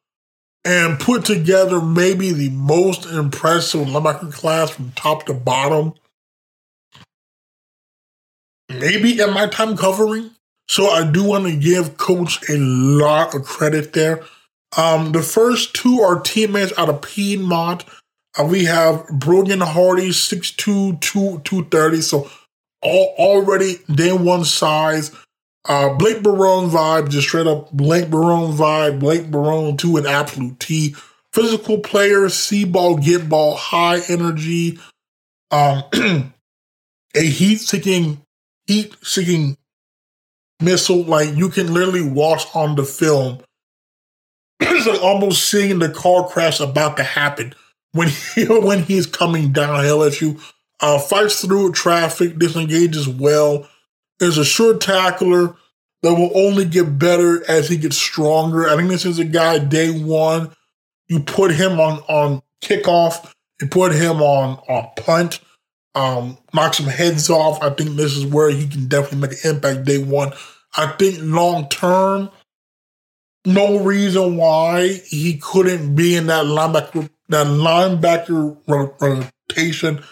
and 0.64 0.98
put 0.98 1.24
together 1.24 1.80
maybe 1.80 2.32
the 2.32 2.50
most 2.50 3.06
impressive 3.06 3.86
linebacker 3.86 4.32
class 4.32 4.70
from 4.70 4.92
top 4.92 5.26
to 5.26 5.34
bottom 5.34 5.94
maybe 8.78 9.20
in 9.20 9.32
my 9.32 9.46
time 9.46 9.76
covering. 9.76 10.30
So 10.68 10.88
I 10.88 11.10
do 11.10 11.24
want 11.24 11.46
to 11.46 11.56
give 11.56 11.96
Coach 11.96 12.48
a 12.48 12.56
lot 12.56 13.34
of 13.34 13.44
credit 13.44 13.92
there. 13.92 14.22
Um, 14.76 15.12
the 15.12 15.22
first 15.22 15.74
two 15.74 16.00
are 16.00 16.20
teammates 16.20 16.72
out 16.78 16.88
of 16.88 17.02
Piedmont. 17.02 17.84
Uh, 18.38 18.44
we 18.44 18.64
have 18.64 19.06
Brogan 19.08 19.60
Hardy, 19.60 20.08
6'2", 20.08 21.00
230. 21.00 22.00
So 22.00 22.30
all, 22.82 23.14
already 23.18 23.78
day 23.92 24.12
one 24.12 24.44
size. 24.44 25.14
Uh, 25.66 25.94
Blake 25.94 26.22
Barone 26.22 26.68
vibe, 26.68 27.08
just 27.08 27.28
straight 27.28 27.46
up 27.46 27.72
Blake 27.72 28.10
Barone 28.10 28.54
vibe. 28.54 29.00
Blake 29.00 29.30
Barone 29.30 29.76
to 29.78 29.96
an 29.96 30.06
absolute 30.06 30.60
T. 30.60 30.94
Physical 31.32 31.78
player, 31.78 32.28
see 32.28 32.64
ball, 32.64 32.96
get 32.96 33.28
ball, 33.28 33.56
high 33.56 34.00
energy. 34.08 34.78
Um, 35.50 35.84
a 37.16 37.20
heat 37.20 37.56
seeking 37.60 38.23
heat 38.66 38.94
seeking 39.02 39.56
missile. 40.60 41.04
Like 41.04 41.34
you 41.34 41.48
can 41.48 41.72
literally 41.72 42.08
watch 42.08 42.44
on 42.54 42.76
the 42.76 42.84
film. 42.84 43.40
it's 44.60 44.86
like 44.86 45.02
almost 45.02 45.48
seeing 45.48 45.78
the 45.78 45.88
car 45.88 46.26
crash 46.28 46.60
about 46.60 46.96
to 46.96 47.02
happen 47.02 47.54
when 47.92 48.08
he, 48.08 48.44
when 48.48 48.82
he's 48.82 49.06
coming 49.06 49.52
downhill 49.52 50.02
at 50.04 50.20
you. 50.20 50.38
Uh, 50.80 50.98
fights 50.98 51.44
through 51.44 51.72
traffic, 51.72 52.38
disengages 52.38 53.08
well. 53.08 53.68
Is 54.20 54.38
a 54.38 54.44
sure 54.44 54.78
tackler 54.78 55.56
that 56.02 56.14
will 56.14 56.30
only 56.34 56.64
get 56.64 56.98
better 56.98 57.48
as 57.50 57.68
he 57.68 57.76
gets 57.76 57.96
stronger. 57.96 58.68
I 58.68 58.76
think 58.76 58.88
this 58.88 59.04
is 59.04 59.18
a 59.18 59.24
guy 59.24 59.58
day 59.58 59.90
one. 59.90 60.54
You 61.08 61.20
put 61.20 61.52
him 61.52 61.80
on 61.80 62.00
on 62.08 62.42
kickoff, 62.62 63.32
you 63.60 63.66
put 63.66 63.92
him 63.92 64.22
on 64.22 64.58
on 64.68 64.90
punt 64.96 65.40
um, 65.94 66.38
knock 66.52 66.74
some 66.74 66.86
heads 66.86 67.30
off. 67.30 67.62
I 67.62 67.70
think 67.70 67.96
this 67.96 68.16
is 68.16 68.26
where 68.26 68.50
he 68.50 68.66
can 68.66 68.88
definitely 68.88 69.28
make 69.28 69.44
an 69.44 69.56
impact 69.56 69.84
day 69.84 70.02
one. 70.02 70.32
I 70.76 70.88
think 70.88 71.18
long 71.20 71.68
term, 71.68 72.30
no 73.44 73.78
reason 73.78 74.36
why 74.36 74.88
he 75.06 75.38
couldn't 75.38 75.94
be 75.94 76.16
in 76.16 76.26
that 76.26 76.46
linebacker 76.46 77.08
that 77.28 77.46
linebacker 77.46 78.56
rotation. 78.66 80.02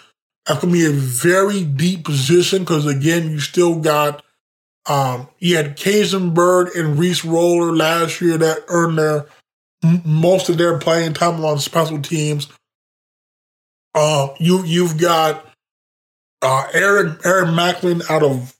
That's 0.45 0.61
gonna 0.61 0.73
be 0.73 0.85
a 0.85 0.91
very 0.91 1.63
deep 1.63 2.05
position 2.05 2.59
because 2.59 2.85
again, 2.85 3.29
you 3.29 3.39
still 3.39 3.79
got 3.79 4.23
um, 4.85 5.29
you 5.39 5.55
had 5.55 5.77
Kaisenberg 5.77 6.77
and 6.77 6.99
Reese 6.99 7.23
Roller 7.23 7.73
last 7.75 8.19
year 8.21 8.37
that 8.37 8.63
earned 8.67 8.97
their 8.97 9.25
most 10.05 10.49
of 10.49 10.57
their 10.57 10.77
playing 10.77 11.13
time 11.13 11.43
on 11.43 11.59
special 11.59 12.01
teams. 12.01 12.47
Uh, 13.95 14.29
you 14.39 14.63
you've 14.63 14.97
got 14.97 15.52
uh, 16.43 16.67
Aaron 16.73 17.17
Aaron 17.23 17.55
Macklin 17.55 18.01
out 18.09 18.23
of 18.23 18.55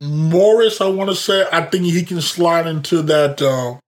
Morris, 0.00 0.80
I 0.80 0.88
want 0.88 1.10
to 1.10 1.16
say. 1.16 1.46
I 1.52 1.62
think 1.62 1.84
he 1.84 2.02
can 2.02 2.20
slide 2.20 2.66
into 2.66 3.02
that 3.02 3.42
uh, 3.42 3.78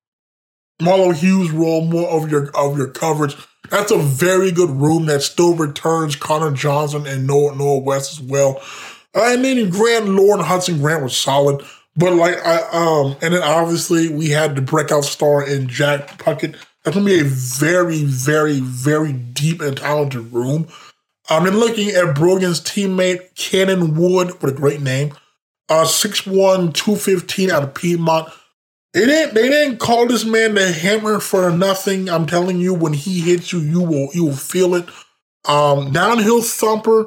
Marlow 0.83 1.13
Hughes 1.13 1.51
role 1.51 1.85
more 1.85 2.09
of 2.11 2.31
your 2.31 2.51
of 2.57 2.77
your 2.77 2.89
coverage. 2.89 3.37
That's 3.71 3.91
a 3.91 3.99
very 3.99 4.51
good 4.51 4.71
room 4.71 5.07
that 5.07 5.23
still 5.23 5.55
returns 5.55 6.17
Connor 6.17 6.53
Johnson 6.53 7.07
and 7.07 7.27
Noah 7.27 7.55
Noah 7.57 7.81
West 7.81 8.13
as 8.13 8.21
well. 8.21 8.63
And 9.15 9.45
then 9.45 9.71
Grant 9.71 10.07
Lauren 10.07 10.45
Hudson 10.45 10.79
Grant 10.79 11.03
was 11.03 11.17
solid. 11.17 11.63
But 11.97 12.15
like 12.15 12.37
I 12.47 12.61
um 12.73 13.17
and 13.21 13.35
then 13.35 13.43
obviously 13.43 14.09
we 14.09 14.31
had 14.31 14.57
the 14.57 14.63
breakout 14.63 15.05
star 15.05 15.47
in 15.47 15.69
Jack 15.69 16.19
Puckett. 16.19 16.57
That's 16.85 16.97
gonna 16.97 17.05
be 17.05 17.21
a 17.21 17.25
very, 17.25 18.05
very, 18.05 18.61
very 18.61 19.13
deep 19.13 19.61
and 19.61 19.77
talented 19.77 20.33
room. 20.33 20.69
I've 21.31 21.45
been 21.45 21.59
looking 21.59 21.91
at 21.91 22.15
Brogan's 22.15 22.61
teammate, 22.61 23.35
Cannon 23.35 23.95
Wood, 23.95 24.41
what 24.41 24.53
a 24.53 24.55
great 24.55 24.81
name. 24.81 25.15
Uh, 25.69 25.85
6'1, 25.85 26.73
215 26.73 27.51
out 27.51 27.63
of 27.63 27.75
Piedmont. 27.75 28.33
They 28.95 29.05
didn't, 29.05 29.35
they 29.35 29.51
didn't 29.51 29.79
call 29.79 30.07
this 30.07 30.25
man 30.25 30.55
the 30.55 30.73
hammer 30.73 31.21
for 31.21 31.51
nothing. 31.51 32.09
I'm 32.09 32.27
telling 32.27 32.59
you, 32.59 32.73
when 32.73 32.95
he 32.95 33.21
hits 33.21 33.53
you, 33.53 33.61
you 33.61 33.83
will 33.83 34.09
you 34.15 34.25
will 34.25 34.37
feel 34.37 34.75
it. 34.75 34.89
Um, 35.47 35.93
downhill 35.93 36.41
thumper. 36.41 37.07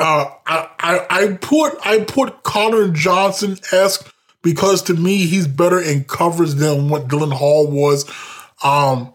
Uh, 0.00 0.30
I, 0.46 0.68
I 0.78 1.06
I 1.10 1.32
put 1.34 1.74
I 1.84 2.00
put 2.00 2.42
Connor 2.42 2.88
Johnson 2.88 3.58
esque 3.72 4.10
because 4.42 4.82
to 4.84 4.94
me 4.94 5.26
he's 5.26 5.46
better 5.46 5.80
in 5.80 6.04
coverage 6.04 6.54
than 6.54 6.88
what 6.88 7.08
Dylan 7.08 7.32
Hall 7.32 7.70
was. 7.70 8.10
Um, 8.64 9.12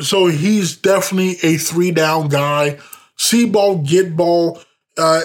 so 0.00 0.26
he's 0.26 0.76
definitely 0.76 1.36
a 1.42 1.56
three 1.56 1.90
down 1.90 2.28
guy. 2.28 2.78
See 3.16 3.46
ball, 3.46 3.78
get 3.78 4.16
ball. 4.16 4.60
Uh, 4.96 5.22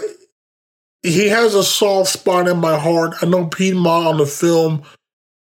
he 1.04 1.30
has 1.30 1.54
a 1.54 1.64
soft 1.64 2.10
spot 2.10 2.48
in 2.48 2.58
my 2.58 2.80
heart. 2.80 3.16
I 3.22 3.26
know 3.26 3.48
Piedmont 3.48 4.08
on 4.08 4.18
the 4.18 4.26
film. 4.26 4.84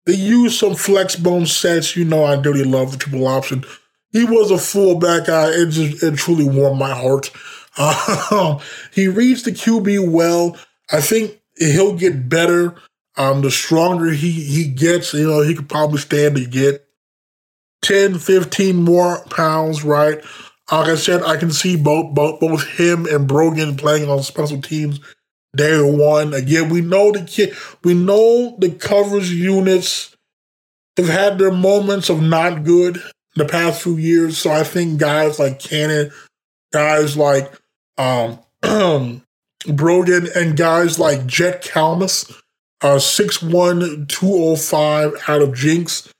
They 0.05 0.13
use 0.13 0.57
some 0.57 0.75
flex 0.75 1.15
bone 1.15 1.45
sets. 1.45 1.95
You 1.95 2.05
know, 2.05 2.23
I 2.23 2.35
really 2.35 2.63
love 2.63 2.91
the 2.91 2.97
triple 2.97 3.27
option. 3.27 3.65
He 4.11 4.23
was 4.23 4.51
a 4.51 4.57
fullback 4.57 5.27
guy. 5.27 5.49
It 5.49 5.69
just 5.69 6.01
it 6.03 6.15
truly 6.15 6.45
warmed 6.45 6.79
my 6.79 6.93
heart. 6.93 7.31
Uh, 7.77 8.59
he 8.93 9.07
reads 9.07 9.43
the 9.43 9.51
QB 9.51 10.09
well. 10.09 10.57
I 10.91 11.01
think 11.01 11.41
he'll 11.57 11.97
get 11.97 12.29
better. 12.29 12.75
Um, 13.17 13.41
the 13.41 13.51
stronger 13.51 14.11
he 14.11 14.31
he 14.31 14.67
gets, 14.67 15.13
you 15.13 15.27
know, 15.27 15.41
he 15.41 15.55
could 15.55 15.67
probably 15.67 15.97
stand 15.97 16.35
to 16.35 16.45
get 16.45 16.86
10, 17.81 18.19
15 18.19 18.75
more 18.75 19.23
pounds, 19.29 19.83
right? 19.83 20.21
Like 20.71 20.89
I 20.89 20.95
said, 20.95 21.23
I 21.23 21.37
can 21.37 21.51
see 21.51 21.77
both 21.77 22.13
both 22.13 22.39
both 22.39 22.67
him 22.67 23.05
and 23.05 23.27
Brogan 23.27 23.77
playing 23.77 24.09
on 24.09 24.21
special 24.23 24.61
teams 24.61 24.99
day 25.55 25.79
one. 25.81 26.33
Again, 26.33 26.69
we 26.69 26.81
know 26.81 27.11
the 27.11 27.23
kid, 27.23 27.55
we 27.83 27.93
know 27.93 28.55
the 28.59 28.71
coverage 28.71 29.31
units 29.31 30.15
have 30.97 31.07
had 31.07 31.37
their 31.37 31.51
moments 31.51 32.09
of 32.09 32.21
not 32.21 32.63
good 32.63 32.97
in 32.97 33.03
the 33.35 33.45
past 33.45 33.81
few 33.81 33.97
years. 33.97 34.37
So 34.37 34.51
I 34.51 34.63
think 34.63 34.99
guys 34.99 35.39
like 35.39 35.59
Cannon, 35.59 36.11
guys 36.73 37.15
like 37.15 37.51
um, 37.97 38.39
Brogan, 39.67 40.27
and 40.35 40.57
guys 40.57 40.99
like 40.99 41.25
Jet 41.25 41.63
Calmus, 41.63 42.29
uh, 42.81 42.95
6'1, 42.95 44.07
205 44.09 45.13
out 45.27 45.41
of 45.41 45.53
Jenks 45.53 46.11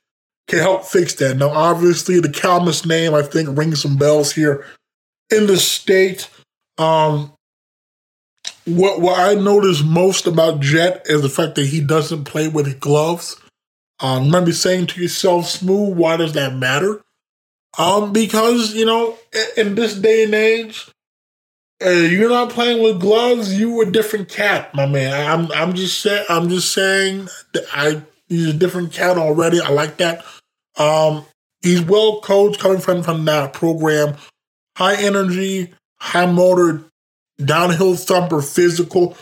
can 0.48 0.58
help 0.58 0.84
fix 0.84 1.14
that. 1.14 1.36
Now, 1.36 1.50
obviously, 1.50 2.20
the 2.20 2.28
Calmus 2.28 2.86
name, 2.86 3.14
I 3.14 3.22
think, 3.22 3.56
rings 3.56 3.82
some 3.82 3.96
bells 3.96 4.32
here 4.32 4.64
in 5.30 5.46
the 5.46 5.58
state. 5.58 6.28
Um, 6.78 7.32
what 8.64 9.00
what 9.00 9.18
I 9.18 9.34
notice 9.34 9.82
most 9.82 10.26
about 10.26 10.60
Jet 10.60 11.02
is 11.06 11.22
the 11.22 11.28
fact 11.28 11.54
that 11.56 11.66
he 11.66 11.80
doesn't 11.80 12.24
play 12.24 12.48
with 12.48 12.80
gloves. 12.80 13.40
Um, 14.00 14.30
be 14.44 14.52
saying 14.52 14.86
to 14.88 15.02
yourself, 15.02 15.46
Smooth, 15.46 15.96
why 15.96 16.16
does 16.16 16.32
that 16.34 16.54
matter? 16.54 17.02
Um, 17.78 18.12
because 18.12 18.74
you 18.74 18.84
know, 18.84 19.18
in, 19.32 19.68
in 19.68 19.74
this 19.74 19.94
day 19.94 20.24
and 20.24 20.34
age, 20.34 20.90
uh, 21.84 21.90
you're 21.90 22.28
not 22.28 22.50
playing 22.50 22.82
with 22.82 23.00
gloves. 23.00 23.58
You 23.58 23.80
a 23.82 23.90
different 23.90 24.28
cat, 24.28 24.74
my 24.74 24.86
man. 24.86 25.12
I'm 25.28 25.52
I'm 25.52 25.74
just 25.74 26.00
saying. 26.00 26.24
I'm 26.28 26.48
just 26.48 26.72
saying. 26.72 27.28
That 27.54 27.64
I 27.72 28.02
he's 28.28 28.46
a 28.46 28.52
different 28.52 28.92
cat 28.92 29.18
already. 29.18 29.60
I 29.60 29.70
like 29.70 29.96
that. 29.98 30.24
Um, 30.76 31.24
he's 31.62 31.82
well 31.82 32.20
coached, 32.20 32.60
coming 32.60 32.80
from 32.80 33.02
from 33.02 33.24
that 33.26 33.52
program. 33.52 34.16
High 34.76 34.96
energy, 35.02 35.72
high 36.00 36.26
motor, 36.26 36.84
downhill 37.44 37.96
thumper, 37.96 38.42
physical. 38.42 39.16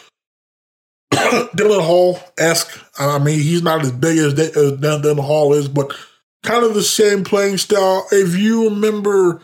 Dylan 1.12 1.84
Hall 1.84 2.18
esque. 2.38 2.78
I 2.98 3.18
mean, 3.18 3.40
he's 3.40 3.62
not 3.62 3.82
as 3.82 3.92
big 3.92 4.18
as, 4.18 4.38
as 4.38 4.72
Dylan 4.72 5.20
Hall 5.20 5.54
is, 5.54 5.68
but 5.68 5.94
kind 6.42 6.64
of 6.64 6.74
the 6.74 6.82
same 6.82 7.24
playing 7.24 7.58
style. 7.58 8.06
If 8.12 8.36
you 8.36 8.68
remember 8.70 9.40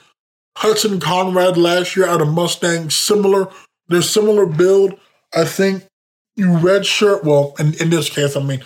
Hudson 0.57 1.01
Conrad 1.01 1.57
last 1.57 1.97
year 1.97 2.07
out 2.07 2.21
of 2.21 2.29
Mustang, 2.29 2.91
similar, 2.91 3.49
they're 3.89 4.03
similar 4.03 4.47
build. 4.47 4.99
I 5.35 5.45
think 5.45 5.85
you 6.37 6.57
red 6.59 6.85
shirt. 6.87 7.25
Well, 7.25 7.55
in, 7.59 7.75
in 7.75 7.91
this 7.91 8.11
case, 8.11 8.37
I 8.37 8.43
mean, 8.43 8.63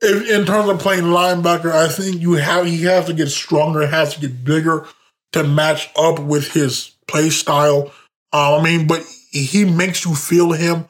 if, 0.00 0.28
in 0.30 0.46
terms 0.46 0.68
of 0.68 0.78
playing 0.78 1.04
linebacker, 1.04 1.72
I 1.72 1.88
think 1.88 2.20
you 2.20 2.34
have 2.34 2.66
he 2.66 2.82
has 2.84 3.06
to 3.06 3.12
get 3.12 3.28
stronger, 3.28 3.86
has 3.86 4.14
to 4.14 4.20
get 4.20 4.44
bigger 4.44 4.86
to 5.32 5.44
match 5.44 5.90
up 5.96 6.18
with 6.18 6.52
his 6.52 6.92
play 7.06 7.30
style. 7.30 7.92
Uh, 8.32 8.58
I 8.58 8.62
mean, 8.62 8.86
but 8.86 9.04
he 9.30 9.64
makes 9.64 10.04
you 10.04 10.14
feel 10.14 10.52
him. 10.52 10.86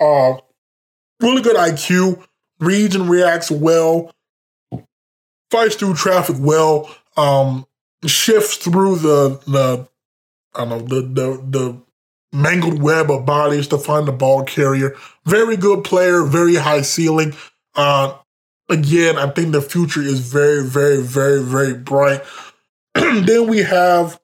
Uh, 0.00 0.34
really 1.20 1.42
good 1.42 1.56
IQ, 1.56 2.24
reads 2.58 2.94
and 2.94 3.08
reacts 3.08 3.50
well, 3.50 4.12
fights 5.50 5.76
through 5.76 5.94
traffic 5.94 6.36
well, 6.38 6.90
um, 7.16 7.66
shifts 8.06 8.56
through 8.56 8.96
the 8.96 9.40
the 9.46 9.88
I 10.54 10.64
don't 10.64 10.68
know 10.68 10.80
the 10.80 11.02
the 11.02 11.44
the 11.58 11.82
mangled 12.32 12.80
web 12.80 13.10
of 13.10 13.26
bodies 13.26 13.68
to 13.68 13.78
find 13.78 14.06
the 14.06 14.12
ball 14.12 14.44
carrier. 14.44 14.96
Very 15.26 15.56
good 15.56 15.84
player, 15.84 16.22
very 16.22 16.54
high 16.54 16.82
ceiling. 16.82 17.34
Uh, 17.74 18.16
again, 18.70 19.18
I 19.18 19.28
think 19.30 19.52
the 19.52 19.60
future 19.60 20.02
is 20.02 20.20
very, 20.20 20.64
very, 20.64 21.02
very, 21.02 21.42
very 21.42 21.74
bright. 21.74 22.22
then 22.94 23.48
we 23.48 23.58
have 23.58 24.20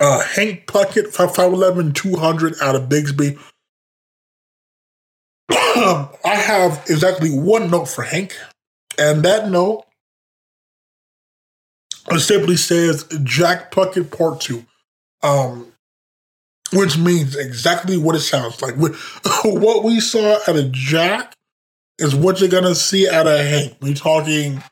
uh, 0.00 0.22
Hank 0.22 0.66
Puckett, 0.66 1.14
5'11, 1.14 1.94
200 1.94 2.54
out 2.62 2.74
of 2.74 2.88
Bixby. 2.88 3.38
I 5.50 6.08
have 6.24 6.84
exactly 6.88 7.30
one 7.30 7.70
note 7.70 7.88
for 7.88 8.02
Hank, 8.02 8.36
and 8.98 9.22
that 9.24 9.50
note 9.50 9.84
simply 12.18 12.56
says 12.56 13.04
Jack 13.22 13.70
Puckett 13.70 14.16
Part 14.16 14.40
2, 14.40 14.64
um, 15.22 15.72
which 16.72 16.98
means 16.98 17.36
exactly 17.36 17.96
what 17.96 18.16
it 18.16 18.20
sounds 18.20 18.62
like. 18.62 18.74
what 19.44 19.84
we 19.84 20.00
saw 20.00 20.38
at 20.46 20.56
a 20.56 20.68
Jack 20.70 21.34
is 22.00 22.14
what 22.14 22.40
you're 22.40 22.48
to 22.64 22.74
see 22.74 23.08
out 23.08 23.26
of 23.26 23.38
Hank. 23.38 23.76
We're 23.80 23.94
talking 23.94 24.62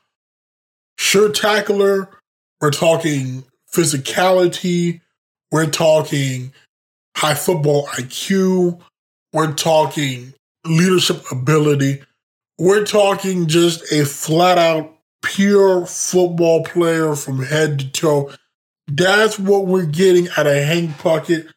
sure 0.97 1.31
tackler, 1.31 2.09
we're 2.59 2.71
talking 2.71 3.45
physicality, 3.71 5.01
we're 5.51 5.69
talking 5.69 6.51
high 7.15 7.35
football 7.35 7.87
IQ, 7.87 8.81
we're 9.31 9.53
talking 9.53 10.33
leadership 10.65 11.23
ability, 11.31 12.01
we're 12.57 12.83
talking 12.83 13.47
just 13.47 13.91
a 13.93 14.05
flat 14.05 14.57
out 14.57 14.95
pure 15.21 15.85
football 15.85 16.63
player 16.63 17.13
from 17.13 17.43
head 17.43 17.79
to 17.79 17.91
toe. 17.91 18.31
That's 18.87 19.37
what 19.37 19.67
we're 19.67 19.85
getting 19.85 20.29
out 20.35 20.47
of 20.47 20.55
Hank 20.55 20.97
Puckett. 20.97 21.47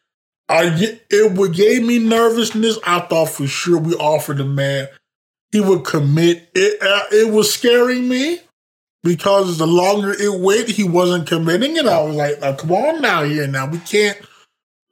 I 0.47 0.99
it 1.09 1.53
gave 1.53 1.83
me 1.83 1.97
nervousness. 1.97 2.77
I 2.85 2.99
thought 2.99 3.29
for 3.29 3.47
sure 3.47 3.79
we 3.79 3.95
offered 3.95 4.37
the 4.37 4.45
man 4.45 4.87
he 5.53 5.61
would 5.61 5.85
commit. 5.85 6.49
It 6.55 6.81
uh, 6.81 7.03
it 7.11 7.31
was 7.31 7.53
scaring 7.53 8.09
me 8.09 8.39
because 9.03 9.59
the 9.59 9.67
longer 9.67 10.11
it 10.11 10.41
went, 10.41 10.67
he 10.67 10.83
wasn't 10.83 11.27
committing, 11.27 11.77
and 11.77 11.87
I 11.87 12.01
was 12.01 12.15
like, 12.15 12.57
"Come 12.57 12.71
on 12.71 13.01
now, 13.01 13.23
here 13.23 13.45
now 13.45 13.67
we 13.67 13.77
can't, 13.77 14.17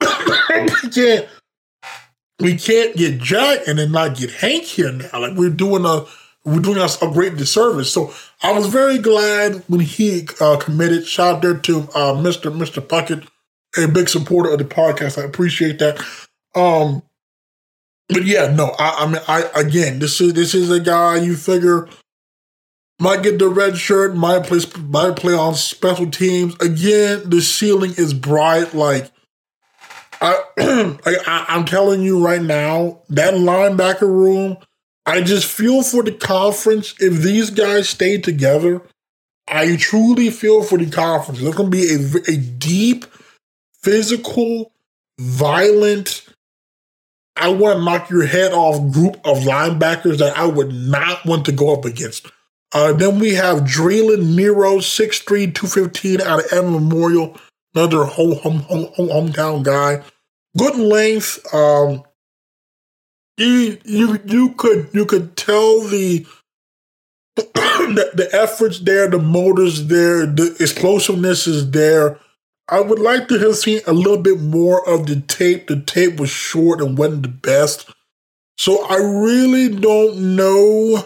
we 0.00 0.90
can't, 0.90 1.28
we 2.38 2.56
can't 2.56 2.96
get 2.96 3.20
Jack 3.20 3.66
and 3.66 3.80
then 3.80 3.90
not 3.90 4.16
get 4.16 4.30
Hank 4.30 4.62
here 4.62 4.92
now. 4.92 5.20
Like 5.20 5.36
we're 5.36 5.50
doing 5.50 5.84
a." 5.84 6.06
We're 6.44 6.58
doing 6.58 6.78
us 6.78 7.00
a 7.00 7.06
great 7.06 7.36
disservice. 7.36 7.92
So 7.92 8.12
I 8.42 8.50
was 8.50 8.66
very 8.66 8.98
glad 8.98 9.62
when 9.68 9.78
he 9.78 10.26
uh, 10.40 10.56
committed. 10.56 11.06
Shout 11.06 11.36
out 11.36 11.42
there 11.42 11.56
to 11.56 11.82
uh, 11.94 12.14
Mr. 12.14 12.52
Mr. 12.52 12.84
Puckett, 12.84 13.28
a 13.76 13.86
big 13.86 14.08
supporter 14.08 14.50
of 14.50 14.58
the 14.58 14.64
podcast. 14.64 15.22
I 15.22 15.24
appreciate 15.24 15.78
that. 15.78 16.04
Um, 16.56 17.04
but 18.12 18.24
yeah, 18.24 18.52
no, 18.54 18.74
I, 18.78 19.04
I 19.04 19.06
mean, 19.06 19.22
I 19.28 19.50
again, 19.54 19.98
this 19.98 20.20
is 20.20 20.34
this 20.34 20.54
is 20.54 20.70
a 20.70 20.80
guy 20.80 21.16
you 21.16 21.36
figure 21.36 21.88
might 22.98 23.22
get 23.22 23.38
the 23.38 23.48
red 23.48 23.76
shirt, 23.76 24.14
might 24.14 24.44
play 24.44 24.60
might 24.80 25.16
play 25.16 25.34
on 25.34 25.54
special 25.54 26.10
teams. 26.10 26.54
Again, 26.60 27.28
the 27.28 27.40
ceiling 27.40 27.94
is 27.96 28.14
bright. 28.14 28.74
Like 28.74 29.10
I, 30.20 30.40
I 31.04 31.46
I'm 31.48 31.64
telling 31.64 32.02
you 32.02 32.24
right 32.24 32.42
now, 32.42 33.02
that 33.08 33.34
linebacker 33.34 34.02
room 34.02 34.58
I 35.04 35.20
just 35.22 35.46
feel 35.46 35.82
for 35.82 36.02
the 36.02 36.12
conference. 36.12 36.94
If 37.00 37.22
these 37.22 37.50
guys 37.50 37.88
stay 37.88 38.18
together, 38.18 38.82
I 39.48 39.76
truly 39.76 40.30
feel 40.30 40.62
for 40.62 40.78
the 40.78 40.88
conference. 40.88 41.40
It's 41.40 41.56
going 41.56 41.70
to 41.70 41.76
be 41.76 41.92
a, 41.92 42.32
a 42.32 42.36
deep, 42.36 43.06
physical, 43.82 44.72
violent, 45.18 46.24
I 47.36 47.48
want 47.48 47.78
to 47.78 47.84
knock 47.84 48.10
your 48.10 48.26
head 48.26 48.52
off 48.52 48.92
group 48.92 49.16
of 49.24 49.38
linebackers 49.38 50.18
that 50.18 50.36
I 50.36 50.46
would 50.46 50.72
not 50.72 51.24
want 51.24 51.44
to 51.46 51.52
go 51.52 51.72
up 51.72 51.84
against. 51.84 52.30
Uh, 52.72 52.92
then 52.92 53.18
we 53.18 53.34
have 53.34 53.60
Draylen 53.60 54.34
Nero, 54.34 54.78
6'3, 54.78 55.54
215 55.54 56.20
out 56.20 56.40
of 56.40 56.52
Edmond 56.52 56.88
Memorial, 56.88 57.36
another 57.74 58.04
home, 58.04 58.36
home, 58.36 58.60
home, 58.60 58.88
hometown 58.96 59.62
guy. 59.62 60.02
Good 60.56 60.76
length. 60.76 61.54
Um, 61.54 62.04
you 63.38 63.78
you 63.84 64.18
you 64.26 64.50
could 64.50 64.90
you 64.92 65.06
could 65.06 65.36
tell 65.36 65.80
the 65.80 66.26
the, 67.36 68.10
the 68.14 68.28
efforts 68.32 68.80
there, 68.80 69.08
the 69.08 69.18
motors 69.18 69.86
there, 69.86 70.26
the 70.26 70.54
explosiveness 70.60 71.46
is 71.46 71.70
there. 71.70 72.18
I 72.72 72.80
would 72.80 72.98
like 72.98 73.28
to 73.28 73.38
have 73.38 73.56
seen 73.56 73.82
a 73.86 73.92
little 73.92 74.16
bit 74.16 74.40
more 74.40 74.88
of 74.88 75.04
the 75.04 75.20
tape. 75.20 75.66
The 75.66 75.82
tape 75.82 76.18
was 76.18 76.30
short 76.30 76.80
and 76.80 76.96
wasn't 76.96 77.22
the 77.22 77.28
best. 77.28 77.90
So 78.56 78.86
I 78.86 78.96
really 78.96 79.68
don't 79.68 80.36
know 80.36 81.04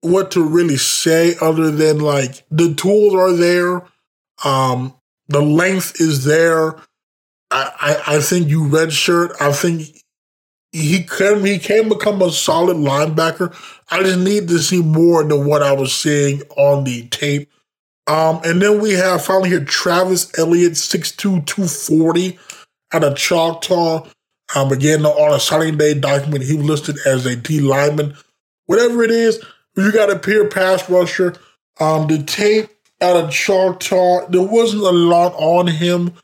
what 0.00 0.32
to 0.32 0.42
really 0.42 0.76
say 0.76 1.36
other 1.40 1.70
than 1.70 2.00
like 2.00 2.44
the 2.50 2.74
tools 2.74 3.14
are 3.14 3.32
there. 3.32 3.84
Um, 4.44 4.94
the 5.28 5.40
length 5.40 6.00
is 6.00 6.24
there. 6.24 6.74
I, 7.52 7.72
I, 7.80 8.16
I 8.16 8.20
think 8.20 8.48
you 8.48 8.62
redshirt. 8.62 9.40
I 9.40 9.52
think 9.52 10.02
he 10.72 11.04
can 11.04 11.44
he 11.44 11.60
can 11.60 11.88
become 11.88 12.22
a 12.22 12.30
solid 12.32 12.76
linebacker. 12.76 13.54
I 13.88 14.02
just 14.02 14.18
need 14.18 14.48
to 14.48 14.58
see 14.58 14.82
more 14.82 15.22
than 15.22 15.46
what 15.46 15.62
I 15.62 15.72
was 15.74 15.94
seeing 15.94 16.42
on 16.56 16.82
the 16.82 17.06
tape. 17.06 17.48
Um, 18.06 18.40
and 18.44 18.60
then 18.60 18.80
we 18.80 18.92
have 18.92 19.24
finally 19.24 19.50
here 19.50 19.64
Travis 19.64 20.36
Elliott, 20.38 20.72
6'2", 20.72 21.46
240 21.46 22.38
out 22.92 23.04
of 23.04 23.16
Choctaw. 23.16 24.06
Um, 24.54 24.72
again, 24.72 25.06
on 25.06 25.32
a 25.32 25.38
signing 25.38 25.76
day 25.76 25.94
document, 25.94 26.44
he 26.44 26.56
was 26.56 26.66
listed 26.66 26.96
as 27.06 27.24
a 27.26 27.36
D 27.36 27.60
lineman. 27.60 28.16
Whatever 28.66 29.04
it 29.04 29.10
is, 29.10 29.42
you 29.76 29.92
got 29.92 30.10
a 30.10 30.18
pure 30.18 30.48
pass 30.48 30.88
rusher. 30.90 31.34
Um, 31.78 32.08
the 32.08 32.22
tape 32.22 32.68
out 33.00 33.16
of 33.16 33.30
Choctaw, 33.30 34.28
there 34.28 34.42
wasn't 34.42 34.82
a 34.82 34.90
lot 34.90 35.32
on 35.36 35.68
him. 35.68 36.14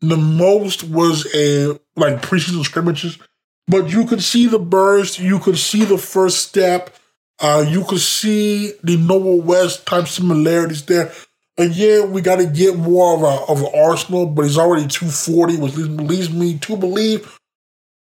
The 0.00 0.16
most 0.16 0.84
was 0.84 1.26
a 1.34 1.78
like 1.96 2.22
preseason 2.22 2.64
scrimmages 2.64 3.18
but 3.66 3.90
you 3.90 4.04
could 4.04 4.22
see 4.22 4.46
the 4.46 4.58
burst, 4.58 5.18
you 5.18 5.38
could 5.38 5.58
see 5.58 5.84
the 5.84 5.98
first 5.98 6.46
step, 6.46 6.94
uh, 7.40 7.64
you 7.68 7.84
could 7.84 8.00
see 8.00 8.72
the 8.82 8.96
Noah 8.96 9.36
West 9.36 9.86
type 9.86 10.06
similarities 10.06 10.84
there. 10.84 11.12
Again, 11.56 12.12
we 12.12 12.20
got 12.20 12.36
to 12.36 12.46
get 12.46 12.76
more 12.76 13.14
of 13.16 13.22
a 13.22 13.52
of 13.52 13.60
an 13.62 13.80
arsenal, 13.80 14.26
but 14.26 14.42
he's 14.42 14.58
already 14.58 14.88
240, 14.88 15.58
which 15.58 15.76
leads 15.76 16.32
me 16.32 16.58
to 16.58 16.76
believe 16.76 17.38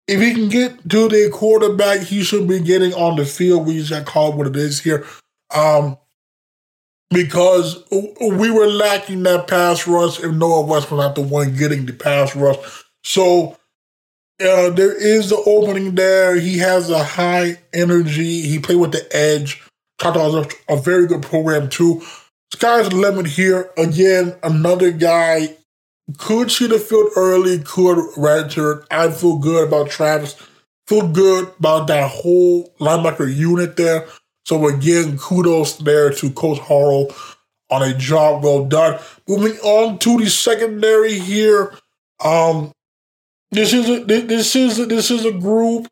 if 0.08 0.20
he 0.20 0.34
can 0.34 0.48
get 0.48 0.88
to 0.90 1.08
the 1.08 1.30
quarterback, 1.32 2.00
he 2.00 2.22
should 2.22 2.48
be 2.48 2.60
getting 2.60 2.92
on 2.94 3.16
the 3.16 3.24
field. 3.24 3.66
We 3.66 3.82
just 3.82 4.06
call 4.06 4.32
it 4.32 4.36
what 4.36 4.46
it 4.46 4.56
is 4.56 4.80
here. 4.80 5.06
Um, 5.54 5.96
because 7.10 7.84
we 7.90 8.50
were 8.50 8.66
lacking 8.66 9.22
that 9.24 9.46
pass 9.46 9.86
rush 9.86 10.18
if 10.20 10.32
Noah 10.32 10.66
West 10.66 10.90
was 10.90 10.98
not 10.98 11.14
the 11.14 11.22
one 11.22 11.56
getting 11.56 11.86
the 11.86 11.92
pass 11.92 12.34
rush. 12.34 12.56
So 13.04 13.56
uh, 14.40 14.70
there 14.70 14.94
is 14.94 15.30
the 15.30 15.42
opening 15.46 15.94
there. 15.94 16.36
He 16.38 16.58
has 16.58 16.90
a 16.90 17.02
high 17.02 17.58
energy. 17.72 18.42
He 18.42 18.58
played 18.58 18.78
with 18.78 18.92
the 18.92 19.06
edge. 19.14 19.62
Choctaw 20.00 20.42
a, 20.42 20.74
a 20.74 20.76
very 20.76 21.06
good 21.06 21.22
program 21.22 21.68
too. 21.68 22.02
Sky's 22.52 22.88
the 22.88 22.96
limit 22.96 23.26
here. 23.26 23.70
Again, 23.78 24.34
another 24.42 24.90
guy 24.90 25.56
could 26.18 26.50
see 26.50 26.66
the 26.66 26.78
field 26.78 27.10
early, 27.16 27.58
could 27.60 27.98
redshirt. 28.16 28.84
I 28.90 29.10
feel 29.10 29.38
good 29.38 29.68
about 29.68 29.90
Travis. 29.90 30.34
Feel 30.86 31.08
good 31.08 31.52
about 31.58 31.86
that 31.86 32.10
whole 32.10 32.74
linebacker 32.80 33.32
unit 33.34 33.76
there. 33.76 34.06
So 34.44 34.66
again, 34.66 35.18
kudos 35.18 35.76
there 35.76 36.10
to 36.10 36.30
Coach 36.30 36.58
Harrell 36.58 37.14
on 37.70 37.82
a 37.82 37.94
job 37.94 38.42
well 38.42 38.64
done. 38.64 39.00
Moving 39.28 39.58
on 39.60 39.98
to 40.00 40.18
the 40.18 40.28
secondary 40.28 41.18
here. 41.18 41.74
Um, 42.22 42.72
this 43.52 43.72
is 43.72 43.88
a, 43.88 44.04
this 44.04 44.56
is 44.56 44.78
a, 44.80 44.86
this 44.86 45.10
is 45.10 45.24
a 45.24 45.32
group 45.32 45.86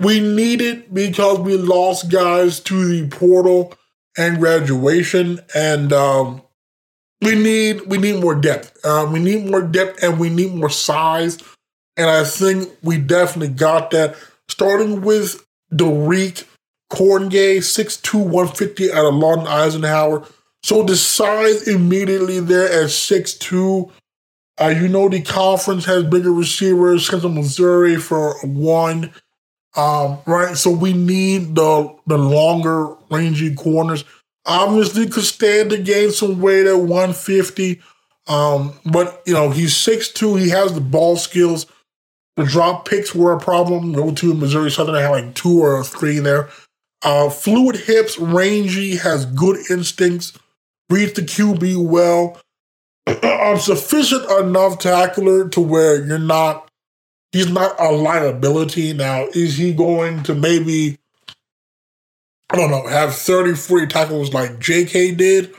we 0.00 0.20
need 0.20 0.60
it 0.60 0.92
because 0.92 1.38
we 1.38 1.56
lost 1.56 2.10
guys 2.10 2.60
to 2.60 2.84
the 2.84 3.08
portal 3.08 3.72
and 4.16 4.38
graduation, 4.38 5.40
and 5.54 5.92
um, 5.92 6.42
we 7.22 7.34
need 7.34 7.82
we 7.86 7.98
need 7.98 8.20
more 8.20 8.34
depth. 8.34 8.78
Uh, 8.84 9.08
we 9.10 9.18
need 9.18 9.50
more 9.50 9.62
depth, 9.62 10.02
and 10.02 10.18
we 10.18 10.30
need 10.30 10.54
more 10.54 10.70
size. 10.70 11.38
And 11.96 12.10
I 12.10 12.24
think 12.24 12.70
we 12.82 12.98
definitely 12.98 13.54
got 13.54 13.90
that. 13.92 14.16
Starting 14.48 15.00
with 15.02 15.46
Dariq 15.72 16.44
Corngay, 16.92 17.58
6'2", 17.58 18.14
150 18.14 18.92
out 18.92 19.06
of 19.06 19.14
Lawton 19.14 19.46
Eisenhower. 19.46 20.26
So 20.62 20.82
the 20.82 20.96
size 20.96 21.68
immediately 21.68 22.40
there 22.40 22.66
at 22.66 22.90
6'2". 22.90 23.90
Uh, 24.60 24.68
you 24.68 24.86
know 24.88 25.08
the 25.08 25.20
conference 25.20 25.84
has 25.84 26.04
bigger 26.04 26.32
receivers, 26.32 27.06
Central 27.08 27.32
Missouri 27.32 27.96
for 27.96 28.34
one. 28.46 29.12
Um, 29.76 30.18
right, 30.26 30.56
so 30.56 30.70
we 30.70 30.92
need 30.92 31.56
the 31.56 31.94
the 32.06 32.18
longer 32.18 32.94
rangy 33.10 33.54
corners. 33.54 34.04
Obviously, 34.46 35.08
could 35.08 35.24
stand 35.24 35.70
to 35.70 35.78
gain 35.78 36.10
some 36.12 36.40
weight 36.40 36.66
at 36.66 36.78
150. 36.78 37.80
Um, 38.26 38.74
but 38.86 39.22
you 39.26 39.34
know, 39.34 39.50
he's 39.50 39.74
6'2, 39.74 40.38
he 40.40 40.48
has 40.50 40.72
the 40.72 40.80
ball 40.80 41.16
skills. 41.16 41.66
The 42.36 42.44
drop 42.44 42.88
picks 42.88 43.14
were 43.14 43.32
a 43.32 43.40
problem. 43.40 43.92
Go 43.92 44.12
to 44.12 44.34
Missouri 44.34 44.70
Southern, 44.70 44.94
I 44.94 45.02
had 45.02 45.10
like 45.10 45.34
two 45.34 45.60
or 45.62 45.84
three 45.84 46.18
there. 46.18 46.48
Uh, 47.02 47.28
fluid 47.28 47.76
hips, 47.76 48.18
rangy, 48.18 48.96
has 48.96 49.26
good 49.26 49.58
instincts, 49.70 50.32
reads 50.88 51.12
the 51.12 51.22
QB 51.22 51.86
well. 51.86 52.40
um, 53.22 53.58
sufficient 53.58 54.30
enough 54.30 54.78
tackler 54.78 55.48
to 55.50 55.60
where 55.60 56.04
you're 56.04 56.18
not 56.18 56.68
he's 57.34 57.50
not 57.50 57.78
a 57.78 57.90
liability. 57.90 58.94
Now, 58.94 59.26
is 59.34 59.58
he 59.58 59.74
going 59.74 60.22
to 60.22 60.34
maybe, 60.34 60.98
I 62.50 62.56
don't 62.56 62.70
know, 62.70 62.86
have 62.86 63.14
30, 63.14 63.54
40 63.54 63.86
tackles 63.88 64.32
like 64.32 64.52
JK 64.60 65.16
did? 65.16 65.52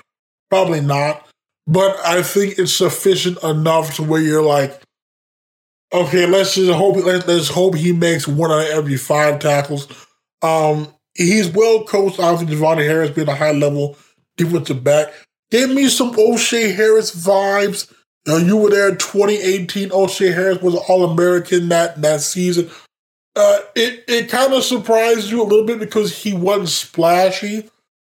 Probably 0.49 0.81
not. 0.81 1.27
But 1.67 1.97
I 2.05 2.23
think 2.23 2.57
it's 2.57 2.73
sufficient 2.73 3.43
enough 3.43 3.95
to 3.95 4.03
where 4.03 4.21
you're 4.21 4.41
like, 4.41 4.81
okay, 5.93 6.25
let's 6.25 6.55
just 6.55 6.71
hope 6.71 6.95
let's, 6.97 7.27
let's 7.27 7.49
hope 7.49 7.75
he 7.75 7.91
makes 7.91 8.27
one 8.27 8.51
out 8.51 8.61
of 8.61 8.67
every 8.67 8.97
five 8.97 9.39
tackles. 9.39 9.87
Um, 10.41 10.87
he's 11.15 11.49
well 11.49 11.83
coached. 11.83 12.19
Obviously, 12.19 12.55
Devontae 12.55 12.87
Harris 12.87 13.11
being 13.11 13.27
a 13.27 13.35
high 13.35 13.51
level 13.51 13.97
defensive 14.37 14.83
back. 14.83 15.11
Gave 15.55 15.69
me 15.69 15.87
some 15.87 16.13
O'Shea 16.19 16.73
Harris 16.73 17.15
vibes. 17.15 17.89
Now 18.27 18.35
you 18.35 18.57
were 18.57 18.69
there 18.69 18.89
in 18.89 18.97
2018. 18.97 19.89
O'Shea 19.93 20.33
Harris 20.33 20.61
was 20.61 20.73
an 20.73 20.81
All 20.89 21.09
American 21.09 21.69
that 21.69 22.01
that 22.01 22.19
season. 22.19 22.69
Uh, 23.37 23.59
it 23.73 24.03
it 24.09 24.29
kind 24.29 24.51
of 24.51 24.65
surprised 24.65 25.31
you 25.31 25.41
a 25.41 25.47
little 25.47 25.65
bit 25.65 25.79
because 25.79 26.23
he 26.23 26.33
wasn't 26.33 26.67
splashy, 26.67 27.69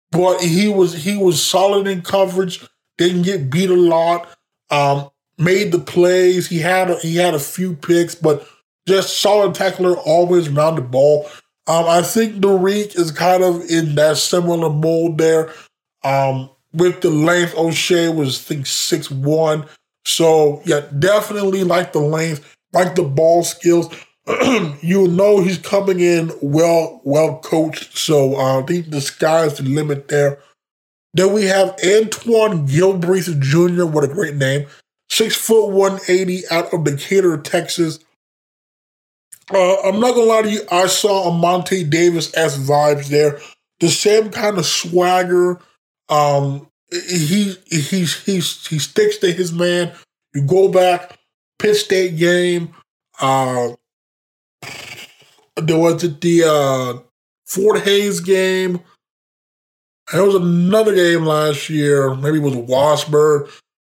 but 0.09 0.41
he 0.41 0.67
was 0.67 0.95
he 1.03 1.15
was 1.15 1.39
solid 1.39 1.85
in 1.85 2.01
coverage. 2.01 2.65
Didn't 2.97 3.21
get 3.21 3.51
beat 3.51 3.69
a 3.69 3.75
lot. 3.75 4.27
Um, 4.71 5.11
made 5.37 5.71
the 5.71 5.77
plays. 5.77 6.47
He 6.47 6.57
had 6.57 6.89
a, 6.89 6.97
he 6.97 7.17
had 7.17 7.35
a 7.35 7.39
few 7.39 7.75
picks, 7.75 8.15
but 8.15 8.49
just 8.87 9.21
solid 9.21 9.53
tackler, 9.53 9.95
always 9.95 10.47
around 10.47 10.77
the 10.77 10.81
ball. 10.81 11.29
Um, 11.67 11.85
I 11.85 12.01
think 12.01 12.37
Dariq 12.37 12.97
is 12.97 13.11
kind 13.11 13.43
of 13.43 13.61
in 13.69 13.93
that 13.93 14.17
similar 14.17 14.71
mold 14.71 15.19
there. 15.19 15.53
Um, 16.03 16.49
with 16.77 17.01
the 17.01 17.09
length, 17.09 17.55
O'Shea 17.55 18.09
was 18.09 18.39
I 18.39 18.43
think 18.43 18.65
six 18.65 19.09
one. 19.11 19.65
So 20.05 20.61
yeah, 20.65 20.81
definitely 20.97 21.63
like 21.63 21.93
the 21.93 21.99
length, 21.99 22.55
like 22.73 22.95
the 22.95 23.03
ball 23.03 23.43
skills. 23.43 23.93
you 24.81 25.07
know 25.07 25.41
he's 25.41 25.57
coming 25.57 25.99
in 25.99 26.31
well, 26.41 27.01
well 27.03 27.39
coached. 27.39 27.97
So 27.97 28.35
uh, 28.35 28.59
I 28.59 28.65
think 28.65 28.89
the 28.89 29.01
sky's 29.01 29.57
the 29.57 29.63
limit 29.63 30.07
there. 30.09 30.39
Then 31.13 31.33
we 31.33 31.45
have 31.45 31.75
Antoine 31.83 32.67
Gilbreath 32.67 33.39
Jr. 33.39 33.85
What 33.85 34.03
a 34.03 34.07
great 34.07 34.35
name. 34.35 34.67
Six 35.09 35.35
foot 35.35 35.69
one 35.69 35.99
eighty 36.07 36.43
out 36.51 36.73
of 36.73 36.83
Decatur, 36.83 37.37
Texas. 37.37 37.99
Uh, 39.53 39.81
I'm 39.81 39.99
not 39.99 40.13
gonna 40.13 40.27
lie 40.27 40.41
to 40.41 40.49
you, 40.49 40.61
I 40.69 40.87
saw 40.87 41.29
a 41.29 41.33
Monte 41.33 41.85
Davis 41.85 42.35
s 42.35 42.57
vibes 42.57 43.07
there. 43.07 43.39
The 43.79 43.89
same 43.89 44.29
kind 44.29 44.57
of 44.57 44.65
swagger, 44.65 45.59
um, 46.09 46.67
he 46.91 47.55
he 47.69 48.05
he 48.05 48.35
he 48.35 48.79
sticks 48.79 49.17
to 49.17 49.31
his 49.31 49.51
man. 49.51 49.93
You 50.33 50.43
go 50.43 50.69
back, 50.69 51.17
Pitt 51.59 51.75
State 51.75 52.17
game. 52.17 52.73
Uh, 53.19 53.73
there 55.55 55.77
was 55.77 56.01
the 56.19 56.43
uh, 56.45 56.99
Fort 57.45 57.81
Hays 57.81 58.19
game. 58.19 58.79
There 60.11 60.23
was 60.23 60.35
another 60.35 60.95
game 60.95 61.25
last 61.25 61.69
year. 61.69 62.15
Maybe 62.15 62.37
it 62.37 62.43
was 62.43 62.55
Washburn, 62.55 63.47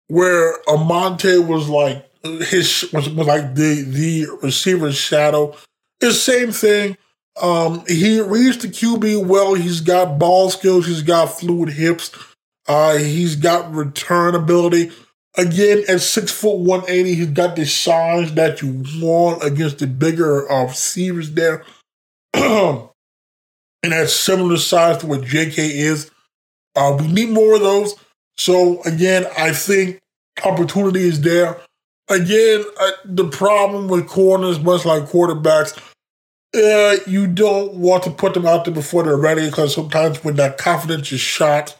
where 0.09 0.59
Amonte 0.65 1.47
was 1.47 1.69
like 1.69 2.05
his 2.23 2.89
was, 2.93 3.09
was 3.11 3.27
like 3.27 3.55
the 3.55 3.83
the 3.83 4.27
receiver's 4.43 4.97
shadow. 4.97 5.55
It's 6.01 6.21
same 6.21 6.53
thing. 6.53 6.97
Um, 7.41 7.85
he 7.87 8.21
reads 8.21 8.59
the 8.59 8.69
QB 8.69 9.27
well. 9.27 9.55
He's 9.55 9.81
got 9.81 10.19
ball 10.19 10.51
skills. 10.51 10.87
He's 10.87 11.03
got 11.03 11.27
fluid 11.27 11.71
hips. 11.71 12.11
Uh, 12.67 12.97
he's 12.97 13.37
got 13.37 13.73
return 13.73 14.35
ability. 14.35 14.91
Again, 15.37 15.85
at 15.89 16.01
six 16.01 16.33
foot 16.33 16.59
one 16.59 16.83
eighty, 16.89 17.15
he's 17.15 17.29
got 17.29 17.57
the 17.57 17.65
size 17.65 18.35
that 18.35 18.61
you 18.61 18.85
want 19.01 19.45
against 19.45 19.79
the 19.79 19.87
bigger 19.87 20.51
uh, 20.51 20.65
receivers 20.65 21.33
there. 21.33 21.65
and 22.35 22.89
that's 23.83 24.13
similar 24.13 24.57
size 24.57 24.99
to 24.99 25.07
what 25.07 25.23
JK 25.23 25.57
is. 25.59 26.11
Uh, 26.75 26.97
we 26.99 27.07
need 27.09 27.31
more 27.31 27.55
of 27.55 27.61
those. 27.61 27.95
So 28.37 28.83
again, 28.83 29.27
I 29.37 29.53
think 29.53 30.01
opportunity 30.45 31.03
is 31.03 31.21
there. 31.21 31.61
Again, 32.09 32.65
uh, 32.81 32.91
the 33.05 33.29
problem 33.29 33.89
with 33.89 34.09
corners, 34.09 34.59
much 34.61 34.85
like 34.85 35.05
quarterbacks, 35.05 35.79
uh, 36.55 36.97
you 37.07 37.27
don't 37.27 37.75
want 37.75 38.05
to 38.05 38.11
put 38.11 38.35
them 38.35 38.47
out 38.47 38.65
there 38.65 38.75
before 38.75 39.03
they're 39.03 39.17
ready 39.17 39.47
because 39.47 39.75
sometimes 39.75 40.25
when 40.25 40.37
that 40.37 40.59
confidence 40.59 41.13
is 41.13 41.21
shot, 41.21 41.77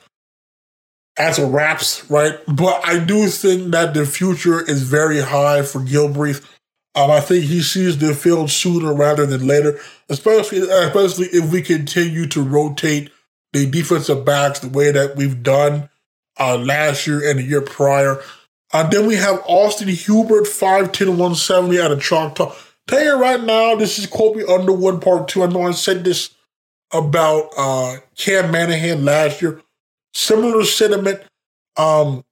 as 1.19 1.39
a 1.39 1.47
wraps, 1.47 2.09
right? 2.09 2.39
But 2.47 2.81
I 2.87 2.99
do 3.05 3.27
think 3.27 3.73
that 3.73 3.93
the 3.93 4.07
future 4.07 4.63
is 4.63 4.85
very 4.85 5.21
high 5.21 5.63
for 5.63 5.81
Gilbreath. 5.81 6.45
Um, 6.95 7.11
I 7.11 7.21
think 7.21 7.45
he 7.45 7.61
sees 7.61 7.99
the 7.99 8.15
field 8.15 8.51
sooner 8.51 8.95
rather 8.95 9.27
than 9.27 9.47
later, 9.47 9.79
especially 10.09 10.59
especially 10.59 11.27
if 11.27 11.51
we 11.53 11.61
continue 11.61 12.27
to 12.29 12.43
rotate 12.43 13.11
the 13.53 13.69
defensive 13.69 14.25
backs 14.25 14.61
the 14.61 14.69
way 14.69 14.91
that 14.91 15.17
we've 15.17 15.43
done 15.43 15.91
uh, 16.39 16.57
last 16.57 17.07
year 17.07 17.29
and 17.29 17.39
the 17.39 17.43
year 17.43 17.61
prior. 17.61 18.21
Uh, 18.73 18.87
then 18.89 19.07
we 19.07 19.17
have 19.17 19.43
Austin 19.47 19.89
Hubert, 19.89 20.45
5'10", 20.45 21.09
170 21.09 21.81
out 21.81 21.91
of 21.91 22.03
Choctaw. 22.03 22.55
Tell 22.89 23.05
you 23.05 23.21
right 23.21 23.41
now, 23.43 23.75
this 23.75 23.99
is 23.99 24.07
Kobe 24.07 24.43
Underwood 24.51 25.03
part 25.03 25.29
two. 25.29 25.43
I 25.43 25.47
know 25.47 25.63
I 25.63 25.73
said 25.73 26.05
this 26.05 26.35
about 26.91 27.51
uh, 27.55 27.99
Cam 28.17 28.51
Manahan 28.51 29.05
last 29.05 29.43
year. 29.43 29.61
Similar 30.15 30.65
sentiment. 30.65 31.21
Um, 31.77 32.25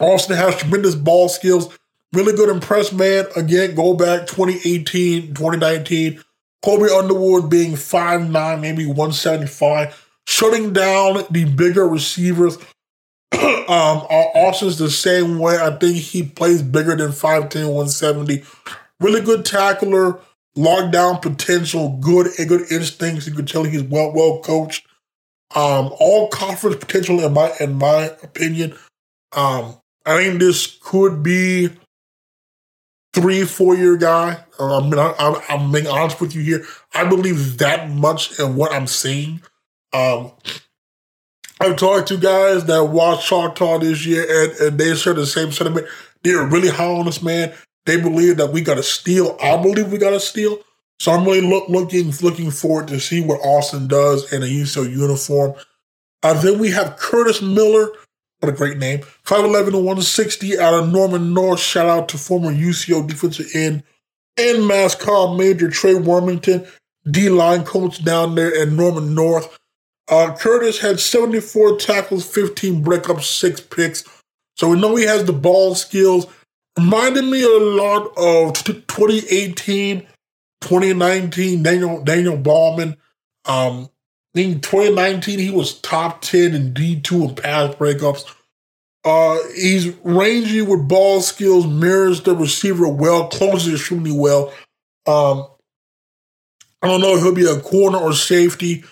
Austin 0.00 0.36
has 0.36 0.56
tremendous 0.56 0.96
ball 0.96 1.28
skills. 1.28 1.78
Really 2.12 2.34
good 2.34 2.48
impressed 2.48 2.92
man. 2.92 3.26
Again, 3.36 3.76
go 3.76 3.94
back 3.94 4.26
2018, 4.26 5.28
2019. 5.28 6.20
Kobe 6.64 6.92
Underwood 6.92 7.48
being 7.48 7.74
5'9, 7.74 8.60
maybe 8.60 8.84
175, 8.84 10.08
shutting 10.26 10.72
down 10.72 11.22
the 11.30 11.44
bigger 11.44 11.86
receivers. 11.86 12.56
um, 13.32 14.02
Austin's 14.10 14.78
the 14.78 14.90
same 14.90 15.38
way. 15.38 15.56
I 15.56 15.70
think 15.76 15.98
he 15.98 16.24
plays 16.24 16.62
bigger 16.62 16.96
than 16.96 17.12
5'10, 17.12 17.66
170. 17.66 18.42
Really 19.00 19.20
good 19.20 19.44
tackler, 19.44 20.20
lockdown 20.56 21.20
potential, 21.20 21.98
good 22.00 22.28
good 22.48 22.70
instincts. 22.70 23.26
You 23.26 23.34
can 23.34 23.46
tell 23.46 23.64
he's 23.64 23.82
well 23.82 24.12
well 24.12 24.40
coached. 24.40 24.86
Um, 25.54 25.92
all 26.00 26.28
conference 26.28 26.76
potential 26.76 27.20
in 27.20 27.32
my 27.32 27.52
in 27.60 27.74
my 27.74 28.10
opinion. 28.22 28.76
Um, 29.32 29.76
I 30.04 30.18
think 30.18 30.40
this 30.40 30.78
could 30.80 31.22
be 31.22 31.70
three, 33.16 33.44
four 33.44 33.74
year 33.74 33.96
guy. 33.96 34.44
Um, 34.58 34.70
I 34.70 34.80
mean, 34.88 35.14
I'm, 35.18 35.36
I'm 35.48 35.72
being 35.72 35.86
honest 35.86 36.20
with 36.20 36.34
you 36.34 36.42
here. 36.42 36.66
I 36.94 37.04
believe 37.04 37.58
that 37.58 37.90
much 37.90 38.38
in 38.38 38.56
what 38.56 38.72
I'm 38.72 38.86
seeing. 38.86 39.42
Um, 39.92 40.32
I've 41.58 41.76
talked 41.76 42.08
to 42.08 42.18
guys 42.18 42.66
that 42.66 42.84
watched 42.84 43.28
Choctaw 43.28 43.78
this 43.78 44.04
year, 44.04 44.26
and, 44.28 44.52
and 44.60 44.78
they 44.78 44.94
share 44.94 45.14
the 45.14 45.26
same 45.26 45.50
sentiment. 45.50 45.86
They're 46.22 46.46
really 46.46 46.68
high 46.68 46.84
on 46.84 47.06
this 47.06 47.22
man. 47.22 47.54
They 47.86 48.00
believe 48.00 48.36
that 48.36 48.52
we 48.52 48.60
got 48.60 48.74
to 48.74 48.82
steal. 48.82 49.36
I 49.40 49.56
believe 49.56 49.90
we 49.90 49.98
got 49.98 50.10
to 50.10 50.20
steal. 50.20 50.58
So 50.98 51.12
I'm 51.12 51.24
really 51.24 51.40
look, 51.40 51.68
looking 51.68 52.12
looking 52.22 52.50
forward 52.50 52.88
to 52.88 53.00
see 53.00 53.20
what 53.20 53.40
Austin 53.40 53.86
does 53.86 54.32
in 54.32 54.42
a 54.42 54.46
UCO 54.46 54.90
uniform. 54.90 55.54
Uh, 56.22 56.34
then 56.34 56.58
we 56.58 56.70
have 56.70 56.96
Curtis 56.96 57.40
Miller. 57.40 57.90
What 58.40 58.52
a 58.52 58.56
great 58.56 58.78
name. 58.78 59.00
5'11 59.24 59.70
to 59.70 59.76
160 59.78 60.58
out 60.58 60.74
of 60.74 60.92
Norman 60.92 61.32
North. 61.32 61.60
Shout 61.60 61.88
out 61.88 62.08
to 62.10 62.18
former 62.18 62.52
UCO 62.52 63.06
defensive 63.06 63.48
end 63.54 63.82
and 64.36 64.66
mascot 64.66 65.36
Major 65.38 65.70
Trey 65.70 65.94
Wormington, 65.94 66.66
D 67.10 67.28
line 67.28 67.64
coach 67.64 68.04
down 68.04 68.34
there 68.34 68.62
in 68.62 68.76
Norman 68.76 69.14
North. 69.14 69.58
Uh, 70.08 70.36
Curtis 70.36 70.80
had 70.80 71.00
74 71.00 71.78
tackles, 71.78 72.24
15 72.26 72.84
breakups, 72.84 73.24
six 73.24 73.60
picks. 73.60 74.04
So 74.56 74.70
we 74.70 74.80
know 74.80 74.96
he 74.96 75.04
has 75.04 75.24
the 75.24 75.32
ball 75.32 75.74
skills. 75.74 76.26
Reminded 76.78 77.24
me 77.24 77.42
a 77.42 77.58
lot 77.58 78.12
of 78.18 78.52
2018, 78.64 80.00
2019, 80.60 81.62
Daniel 81.62 82.02
Daniel 82.02 82.36
Ballman. 82.36 82.96
Um, 83.46 83.88
in 84.34 84.60
2019, 84.60 85.38
he 85.38 85.50
was 85.50 85.80
top 85.80 86.20
10 86.20 86.54
in 86.54 86.74
D2 86.74 87.28
and 87.28 87.36
pass 87.36 87.74
breakups. 87.76 88.30
Uh, 89.04 89.38
he's 89.54 89.94
rangy 90.02 90.60
with 90.60 90.88
ball 90.88 91.22
skills, 91.22 91.66
mirrors 91.66 92.22
the 92.22 92.34
receiver 92.34 92.88
well, 92.88 93.28
closes 93.28 93.74
extremely 93.74 94.12
well. 94.12 94.52
Um, 95.06 95.46
I 96.82 96.88
don't 96.88 97.00
know 97.00 97.16
if 97.16 97.22
he'll 97.22 97.34
be 97.34 97.46
a 97.46 97.60
corner 97.60 97.98
or 97.98 98.12
safety. 98.12 98.84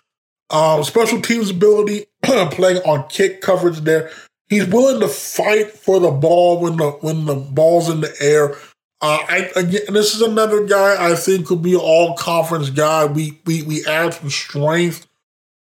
Um, 0.51 0.85
special 0.85 1.20
teams 1.20 1.51
ability, 1.51 2.07
playing 2.22 2.78
on 2.85 3.09
kick 3.09 3.41
coverage 3.41 3.80
there. 3.80 4.11
He's 4.49 4.67
willing 4.67 5.01
to 5.01 5.09
fight 5.09 5.73
for 5.73 6.01
the 6.01 6.11
ball 6.11 6.61
when 6.61 6.77
the 6.77 6.91
when 6.91 7.25
the 7.25 7.35
ball's 7.35 7.89
in 7.89 8.01
the 8.01 8.15
air. 8.21 8.57
Uh, 9.01 9.19
I, 9.29 9.51
again, 9.57 9.83
this 9.93 10.15
is 10.15 10.23
another 10.23 10.65
guy 10.67 11.11
I 11.11 11.15
think 11.15 11.47
could 11.47 11.63
be 11.63 11.75
an 11.75 11.81
all 11.81 12.15
conference 12.15 12.71
guy. 12.71 13.07
We 13.07 13.41
we 13.47 13.63
we 13.63 13.85
add 13.87 14.15
some 14.15 14.31
strength 14.31 15.07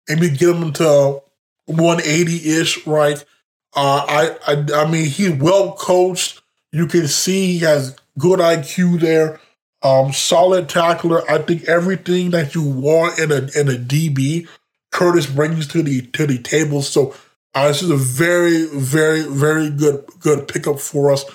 and 0.10 0.20
we 0.20 0.30
get 0.30 0.56
him 0.56 0.74
to 0.74 1.22
180 1.66 2.60
ish, 2.60 2.86
right? 2.86 3.24
Uh, 3.76 4.06
I, 4.08 4.38
I 4.48 4.84
I 4.84 4.92
mean 4.92 5.06
he's 5.06 5.32
well 5.32 5.74
coached. 5.74 6.42
You 6.72 6.88
can 6.88 7.08
see 7.08 7.54
he 7.54 7.60
has 7.60 7.96
good 8.18 8.40
IQ 8.40 9.00
there. 9.00 9.40
Um, 9.82 10.14
solid 10.14 10.70
tackler. 10.70 11.30
I 11.30 11.40
think 11.40 11.66
everything 11.66 12.32
that 12.32 12.56
you 12.56 12.64
want 12.64 13.20
in 13.20 13.32
a 13.32 13.50
in 13.60 13.68
a 13.68 13.78
DB, 13.78 14.48
Curtis 14.92 15.28
brings 15.28 15.68
to 15.68 15.84
the 15.84 16.02
to 16.02 16.26
the 16.26 16.38
table. 16.38 16.82
So 16.82 17.16
uh, 17.56 17.68
this 17.68 17.82
is 17.84 17.90
a 17.90 17.96
very 17.96 18.66
very 18.66 19.24
very 19.24 19.70
good 19.70 20.06
good 20.20 20.48
pickup 20.48 20.80
for 20.80 21.12
us. 21.12 21.26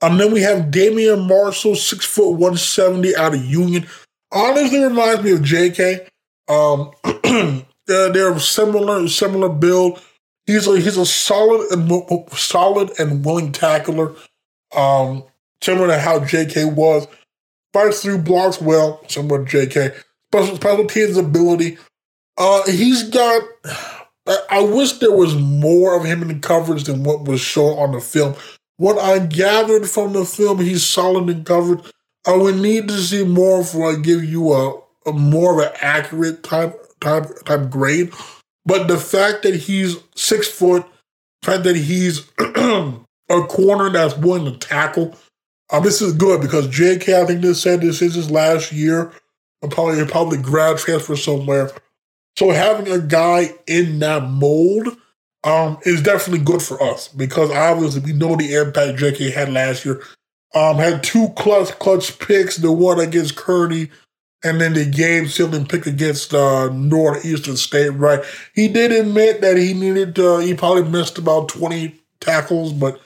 And 0.00 0.12
um, 0.12 0.18
then 0.18 0.32
we 0.32 0.42
have 0.42 0.70
Damian 0.70 1.26
Marshall, 1.26 1.74
six 1.74 2.04
foot 2.04 2.32
one 2.32 2.56
seventy 2.56 3.14
out 3.16 3.34
of 3.34 3.44
Union. 3.44 3.86
Honestly, 4.30 4.82
reminds 4.82 5.22
me 5.22 5.32
of 5.32 5.42
J.K. 5.42 6.06
Um, 6.48 6.92
they're, 7.86 8.12
they're 8.12 8.38
similar 8.38 9.08
similar 9.08 9.48
build. 9.48 10.00
He's 10.46 10.66
a 10.66 10.78
he's 10.78 10.96
a 10.96 11.06
solid 11.06 11.70
and 11.72 11.90
solid 12.32 12.98
and 12.98 13.24
willing 13.24 13.52
tackler. 13.52 14.14
Um, 14.74 15.24
similar 15.62 15.88
to 15.88 15.98
how 15.98 16.24
J.K. 16.24 16.66
was. 16.66 17.06
Fights 17.72 18.02
through 18.02 18.18
blocks 18.18 18.60
well, 18.60 19.02
similar 19.08 19.44
to 19.44 19.50
J.K. 19.50 19.94
Special 20.32 20.56
special 20.56 20.86
teams 20.86 21.16
ability. 21.16 21.78
Uh, 22.36 22.62
he's 22.70 23.04
got. 23.04 23.42
I 24.50 24.62
wish 24.62 24.92
there 24.94 25.12
was 25.12 25.34
more 25.34 25.96
of 25.96 26.04
him 26.04 26.22
in 26.22 26.28
the 26.28 26.38
coverage 26.38 26.84
than 26.84 27.02
what 27.02 27.24
was 27.24 27.40
shown 27.40 27.78
on 27.78 27.92
the 27.92 28.00
film. 28.00 28.34
What 28.76 28.98
I 28.98 29.18
gathered 29.24 29.88
from 29.88 30.12
the 30.12 30.24
film, 30.24 30.60
he's 30.60 30.84
solid 30.84 31.28
in 31.28 31.44
coverage. 31.44 31.84
I 32.26 32.36
would 32.36 32.56
need 32.56 32.88
to 32.88 32.98
see 32.98 33.24
more 33.24 33.58
before 33.58 33.92
I 33.92 33.96
give 33.96 34.22
you 34.22 34.52
a, 34.52 34.80
a 35.06 35.12
more 35.12 35.60
of 35.60 35.66
an 35.66 35.72
accurate 35.80 36.42
type 36.42 36.78
type 37.00 37.26
type 37.44 37.70
grade. 37.70 38.12
But 38.66 38.86
the 38.86 38.98
fact 38.98 39.44
that 39.44 39.54
he's 39.54 39.96
six 40.14 40.46
foot, 40.46 40.84
the 41.42 41.50
fact 41.50 41.64
that 41.64 41.76
he's 41.76 42.30
a 42.38 43.46
corner 43.48 43.90
that's 43.90 44.16
willing 44.18 44.44
to 44.52 44.58
tackle, 44.58 45.16
um, 45.70 45.82
this 45.82 46.02
is 46.02 46.12
good 46.12 46.40
because 46.40 46.68
J.K. 46.68 47.20
I 47.20 47.24
think 47.24 47.40
they 47.40 47.54
said 47.54 47.80
this 47.80 48.02
is 48.02 48.14
his 48.14 48.30
last 48.30 48.72
year. 48.72 49.10
Probably 49.70 50.04
probably 50.04 50.38
grad 50.38 50.78
transfer 50.78 51.16
somewhere. 51.16 51.72
So 52.38 52.50
having 52.50 52.86
a 52.86 53.00
guy 53.00 53.50
in 53.66 53.98
that 53.98 54.30
mold 54.30 54.96
um, 55.42 55.76
is 55.82 56.00
definitely 56.00 56.44
good 56.44 56.62
for 56.62 56.80
us 56.80 57.08
because 57.08 57.50
obviously 57.50 58.00
we 58.00 58.12
know 58.12 58.36
the 58.36 58.54
impact 58.54 59.00
J.K. 59.00 59.30
had 59.30 59.52
last 59.52 59.84
year. 59.84 60.04
Um, 60.54 60.76
had 60.76 61.02
two 61.02 61.30
clutch 61.30 61.76
clutch 61.80 62.16
picks, 62.20 62.54
the 62.54 62.70
one 62.70 63.00
against 63.00 63.34
Kearney 63.34 63.90
and 64.44 64.60
then 64.60 64.74
the 64.74 64.84
game 64.84 65.26
sealing 65.26 65.66
pick 65.66 65.86
against 65.86 66.32
uh, 66.32 66.68
Northeastern 66.68 67.56
State, 67.56 67.88
right? 67.88 68.24
He 68.54 68.68
did 68.68 68.92
admit 68.92 69.40
that 69.40 69.56
he 69.56 69.74
needed 69.74 70.14
to, 70.14 70.38
he 70.38 70.54
probably 70.54 70.84
missed 70.84 71.18
about 71.18 71.48
20 71.48 71.92
tackles, 72.20 72.72
but 72.72 73.00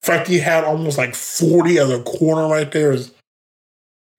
the 0.00 0.06
fact 0.06 0.28
he 0.28 0.38
had 0.38 0.64
almost 0.64 0.96
like 0.96 1.14
40 1.14 1.78
as 1.78 1.90
a 1.90 2.02
corner 2.04 2.48
right 2.48 2.72
there 2.72 2.92
is 2.92 3.12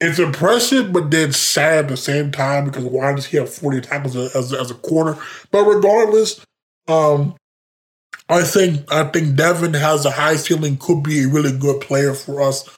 it's 0.03 0.19
impressive, 0.19 0.91
but 0.91 1.11
then 1.11 1.31
sad 1.31 1.85
at 1.85 1.87
the 1.89 1.97
same 1.97 2.31
time 2.31 2.65
because 2.65 2.83
why 2.83 3.13
does 3.13 3.25
he 3.27 3.37
have 3.37 3.53
40 3.53 3.81
tackles 3.81 4.15
as, 4.15 4.51
as 4.53 4.71
a 4.71 4.75
corner? 4.75 5.17
But 5.51 5.63
regardless, 5.63 6.45
um, 6.87 7.35
I 8.29 8.43
think 8.43 8.91
I 8.91 9.05
think 9.05 9.35
Devin 9.35 9.73
has 9.73 10.05
a 10.05 10.11
high 10.11 10.35
ceiling, 10.35 10.77
could 10.77 11.03
be 11.03 11.23
a 11.23 11.27
really 11.27 11.57
good 11.57 11.81
player 11.81 12.13
for 12.13 12.41
us. 12.41 12.69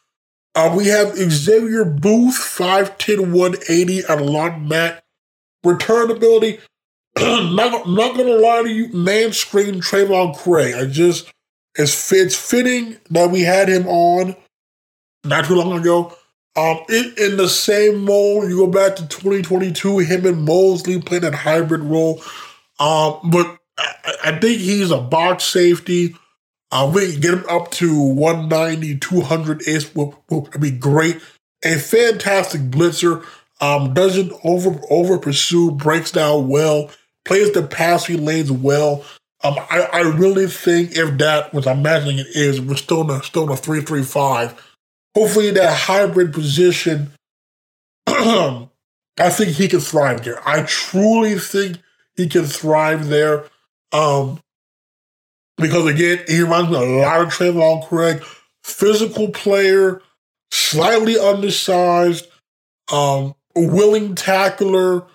Uh, 0.55 0.73
we 0.75 0.87
have 0.87 1.15
Xavier 1.15 1.83
Booth, 1.83 2.35
5'10, 2.35 3.31
180 3.31 3.99
at 4.05 4.21
a 4.21 4.23
long 4.23 4.67
mat. 4.67 5.03
Return 5.63 6.11
ability, 6.11 6.59
not, 7.17 7.89
not 7.89 8.15
gonna 8.15 8.35
lie 8.35 8.61
to 8.63 8.69
you, 8.69 8.87
man 8.93 9.33
screen 9.33 9.81
Trayvon 9.81 10.37
Craig. 10.37 10.75
I 10.75 10.85
just, 10.85 11.31
it's, 11.75 12.11
it's 12.13 12.35
fitting 12.35 12.97
that 13.09 13.31
we 13.31 13.41
had 13.41 13.67
him 13.67 13.87
on 13.87 14.35
not 15.23 15.45
too 15.45 15.55
long 15.55 15.79
ago. 15.79 16.15
Um, 16.57 16.79
in, 16.89 17.13
in 17.17 17.37
the 17.37 17.49
same 17.49 18.05
mold, 18.05 18.49
you 18.49 18.57
go 18.57 18.67
back 18.67 18.95
to 18.95 19.07
2022, 19.07 19.99
him 19.99 20.25
and 20.25 20.43
Mosley 20.43 21.01
playing 21.01 21.23
that 21.23 21.35
hybrid 21.35 21.81
role. 21.81 22.21
Um, 22.79 23.19
but 23.25 23.57
I, 23.77 24.15
I 24.25 24.39
think 24.39 24.59
he's 24.61 24.91
a 24.91 25.01
box 25.01 25.43
safety. 25.43 26.15
Uh, 26.71 26.91
we 26.93 27.11
can 27.11 27.21
get 27.21 27.33
him 27.33 27.45
up 27.49 27.71
to 27.71 27.99
190, 27.99 28.97
200 28.97 29.67
ish 29.67 29.93
will, 29.95 30.23
be 30.59 30.71
great. 30.71 31.21
A 31.63 31.77
fantastic 31.77 32.61
blitzer. 32.61 33.25
Um, 33.61 33.93
doesn't 33.93 34.33
over 34.43 34.77
over 34.89 35.17
pursue, 35.17 35.71
breaks 35.71 36.11
down 36.11 36.49
well, 36.49 36.89
plays 37.23 37.53
the 37.53 37.63
passing 37.63 38.25
lanes 38.25 38.51
well. 38.51 39.05
Um, 39.43 39.55
I, 39.69 39.87
I 39.93 40.01
really 40.01 40.47
think 40.47 40.97
if 40.97 41.17
that, 41.19 41.53
was 41.53 41.67
I'm 41.67 41.79
imagining 41.79 42.19
it 42.19 42.27
is, 42.35 42.59
we're 42.59 42.75
still 42.75 43.01
in 43.01 43.09
a, 43.11 43.23
still 43.23 43.43
in 43.43 43.49
a 43.49 43.55
335. 43.55 44.74
Hopefully, 45.15 45.51
that 45.51 45.73
hybrid 45.73 46.33
position, 46.33 47.11
I 48.07 48.67
think 49.29 49.51
he 49.51 49.67
can 49.67 49.79
thrive 49.79 50.23
there. 50.23 50.47
I 50.47 50.63
truly 50.63 51.39
think 51.39 51.77
he 52.15 52.27
can 52.27 52.45
thrive 52.45 53.07
there. 53.07 53.45
Um, 53.91 54.39
because 55.57 55.85
again, 55.85 56.19
he 56.27 56.41
reminds 56.41 56.69
me 56.69 56.77
a 56.77 57.01
lot 57.01 57.21
of 57.21 57.29
Trayvon 57.29 57.87
Craig. 57.87 58.23
Physical 58.63 59.29
player, 59.29 60.01
slightly 60.51 61.17
undersized, 61.17 62.27
um, 62.91 63.35
willing 63.55 64.15
tackler, 64.15 65.05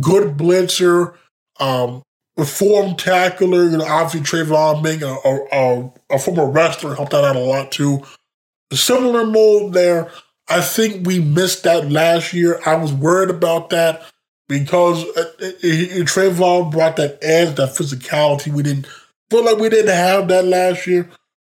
good 0.00 0.36
blitzer, 0.36 1.14
um, 1.58 2.02
reformed 2.36 2.98
tackler. 2.98 3.64
You 3.64 3.78
know, 3.78 3.86
obviously 3.86 4.20
Trayvon 4.20 4.82
being 4.82 5.02
a, 5.02 5.16
a, 5.24 5.92
a, 6.10 6.18
former 6.18 6.46
wrestler 6.46 6.94
helped 6.94 7.12
that 7.12 7.24
out 7.24 7.36
a 7.36 7.40
lot 7.40 7.72
too. 7.72 8.02
Similar 8.72 9.26
mold 9.26 9.72
there. 9.72 10.10
I 10.48 10.60
think 10.60 11.06
we 11.06 11.20
missed 11.20 11.64
that 11.64 11.90
last 11.90 12.32
year. 12.32 12.60
I 12.66 12.76
was 12.76 12.92
worried 12.92 13.30
about 13.30 13.70
that 13.70 14.02
because 14.48 15.04
uh, 15.16 15.20
uh, 15.40 15.46
uh 15.46 16.04
Trayvon 16.04 16.70
brought 16.70 16.96
that 16.96 17.18
edge, 17.22 17.56
that 17.56 17.70
physicality 17.70 18.52
we 18.52 18.62
didn't 18.62 18.86
feel 19.30 19.44
like 19.44 19.58
we 19.58 19.68
didn't 19.68 19.94
have 19.94 20.28
that 20.28 20.44
last 20.44 20.86
year. 20.86 21.10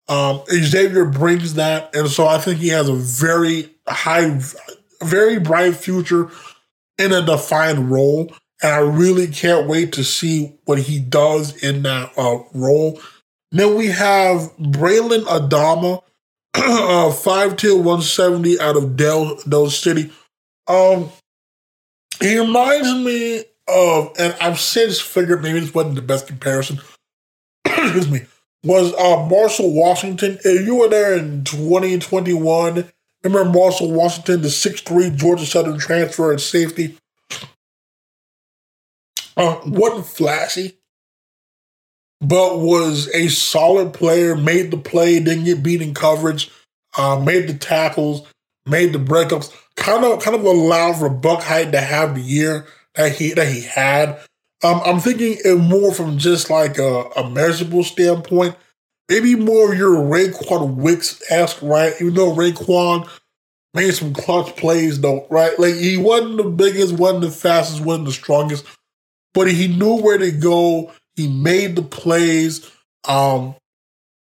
Um, 0.10 0.42
Xavier 0.50 1.06
brings 1.06 1.56
that, 1.56 1.94
and 1.96 2.08
so 2.08 2.28
I 2.28 2.38
think 2.38 2.60
he 2.60 2.70
has 2.70 2.88
a 2.88 2.96
very 2.96 3.70
high, 3.88 4.40
very 5.04 5.40
bright 5.40 5.76
future 5.76 6.30
in 6.98 7.12
a 7.12 7.22
defined 7.22 7.92
role. 7.92 8.34
And 8.62 8.74
I 8.74 8.80
really 8.80 9.28
can't 9.28 9.68
wait 9.68 9.94
to 9.94 10.04
see 10.04 10.56
what 10.66 10.80
he 10.80 11.00
does 11.00 11.62
in 11.62 11.84
that 11.84 12.12
uh, 12.18 12.40
role. 12.54 13.00
Then 13.52 13.76
we 13.76 13.88
have 13.88 14.56
Braylon 14.58 15.26
Adama, 15.26 16.02
uh, 16.54 17.12
5'10", 17.12 17.78
170 17.78 18.60
out 18.60 18.78
of 18.78 18.96
Del, 18.96 19.36
Del 19.48 19.70
City. 19.70 20.12
Um, 20.68 21.10
he 22.20 22.38
reminds 22.40 22.94
me 22.94 23.44
of, 23.68 24.14
and 24.20 24.36
I've 24.42 24.60
since 24.60 25.00
figured 25.00 25.44
maybe 25.44 25.60
this 25.60 25.74
wasn't 25.74 25.96
the 25.96 26.02
best 26.02 26.28
comparison. 26.28 26.80
excuse 27.66 28.10
me. 28.10 28.22
Was 28.64 28.94
uh, 28.96 29.26
Marshall 29.28 29.74
Washington? 29.74 30.40
If 30.44 30.66
you 30.66 30.76
were 30.76 30.90
there 30.90 31.18
in 31.18 31.44
2021, 31.44 32.92
remember 33.24 33.50
Marshall 33.50 33.92
Washington, 33.92 34.42
the 34.42 34.48
6'3 34.48 35.16
Georgia 35.16 35.46
Southern 35.46 35.78
transfer 35.78 36.34
at 36.34 36.42
safety? 36.42 36.98
Uh, 39.38 39.62
wasn't 39.66 40.08
flashy, 40.08 40.77
but 42.22 42.60
was 42.60 43.08
a 43.14 43.28
solid 43.28 43.94
player, 43.94 44.36
made 44.36 44.72
the 44.72 44.78
play, 44.78 45.20
didn't 45.20 45.46
get 45.46 45.64
beat 45.64 45.82
in 45.82 45.94
coverage, 45.94 46.52
uh, 46.98 47.20
made 47.20 47.48
the 47.48 47.54
tackles, 47.54 48.28
made 48.66 48.94
the 48.94 49.00
breakups, 49.00 49.54
kind 49.76 50.04
of 50.04 50.22
kind 50.22 50.36
of 50.36 50.44
allowed 50.44 50.98
for 50.98 51.10
Buck 51.10 51.42
to 51.42 51.82
have 51.82 52.16
the 52.16 52.22
year 52.22 52.66
that 52.96 53.14
he 53.14 53.34
that 53.34 53.48
he 53.48 53.62
had. 53.62 54.20
Um, 54.64 54.82
I'm 54.84 55.00
thinking 55.00 55.38
it 55.46 55.58
more 55.58 55.94
from 55.94 56.18
just 56.18 56.50
like 56.50 56.78
a, 56.80 57.04
a 57.16 57.30
measurable 57.30 57.84
standpoint. 57.84 58.56
Maybe 59.08 59.36
more 59.36 59.72
of 59.72 59.78
your 59.78 59.96
Raekwon 59.96 60.76
Wicks 60.76 61.22
esque, 61.30 61.62
right? 61.62 61.94
Even 62.02 62.16
though 62.16 62.34
Raekwon 62.34 63.08
made 63.74 63.94
some 63.94 64.14
clutch 64.14 64.56
plays, 64.56 65.00
though, 65.00 65.28
right? 65.30 65.58
Like 65.60 65.76
he 65.76 65.98
wasn't 65.98 66.38
the 66.38 66.44
biggest, 66.50 66.94
wasn't 66.94 67.22
the 67.22 67.32
fastest, 67.32 67.86
wasn't 67.86 68.08
the 68.08 68.12
strongest, 68.12 68.66
but 69.34 69.50
he 69.50 69.68
knew 69.68 70.02
where 70.02 70.18
to 70.18 70.32
go. 70.32 70.92
He 71.18 71.28
made 71.28 71.76
the 71.76 71.82
plays. 71.82 72.72
Um, 73.08 73.56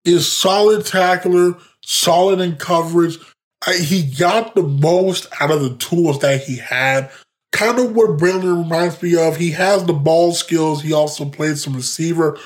is 0.06 0.30
solid 0.32 0.86
tackler, 0.86 1.56
solid 1.82 2.40
in 2.40 2.58
coverage. 2.58 3.18
I, 3.66 3.76
he 3.76 4.04
got 4.04 4.56
the 4.56 4.64
most 4.64 5.28
out 5.40 5.52
of 5.52 5.62
the 5.62 5.76
tools 5.78 6.20
that 6.20 6.44
he 6.44 6.58
had. 6.58 7.10
Kind 7.52 7.80
of 7.80 7.96
what 7.96 8.18
Braylon 8.18 8.64
reminds 8.64 9.02
me 9.02 9.16
of. 9.16 9.38
He 9.38 9.52
has 9.52 9.86
the 9.86 9.94
ball 9.94 10.34
skills. 10.34 10.82
He 10.82 10.92
also 10.92 11.26
plays 11.26 11.64
some 11.64 11.76
receiver. 11.76 12.38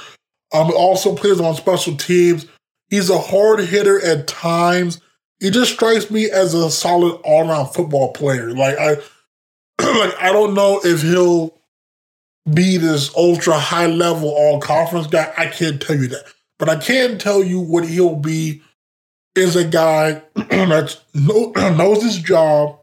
Um, 0.53 0.71
also 0.75 1.15
plays 1.15 1.39
on 1.39 1.55
special 1.55 1.95
teams. 1.95 2.45
He's 2.89 3.09
a 3.09 3.17
hard 3.17 3.59
hitter 3.61 4.03
at 4.05 4.27
times. 4.27 5.01
He 5.39 5.49
just 5.49 5.73
strikes 5.73 6.09
me 6.09 6.29
as 6.29 6.53
a 6.53 6.69
solid 6.71 7.19
all-around 7.23 7.67
football 7.67 8.13
player. 8.13 8.51
Like 8.51 8.77
I, 8.77 8.91
like 9.81 10.15
I 10.21 10.31
don't 10.31 10.53
know 10.53 10.79
if 10.83 11.01
he'll 11.01 11.56
be 12.53 12.77
this 12.77 13.13
ultra 13.15 13.57
high 13.57 13.87
level 13.87 14.29
all 14.29 14.59
conference 14.59 15.07
guy. 15.07 15.33
I 15.37 15.47
can't 15.47 15.81
tell 15.81 15.95
you 15.95 16.07
that. 16.07 16.25
But 16.59 16.69
I 16.69 16.77
can 16.77 17.17
tell 17.17 17.43
you 17.43 17.59
what 17.59 17.87
he'll 17.87 18.15
be 18.15 18.61
is 19.35 19.55
a 19.55 19.65
guy 19.65 20.23
that 20.35 20.97
knows 21.13 22.03
his 22.03 22.17
job, 22.17 22.79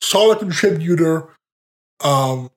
solid 0.00 0.38
contributor. 0.38 1.28
Um, 2.02 2.50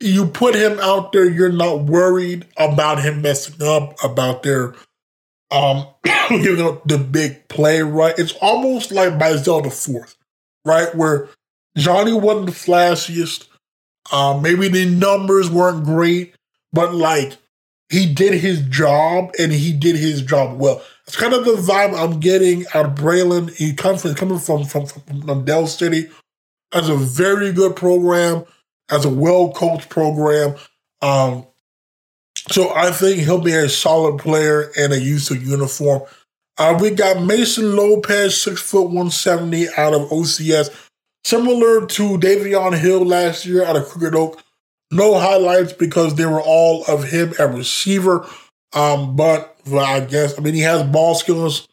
you 0.00 0.26
put 0.26 0.54
him 0.54 0.78
out 0.80 1.12
there, 1.12 1.28
you're 1.28 1.52
not 1.52 1.84
worried 1.84 2.46
about 2.56 3.02
him 3.02 3.22
messing 3.22 3.62
up, 3.62 4.02
about 4.02 4.42
their 4.42 4.74
um 5.50 5.86
giving 6.28 6.64
up 6.64 6.86
the 6.86 6.98
big 6.98 7.46
play, 7.48 7.82
right? 7.82 8.18
It's 8.18 8.32
almost 8.40 8.90
like 8.90 9.18
by 9.18 9.36
Zelda 9.36 9.70
fourth, 9.70 10.16
right? 10.64 10.94
Where 10.94 11.28
Johnny 11.76 12.12
wasn't 12.12 12.46
the 12.46 12.52
flashiest, 12.52 13.48
um, 14.10 14.42
maybe 14.42 14.68
the 14.68 14.86
numbers 14.86 15.50
weren't 15.50 15.84
great, 15.84 16.34
but 16.72 16.94
like 16.94 17.36
he 17.88 18.12
did 18.12 18.32
his 18.34 18.62
job 18.62 19.32
and 19.38 19.52
he 19.52 19.72
did 19.72 19.96
his 19.96 20.22
job 20.22 20.58
well. 20.58 20.82
It's 21.06 21.16
kind 21.16 21.34
of 21.34 21.44
the 21.44 21.52
vibe 21.52 21.94
I'm 21.94 22.20
getting 22.20 22.64
out 22.74 22.86
of 22.86 22.94
Braylon. 22.94 23.54
He 23.54 23.74
comes 23.74 24.02
from 24.02 24.14
coming 24.14 24.38
from 24.38 24.64
from, 24.64 24.86
from 24.86 25.44
Del 25.44 25.66
City 25.66 26.08
as 26.72 26.88
a 26.88 26.96
very 26.96 27.52
good 27.52 27.76
program, 27.76 28.44
as 28.90 29.04
a 29.04 29.10
well 29.10 29.52
coached 29.52 29.88
program. 29.88 30.56
Um, 31.02 31.46
so 32.50 32.74
I 32.74 32.90
think 32.90 33.20
he'll 33.20 33.40
be 33.40 33.52
a 33.52 33.68
solid 33.68 34.18
player 34.18 34.72
in 34.76 34.92
a 34.92 34.96
of 34.96 35.42
uniform. 35.46 36.02
Uh, 36.58 36.78
we 36.80 36.90
got 36.90 37.22
Mason 37.22 37.76
Lopez, 37.76 38.40
six 38.40 38.60
foot 38.60 38.90
one 38.90 39.10
seventy, 39.10 39.68
out 39.76 39.94
of 39.94 40.08
OCS. 40.08 40.70
Similar 41.24 41.86
to 41.86 42.18
Davion 42.18 42.76
Hill 42.76 43.04
last 43.04 43.46
year 43.46 43.64
out 43.64 43.76
of 43.76 43.88
Crooked 43.88 44.14
Oak. 44.14 44.42
No 44.90 45.18
highlights 45.18 45.72
because 45.72 46.16
they 46.16 46.26
were 46.26 46.42
all 46.42 46.84
of 46.86 47.04
him 47.04 47.32
at 47.38 47.54
receiver. 47.54 48.26
Um, 48.72 49.16
but 49.16 49.56
I 49.72 50.00
guess, 50.00 50.38
I 50.38 50.42
mean, 50.42 50.54
he 50.54 50.60
has 50.60 50.82
ball 50.82 51.14
skills. 51.14 51.68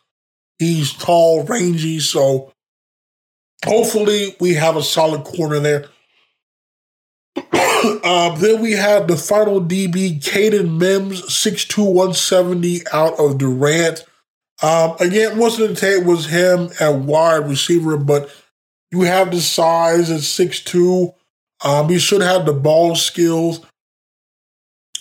He's 0.59 0.93
tall, 0.93 1.43
rangy. 1.43 1.99
So 1.99 2.53
hopefully 3.65 4.35
we 4.39 4.53
have 4.53 4.75
a 4.75 4.83
solid 4.83 5.23
corner 5.23 5.59
there. 5.59 5.85
uh, 7.35 8.35
then 8.37 8.61
we 8.61 8.73
have 8.73 9.07
the 9.07 9.17
final 9.17 9.61
DB, 9.61 10.21
Caden 10.21 10.77
Mims, 10.77 11.21
6'2, 11.21 11.85
170 11.85 12.81
out 12.93 13.19
of 13.19 13.37
Durant. 13.37 14.05
Um, 14.61 14.95
again, 14.99 15.37
most 15.37 15.59
of 15.59 15.69
the 15.69 15.75
tape 15.75 16.03
was 16.03 16.25
him 16.25 16.69
at 16.79 16.95
wide 16.95 17.47
receiver, 17.47 17.97
but 17.97 18.29
you 18.91 19.01
have 19.01 19.31
the 19.31 19.39
size 19.39 20.09
at 20.09 20.21
6'2. 20.21 21.13
Um, 21.63 21.89
you 21.89 21.99
should 21.99 22.21
have 22.21 22.45
the 22.45 22.53
ball 22.53 22.95
skills. 22.95 23.65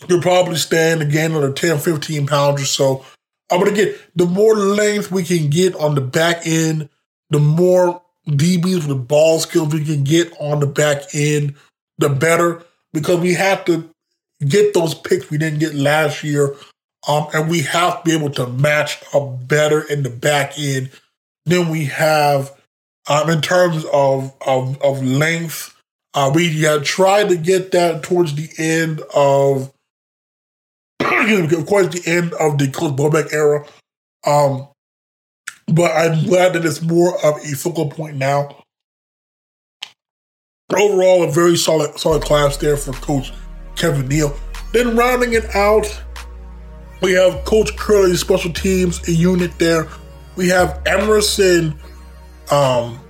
You'll 0.09 0.23
probably 0.23 0.57
stand 0.57 1.03
again 1.03 1.33
under 1.33 1.53
10, 1.53 1.79
15 1.79 2.27
pounds 2.27 2.63
or 2.63 2.67
so. 2.67 3.05
I'm 3.51 3.61
going 3.61 3.75
to 3.75 3.85
get 3.85 3.99
the 4.15 4.27
more 4.27 4.55
length 4.55 5.11
we 5.11 5.25
can 5.25 5.49
get 5.49 5.75
on 5.75 5.95
the 5.95 6.01
back 6.01 6.47
end, 6.47 6.89
the 7.31 7.39
more 7.39 8.03
DBs 8.29 8.87
with 8.87 9.09
ball 9.09 9.39
skills 9.39 9.73
we 9.73 9.85
can 9.85 10.05
get 10.05 10.33
on 10.39 10.61
the 10.61 10.67
back 10.67 11.15
end, 11.15 11.55
the 11.97 12.09
better. 12.09 12.63
Because 12.93 13.21
we 13.21 13.35
have 13.35 13.65
to 13.67 13.91
get 14.47 14.75
those 14.75 14.95
picks 14.95 15.31
we 15.31 15.39
didn't 15.39 15.59
get 15.59 15.75
last 15.75 16.23
year. 16.23 16.55
Um, 17.09 17.27
and 17.33 17.51
we 17.51 17.61
have 17.63 18.03
to 18.03 18.05
be 18.05 18.15
able 18.15 18.31
to 18.33 18.47
match 18.47 19.03
up 19.15 19.49
better 19.49 19.81
in 19.81 20.03
the 20.03 20.11
back 20.11 20.59
end 20.59 20.91
than 21.47 21.71
we 21.71 21.87
have 21.87 22.58
um, 23.09 23.31
in 23.31 23.41
terms 23.41 23.85
of, 23.93 24.35
of, 24.47 24.81
of 24.83 25.03
length. 25.03 25.75
Uh, 26.15 26.31
we 26.35 26.63
had 26.63 26.85
tried 26.85 27.29
to 27.29 27.37
get 27.37 27.73
that 27.73 28.03
towards 28.03 28.35
the 28.35 28.49
end 28.59 29.01
of, 29.15 29.73
of 31.01 31.67
course, 31.67 31.89
the 31.89 32.03
end 32.07 32.33
of 32.35 32.59
the 32.59 32.71
Coach 32.71 32.95
Bobeck 32.95 33.33
era. 33.33 33.65
Um, 34.27 34.69
but 35.67 35.93
I'm 35.93 36.25
glad 36.25 36.55
that 36.55 36.65
it's 36.65 36.83
more 36.83 37.15
of 37.25 37.37
a 37.37 37.55
focal 37.55 37.91
point 37.91 38.17
now. 38.17 38.63
Overall, 40.75 41.25
a 41.25 41.31
very 41.31 41.57
solid, 41.57 41.99
solid 41.99 42.23
class 42.23 42.57
there 42.57 42.77
for 42.77 42.93
Coach 42.93 43.33
Kevin 43.77 44.09
Neal. 44.09 44.37
Then 44.73 44.97
rounding 44.97 45.33
it 45.33 45.55
out, 45.55 45.87
we 47.01 47.13
have 47.13 47.45
Coach 47.45 47.77
Curley's 47.77 48.21
special 48.21 48.53
teams 48.53 49.07
unit 49.09 49.59
there. 49.59 49.89
We 50.37 50.49
have 50.49 50.83
Emerson, 50.87 51.79
um, 52.51 53.01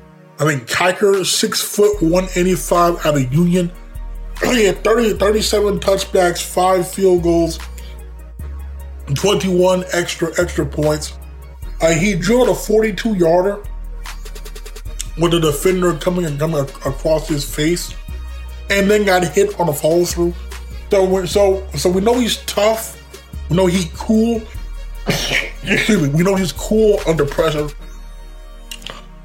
I 0.40 0.44
think 0.44 0.68
Kiker, 0.68 1.24
six 1.24 1.60
foot 1.60 2.02
one 2.02 2.28
eighty 2.34 2.54
five 2.54 3.04
out 3.04 3.16
of 3.16 3.32
Union. 3.32 3.72
He 4.40 4.64
had 4.64 4.84
30, 4.84 5.14
37 5.14 5.80
touchbacks, 5.80 6.40
five 6.40 6.88
field 6.88 7.24
goals, 7.24 7.58
21 9.14 9.84
extra 9.92 10.30
extra 10.40 10.64
points. 10.64 11.18
Uh, 11.80 11.92
he 11.92 12.14
drilled 12.14 12.48
a 12.48 12.54
42 12.54 13.14
yarder 13.14 13.62
with 15.18 15.34
a 15.34 15.40
defender 15.40 15.94
coming 15.94 16.24
and 16.24 16.38
coming 16.38 16.60
across 16.60 17.28
his 17.28 17.44
face, 17.44 17.94
and 18.70 18.88
then 18.90 19.04
got 19.04 19.24
hit 19.26 19.58
on 19.58 19.68
a 19.68 19.72
follow 19.72 20.04
through. 20.04 20.34
So, 20.90 21.26
so, 21.26 21.66
so 21.74 21.90
we 21.90 22.00
know 22.00 22.18
he's 22.18 22.38
tough. 22.44 22.96
We 23.50 23.56
know 23.56 23.66
he's 23.66 23.86
cool. 23.96 24.40
we 25.64 26.22
know 26.22 26.36
he's 26.36 26.52
cool 26.52 27.00
under 27.06 27.24
pressure. 27.24 27.68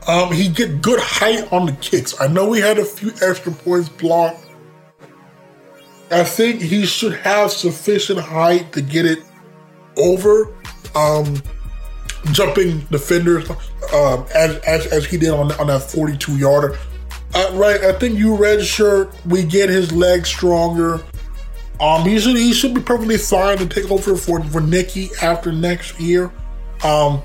Um, 0.08 0.32
he 0.34 0.50
get 0.50 0.82
good 0.82 1.00
height 1.00 1.52
on 1.52 1.66
the 1.66 1.72
kicks. 1.74 2.20
I 2.20 2.28
know 2.28 2.52
he 2.52 2.62
had 2.62 2.78
a 2.78 2.86
few 2.86 3.12
extra 3.22 3.52
points 3.52 3.90
blocked. 3.90 4.46
I 6.12 6.24
think 6.24 6.62
he 6.62 6.86
should 6.86 7.14
have 7.14 7.52
sufficient 7.52 8.20
height 8.20 8.72
to 8.74 8.82
get 8.82 9.06
it 9.06 9.20
over. 9.98 10.56
Um, 10.96 11.42
jumping 12.32 12.80
defenders 12.92 13.50
um, 13.50 14.26
as, 14.34 14.58
as, 14.60 14.86
as 14.88 15.06
he 15.06 15.18
did 15.18 15.32
on, 15.32 15.52
on 15.54 15.68
that 15.68 15.82
42 15.82 16.38
yarder. 16.38 16.78
Uh, 17.34 17.52
right, 17.54 17.82
I 17.82 17.94
think 17.94 18.18
you 18.18 18.36
red 18.36 18.64
shirt. 18.64 19.14
We 19.26 19.44
get 19.44 19.70
his 19.70 19.92
legs 19.92 20.30
stronger. 20.30 21.04
Um, 21.80 22.08
he 22.08 22.20
should 22.20 22.38
he 22.38 22.54
should 22.54 22.76
be 22.76 22.82
perfectly 22.82 23.18
fine 23.18 23.58
to 23.58 23.66
take 23.66 23.90
over 23.90 24.16
for 24.16 24.44
for 24.44 24.62
Nicky 24.62 25.10
after 25.22 25.52
next 25.52 26.00
year. 26.00 26.32
Um, 26.84 27.24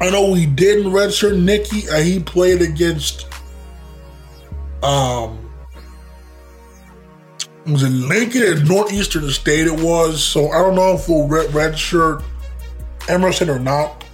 I 0.00 0.08
know 0.08 0.30
we 0.30 0.46
didn't 0.46 0.92
redshirt 0.92 1.38
Nicky. 1.40 1.88
Uh, 1.88 2.00
he 2.00 2.20
played 2.20 2.62
against 2.62 3.26
um 4.82 5.46
was 7.66 7.82
it 7.82 7.90
Lincoln 7.90 8.42
at 8.42 8.66
Northeastern 8.66 9.28
State? 9.28 9.66
It 9.66 9.80
was 9.80 10.24
so 10.24 10.50
I 10.50 10.58
don't 10.62 10.74
know 10.74 10.94
if 10.94 11.08
we'll 11.08 11.28
red 11.28 11.50
redshirt 11.50 12.24
Emerson 13.08 13.50
or 13.50 13.58
not. 13.58 14.04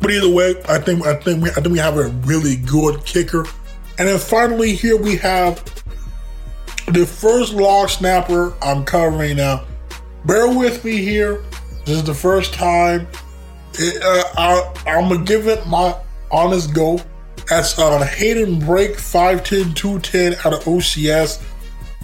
But 0.00 0.12
either 0.12 0.28
way, 0.28 0.54
I 0.68 0.78
think 0.78 1.04
I 1.04 1.14
think 1.16 1.42
we 1.42 1.50
I 1.50 1.54
think 1.54 1.68
we 1.68 1.78
have 1.78 1.98
a 1.98 2.08
really 2.24 2.56
good 2.56 3.04
kicker. 3.04 3.44
And 3.98 4.06
then 4.06 4.18
finally 4.18 4.74
here 4.74 4.96
we 4.96 5.16
have 5.16 5.64
the 6.86 7.04
first 7.04 7.52
long 7.52 7.88
snapper 7.88 8.54
I'm 8.62 8.84
covering 8.84 9.38
now. 9.38 9.64
Bear 10.24 10.48
with 10.56 10.84
me 10.84 10.98
here. 10.98 11.42
This 11.84 11.96
is 11.96 12.04
the 12.04 12.14
first 12.14 12.54
time. 12.54 13.08
It, 13.78 14.02
uh, 14.02 14.24
I, 14.36 14.74
I'm 14.86 15.08
gonna 15.08 15.24
give 15.24 15.46
it 15.46 15.66
my 15.66 15.96
honest 16.30 16.74
go. 16.74 17.00
That's 17.48 17.78
uh, 17.78 18.04
Hayden 18.04 18.58
Break 18.58 18.96
510 18.98 19.74
210 19.74 20.32
out 20.44 20.58
of 20.58 20.64
OCS. 20.64 21.42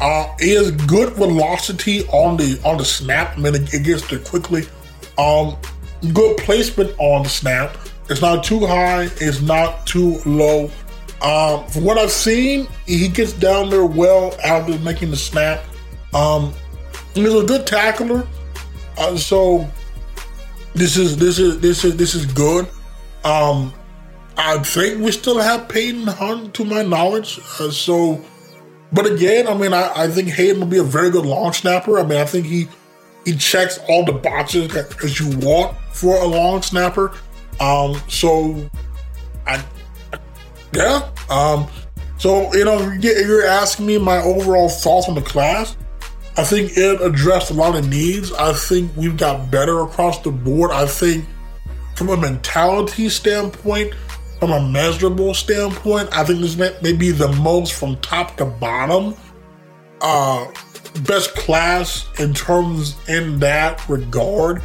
Uh, 0.00 0.26
has 0.40 0.70
good 0.72 1.12
velocity 1.14 2.06
on 2.08 2.36
the 2.36 2.60
on 2.64 2.78
the 2.78 2.84
snap. 2.84 3.36
I 3.36 3.40
mean, 3.40 3.54
it, 3.54 3.72
it 3.74 3.84
gets 3.84 4.08
there 4.08 4.18
quickly. 4.18 4.66
Um, 5.18 5.56
good 6.12 6.36
placement 6.38 6.94
on 6.98 7.22
the 7.24 7.28
snap. 7.28 7.76
It's 8.08 8.20
not 8.20 8.44
too 8.44 8.66
high. 8.66 9.04
It's 9.16 9.40
not 9.40 9.86
too 9.86 10.18
low. 10.26 10.70
Um, 11.22 11.66
from 11.68 11.84
what 11.84 11.96
I've 11.96 12.10
seen, 12.10 12.66
he 12.86 13.08
gets 13.08 13.32
down 13.32 13.70
there 13.70 13.86
well 13.86 14.36
after 14.44 14.78
making 14.80 15.10
the 15.10 15.16
snap. 15.16 15.64
Um, 16.12 16.52
he's 17.14 17.32
a 17.32 17.44
good 17.44 17.66
tackler. 17.66 18.26
Uh, 18.98 19.16
so 19.16 19.68
this 20.74 20.96
is 20.96 21.16
this 21.16 21.38
is 21.38 21.60
this 21.60 21.84
is 21.84 21.96
this 21.96 22.14
is 22.14 22.26
good. 22.26 22.68
Um, 23.24 23.72
I 24.36 24.58
think 24.58 25.00
we 25.00 25.12
still 25.12 25.38
have 25.38 25.68
Peyton 25.68 26.06
Hunt, 26.06 26.54
to 26.54 26.64
my 26.64 26.82
knowledge. 26.82 27.38
Uh, 27.60 27.70
so, 27.70 28.20
but 28.92 29.06
again, 29.06 29.46
I 29.46 29.54
mean, 29.54 29.72
I, 29.72 29.92
I 29.94 30.08
think 30.08 30.28
Hayden 30.28 30.60
will 30.60 30.66
be 30.66 30.78
a 30.78 30.82
very 30.82 31.10
good 31.10 31.24
long 31.24 31.52
snapper. 31.52 31.98
I 31.98 32.02
mean, 32.02 32.18
I 32.18 32.24
think 32.24 32.46
he 32.46 32.68
he 33.24 33.36
checks 33.36 33.78
all 33.88 34.04
the 34.04 34.12
boxes 34.12 34.72
that, 34.74 35.02
as 35.02 35.18
you 35.18 35.36
want 35.38 35.76
for 35.92 36.16
a 36.16 36.26
long 36.26 36.62
snapper. 36.62 37.12
Um, 37.60 38.00
so 38.08 38.68
I, 39.46 39.64
yeah. 40.72 41.08
Um, 41.30 41.68
so 42.18 42.52
you 42.54 42.64
know, 42.64 42.90
you're 43.00 43.46
asking 43.46 43.86
me 43.86 43.98
my 43.98 44.18
overall 44.18 44.68
thoughts 44.68 45.08
on 45.08 45.14
the 45.14 45.22
class. 45.22 45.76
I 46.36 46.42
think 46.44 46.76
it 46.76 47.00
addressed 47.00 47.50
a 47.50 47.54
lot 47.54 47.76
of 47.76 47.88
needs. 47.88 48.32
I 48.32 48.52
think 48.52 48.90
we've 48.96 49.16
got 49.16 49.50
better 49.50 49.80
across 49.80 50.20
the 50.20 50.32
board. 50.32 50.72
I 50.72 50.86
think 50.86 51.24
from 51.94 52.08
a 52.08 52.16
mentality 52.16 53.08
standpoint, 53.08 53.94
from 54.40 54.50
a 54.50 54.68
measurable 54.68 55.32
standpoint, 55.32 56.08
I 56.12 56.24
think 56.24 56.40
this 56.40 56.56
may, 56.56 56.92
be 56.92 57.12
the 57.12 57.28
most 57.28 57.74
from 57.74 57.96
top 58.00 58.36
to 58.38 58.46
bottom 58.46 59.14
uh, 60.00 60.46
best 61.06 61.34
class 61.34 62.06
in 62.18 62.34
terms 62.34 62.96
in 63.08 63.38
that 63.40 63.88
regard. 63.88 64.58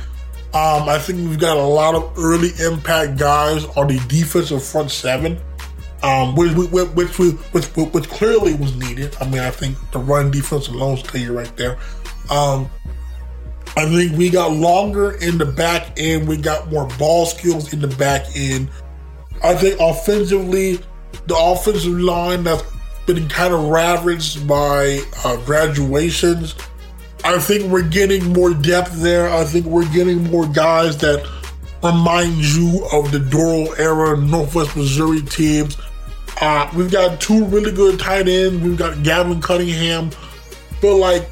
Um, 0.54 0.90
I 0.90 0.98
think 0.98 1.30
we've 1.30 1.40
got 1.40 1.58
a 1.58 1.64
lot 1.64 1.94
of 1.94 2.18
early 2.18 2.50
impact 2.60 3.20
guys 3.20 3.66
on 3.78 3.88
the 3.88 4.00
defensive 4.08 4.64
front 4.64 4.90
seven, 4.90 5.40
um, 6.04 6.36
which, 6.36 6.54
which, 6.54 7.18
which, 7.18 7.68
which, 7.68 8.10
clearly 8.10 8.54
was 8.54 8.76
needed. 8.76 9.16
I 9.20 9.26
mean, 9.26 9.40
I 9.40 9.52
think 9.52 9.78
the 9.92 10.00
run 10.00 10.32
defense 10.32 10.68
alone 10.68 10.98
is 10.98 11.22
you 11.22 11.38
right 11.38 11.56
there. 11.58 11.78
Um, 12.30 12.70
I 13.76 13.86
think 13.86 14.18
we 14.18 14.30
got 14.30 14.52
longer 14.52 15.12
in 15.12 15.38
the 15.38 15.46
back 15.46 15.94
end. 15.98 16.28
We 16.28 16.38
got 16.38 16.72
more 16.72 16.88
ball 16.98 17.26
skills 17.26 17.74
in 17.74 17.82
the 17.82 17.88
back 17.88 18.26
end. 18.36 18.70
I 19.44 19.56
think 19.56 19.80
offensively, 19.80 20.80
the 21.28 21.36
offensive 21.38 22.00
line 22.00 22.44
that's 22.44 22.64
been 23.06 23.28
kind 23.28 23.54
of 23.54 23.70
ravaged 23.70 24.48
by 24.48 25.02
uh, 25.24 25.38
graduations. 25.46 26.56
I 27.24 27.40
think 27.40 27.72
we're 27.72 27.88
getting 27.88 28.32
more 28.34 28.54
depth 28.54 29.02
there. 29.02 29.30
I 29.30 29.44
think 29.44 29.66
we're 29.66 29.92
getting 29.92 30.24
more 30.30 30.48
guys 30.48 30.98
that 31.00 31.28
remind 31.84 32.36
you 32.38 32.86
of 32.92 33.12
the 33.12 33.20
Dorrel 33.20 33.74
era 33.78 34.18
Northwest 34.18 34.76
Missouri 34.76 35.22
teams. 35.22 35.78
Uh, 36.42 36.72
we've 36.76 36.92
got 36.92 37.20
two 37.20 37.46
really 37.46 37.72
good 37.72 38.00
tight 38.00 38.28
ends. 38.28 38.64
We've 38.64 38.78
got 38.78 39.04
Gavin 39.04 39.42
Cunningham. 39.42 40.12
But, 40.82 40.96
like 40.96 41.30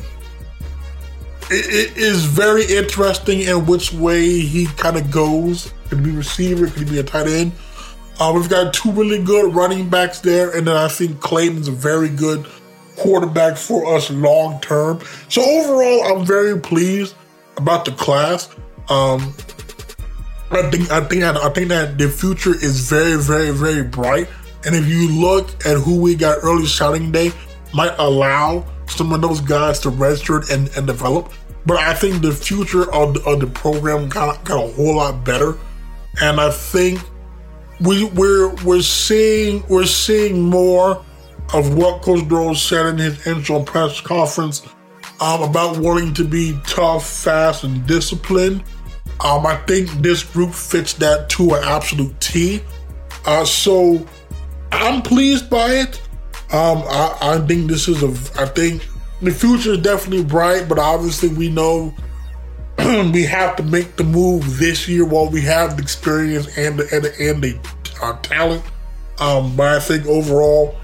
it, 1.50 1.92
it 1.92 1.98
is 1.98 2.26
very 2.26 2.66
interesting 2.66 3.42
in 3.42 3.66
which 3.66 3.94
way 3.94 4.40
he 4.40 4.66
kind 4.66 4.98
of 4.98 5.10
goes. 5.10 5.74
Could 5.90 6.04
be 6.04 6.12
receiver, 6.12 6.68
could 6.68 6.90
be 6.90 7.00
a 7.00 7.04
tight 7.04 7.28
end. 7.28 7.54
Uh, 8.20 8.34
we've 8.36 8.50
got 8.50 8.74
two 8.74 8.92
really 8.92 9.24
good 9.24 9.54
running 9.54 9.90
backs 9.90 10.20
there, 10.20 10.56
and 10.56 10.68
then 10.68 10.76
I 10.76 10.88
think 10.88 11.20
Clayton's 11.22 11.68
a 11.68 11.72
very 11.72 12.10
good 12.10 12.46
quarterback 12.98 13.58
for 13.58 13.96
us 13.96 14.10
long 14.10 14.60
term. 14.60 15.00
So 15.30 15.42
overall, 15.42 16.04
I'm 16.18 16.26
very 16.26 16.60
pleased 16.60 17.16
about 17.56 17.86
the 17.86 17.92
class. 17.92 18.50
Um, 18.90 19.34
I 20.50 20.70
think 20.72 20.92
I 20.92 21.02
think 21.02 21.24
I 21.24 21.50
think 21.50 21.70
that 21.70 21.98
the 21.98 22.10
future 22.10 22.56
is 22.56 22.90
very 22.90 23.18
very 23.22 23.52
very 23.52 23.84
bright. 23.84 24.28
And 24.66 24.76
if 24.76 24.88
you 24.88 25.10
look 25.10 25.66
at 25.66 25.78
who 25.78 26.00
we 26.02 26.16
got 26.16 26.40
early 26.44 26.66
signing 26.66 27.12
day, 27.12 27.32
might 27.74 27.94
allow 27.98 28.66
some 28.88 29.14
of 29.14 29.22
those 29.22 29.42
guys 29.42 29.80
to 29.80 29.90
register 29.90 30.42
and, 30.52 30.70
and 30.76 30.88
develop. 30.88 31.32
But 31.66 31.78
I 31.78 31.94
think 31.94 32.22
the 32.22 32.32
future 32.32 32.92
of 32.94 33.14
the, 33.14 33.24
of 33.24 33.40
the 33.40 33.48
program 33.48 34.10
got, 34.10 34.44
got 34.44 34.64
a 34.64 34.74
whole 34.74 34.96
lot 34.96 35.24
better. 35.24 35.58
And 36.22 36.40
I 36.40 36.50
think 36.50 37.00
we 37.82 38.06
we're 38.06 38.56
we're 38.64 38.82
seeing 38.82 39.64
we're 39.68 39.86
seeing 39.86 40.42
more 40.42 41.04
of 41.54 41.76
what 41.76 42.02
Coach 42.02 42.28
Dorrel 42.28 42.56
said 42.56 42.88
in 42.88 42.98
his 42.98 43.28
intro 43.28 43.62
press 43.64 44.02
conference 44.02 44.66
um, 45.22 45.44
about 45.44 45.78
wanting 45.78 46.14
to 46.16 46.24
be 46.24 46.60
tough, 46.66 47.08
fast, 47.08 47.64
and 47.64 47.86
disciplined. 47.86 48.64
Um, 49.24 49.46
I 49.46 49.56
think 49.68 49.90
this 50.02 50.24
group 50.24 50.54
fits 50.54 50.94
that 50.94 51.30
to 51.30 51.56
an 51.56 51.64
absolute 51.64 52.20
T. 52.20 52.62
Uh, 53.26 53.46
so 53.46 54.06
I'm 54.78 55.02
pleased 55.02 55.50
by 55.50 55.70
it. 55.72 56.02
Um, 56.54 56.84
I, 56.88 57.18
I 57.22 57.40
think 57.46 57.70
this 57.70 57.88
is 57.88 58.04
a. 58.04 58.42
I 58.42 58.46
think 58.46 58.88
the 59.22 59.32
future 59.32 59.74
is 59.74 59.80
definitely 59.80 60.24
bright, 60.24 60.70
but 60.70 60.80
obviously 60.80 61.30
we 61.30 61.50
know 61.50 61.94
we 62.78 63.24
have 63.24 63.56
to 63.58 63.64
make 63.64 63.96
the 63.96 64.04
move 64.04 64.60
this 64.60 64.88
year 64.88 65.04
while 65.04 65.30
we 65.30 65.42
have 65.42 65.76
the 65.76 65.84
experience 65.84 66.58
and 66.58 66.80
the 66.80 66.88
and 66.94 67.04
the, 67.04 67.30
and 67.30 67.44
the 67.44 67.60
uh, 68.02 68.18
talent. 68.22 68.64
Um, 69.20 69.56
but 69.56 69.76
I 69.76 69.80
think 69.80 70.06
overall, 70.06 70.78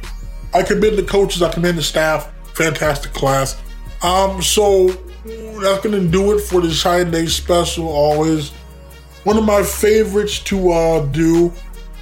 I 0.54 0.64
commend 0.64 0.98
the 0.98 1.04
coaches, 1.04 1.42
I 1.42 1.54
commend 1.54 1.78
the 1.78 1.84
staff. 1.84 2.32
Fantastic 2.56 3.14
class. 3.14 3.62
Um, 4.02 4.42
so 4.42 4.88
that's 5.26 5.84
gonna 5.84 6.08
do 6.08 6.36
it 6.38 6.42
for 6.42 6.62
the 6.62 6.74
Signing 6.74 7.12
Day 7.12 7.28
special. 7.28 7.88
Always 7.88 8.50
one 9.24 9.38
of 9.38 9.46
my 9.46 9.64
favorites 9.64 10.40
to 10.40 10.72
uh, 10.72 11.06
do. 11.06 11.54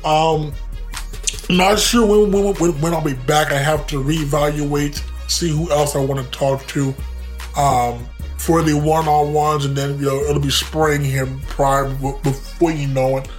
Um, 0.03 0.53
not 1.49 1.79
sure 1.79 2.05
when, 2.05 2.55
when, 2.59 2.81
when 2.81 2.93
I'll 2.93 3.03
be 3.03 3.13
back. 3.13 3.51
I 3.51 3.57
have 3.57 3.87
to 3.87 4.03
reevaluate, 4.03 5.01
see 5.29 5.49
who 5.49 5.71
else 5.71 5.95
I 5.95 5.99
want 5.99 6.23
to 6.23 6.31
talk 6.37 6.65
to. 6.67 6.93
Um, 7.57 8.05
for 8.41 8.63
the 8.63 8.73
one-on-ones, 8.73 9.65
and 9.65 9.77
then 9.77 9.99
you 9.99 10.05
know 10.07 10.17
it'll 10.23 10.41
be 10.41 10.49
spring 10.49 11.03
here 11.03 11.27
prior 11.49 11.87
before 12.23 12.71
you 12.71 12.87
know 12.87 13.17
it, 13.17 13.29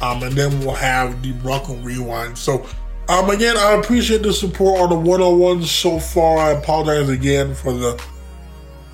um, 0.00 0.22
and 0.22 0.32
then 0.34 0.60
we'll 0.60 0.74
have 0.74 1.20
the 1.20 1.32
Bronco 1.32 1.74
rewind. 1.78 2.38
So, 2.38 2.64
um, 3.08 3.28
again, 3.30 3.56
I 3.56 3.72
appreciate 3.72 4.22
the 4.22 4.32
support 4.32 4.80
on 4.80 4.90
the 4.90 4.96
one-on-ones 4.96 5.68
so 5.68 5.98
far. 5.98 6.38
I 6.38 6.50
apologize 6.52 7.08
again 7.08 7.56
for 7.56 7.72
the 7.72 8.00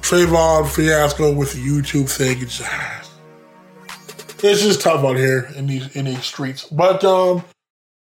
Trayvon 0.01 0.69
fiasco 0.69 1.35
with 1.35 1.53
the 1.53 1.59
YouTube 1.59 2.09
thing. 2.09 2.41
It's 2.41 2.61
it's 4.43 4.63
just 4.63 4.81
tough 4.81 5.05
out 5.05 5.17
here 5.17 5.53
in 5.55 5.67
these 5.67 5.95
in 5.95 6.07
these 6.07 6.25
streets. 6.25 6.65
But 6.65 7.05
um, 7.05 7.45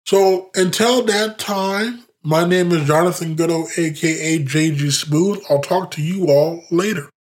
so 0.08 0.48
until 0.54 1.02
that 1.02 1.38
time, 1.38 2.04
my 2.22 2.46
name 2.46 2.72
is 2.72 2.86
Jonathan 2.86 3.36
Goudeau, 3.36 3.68
aka 3.76 4.38
JG 4.42 4.90
Smooth. 4.90 5.44
I'll 5.50 5.60
talk 5.60 5.90
to 5.90 6.02
you 6.02 6.28
all 6.28 6.64
later. 6.70 7.10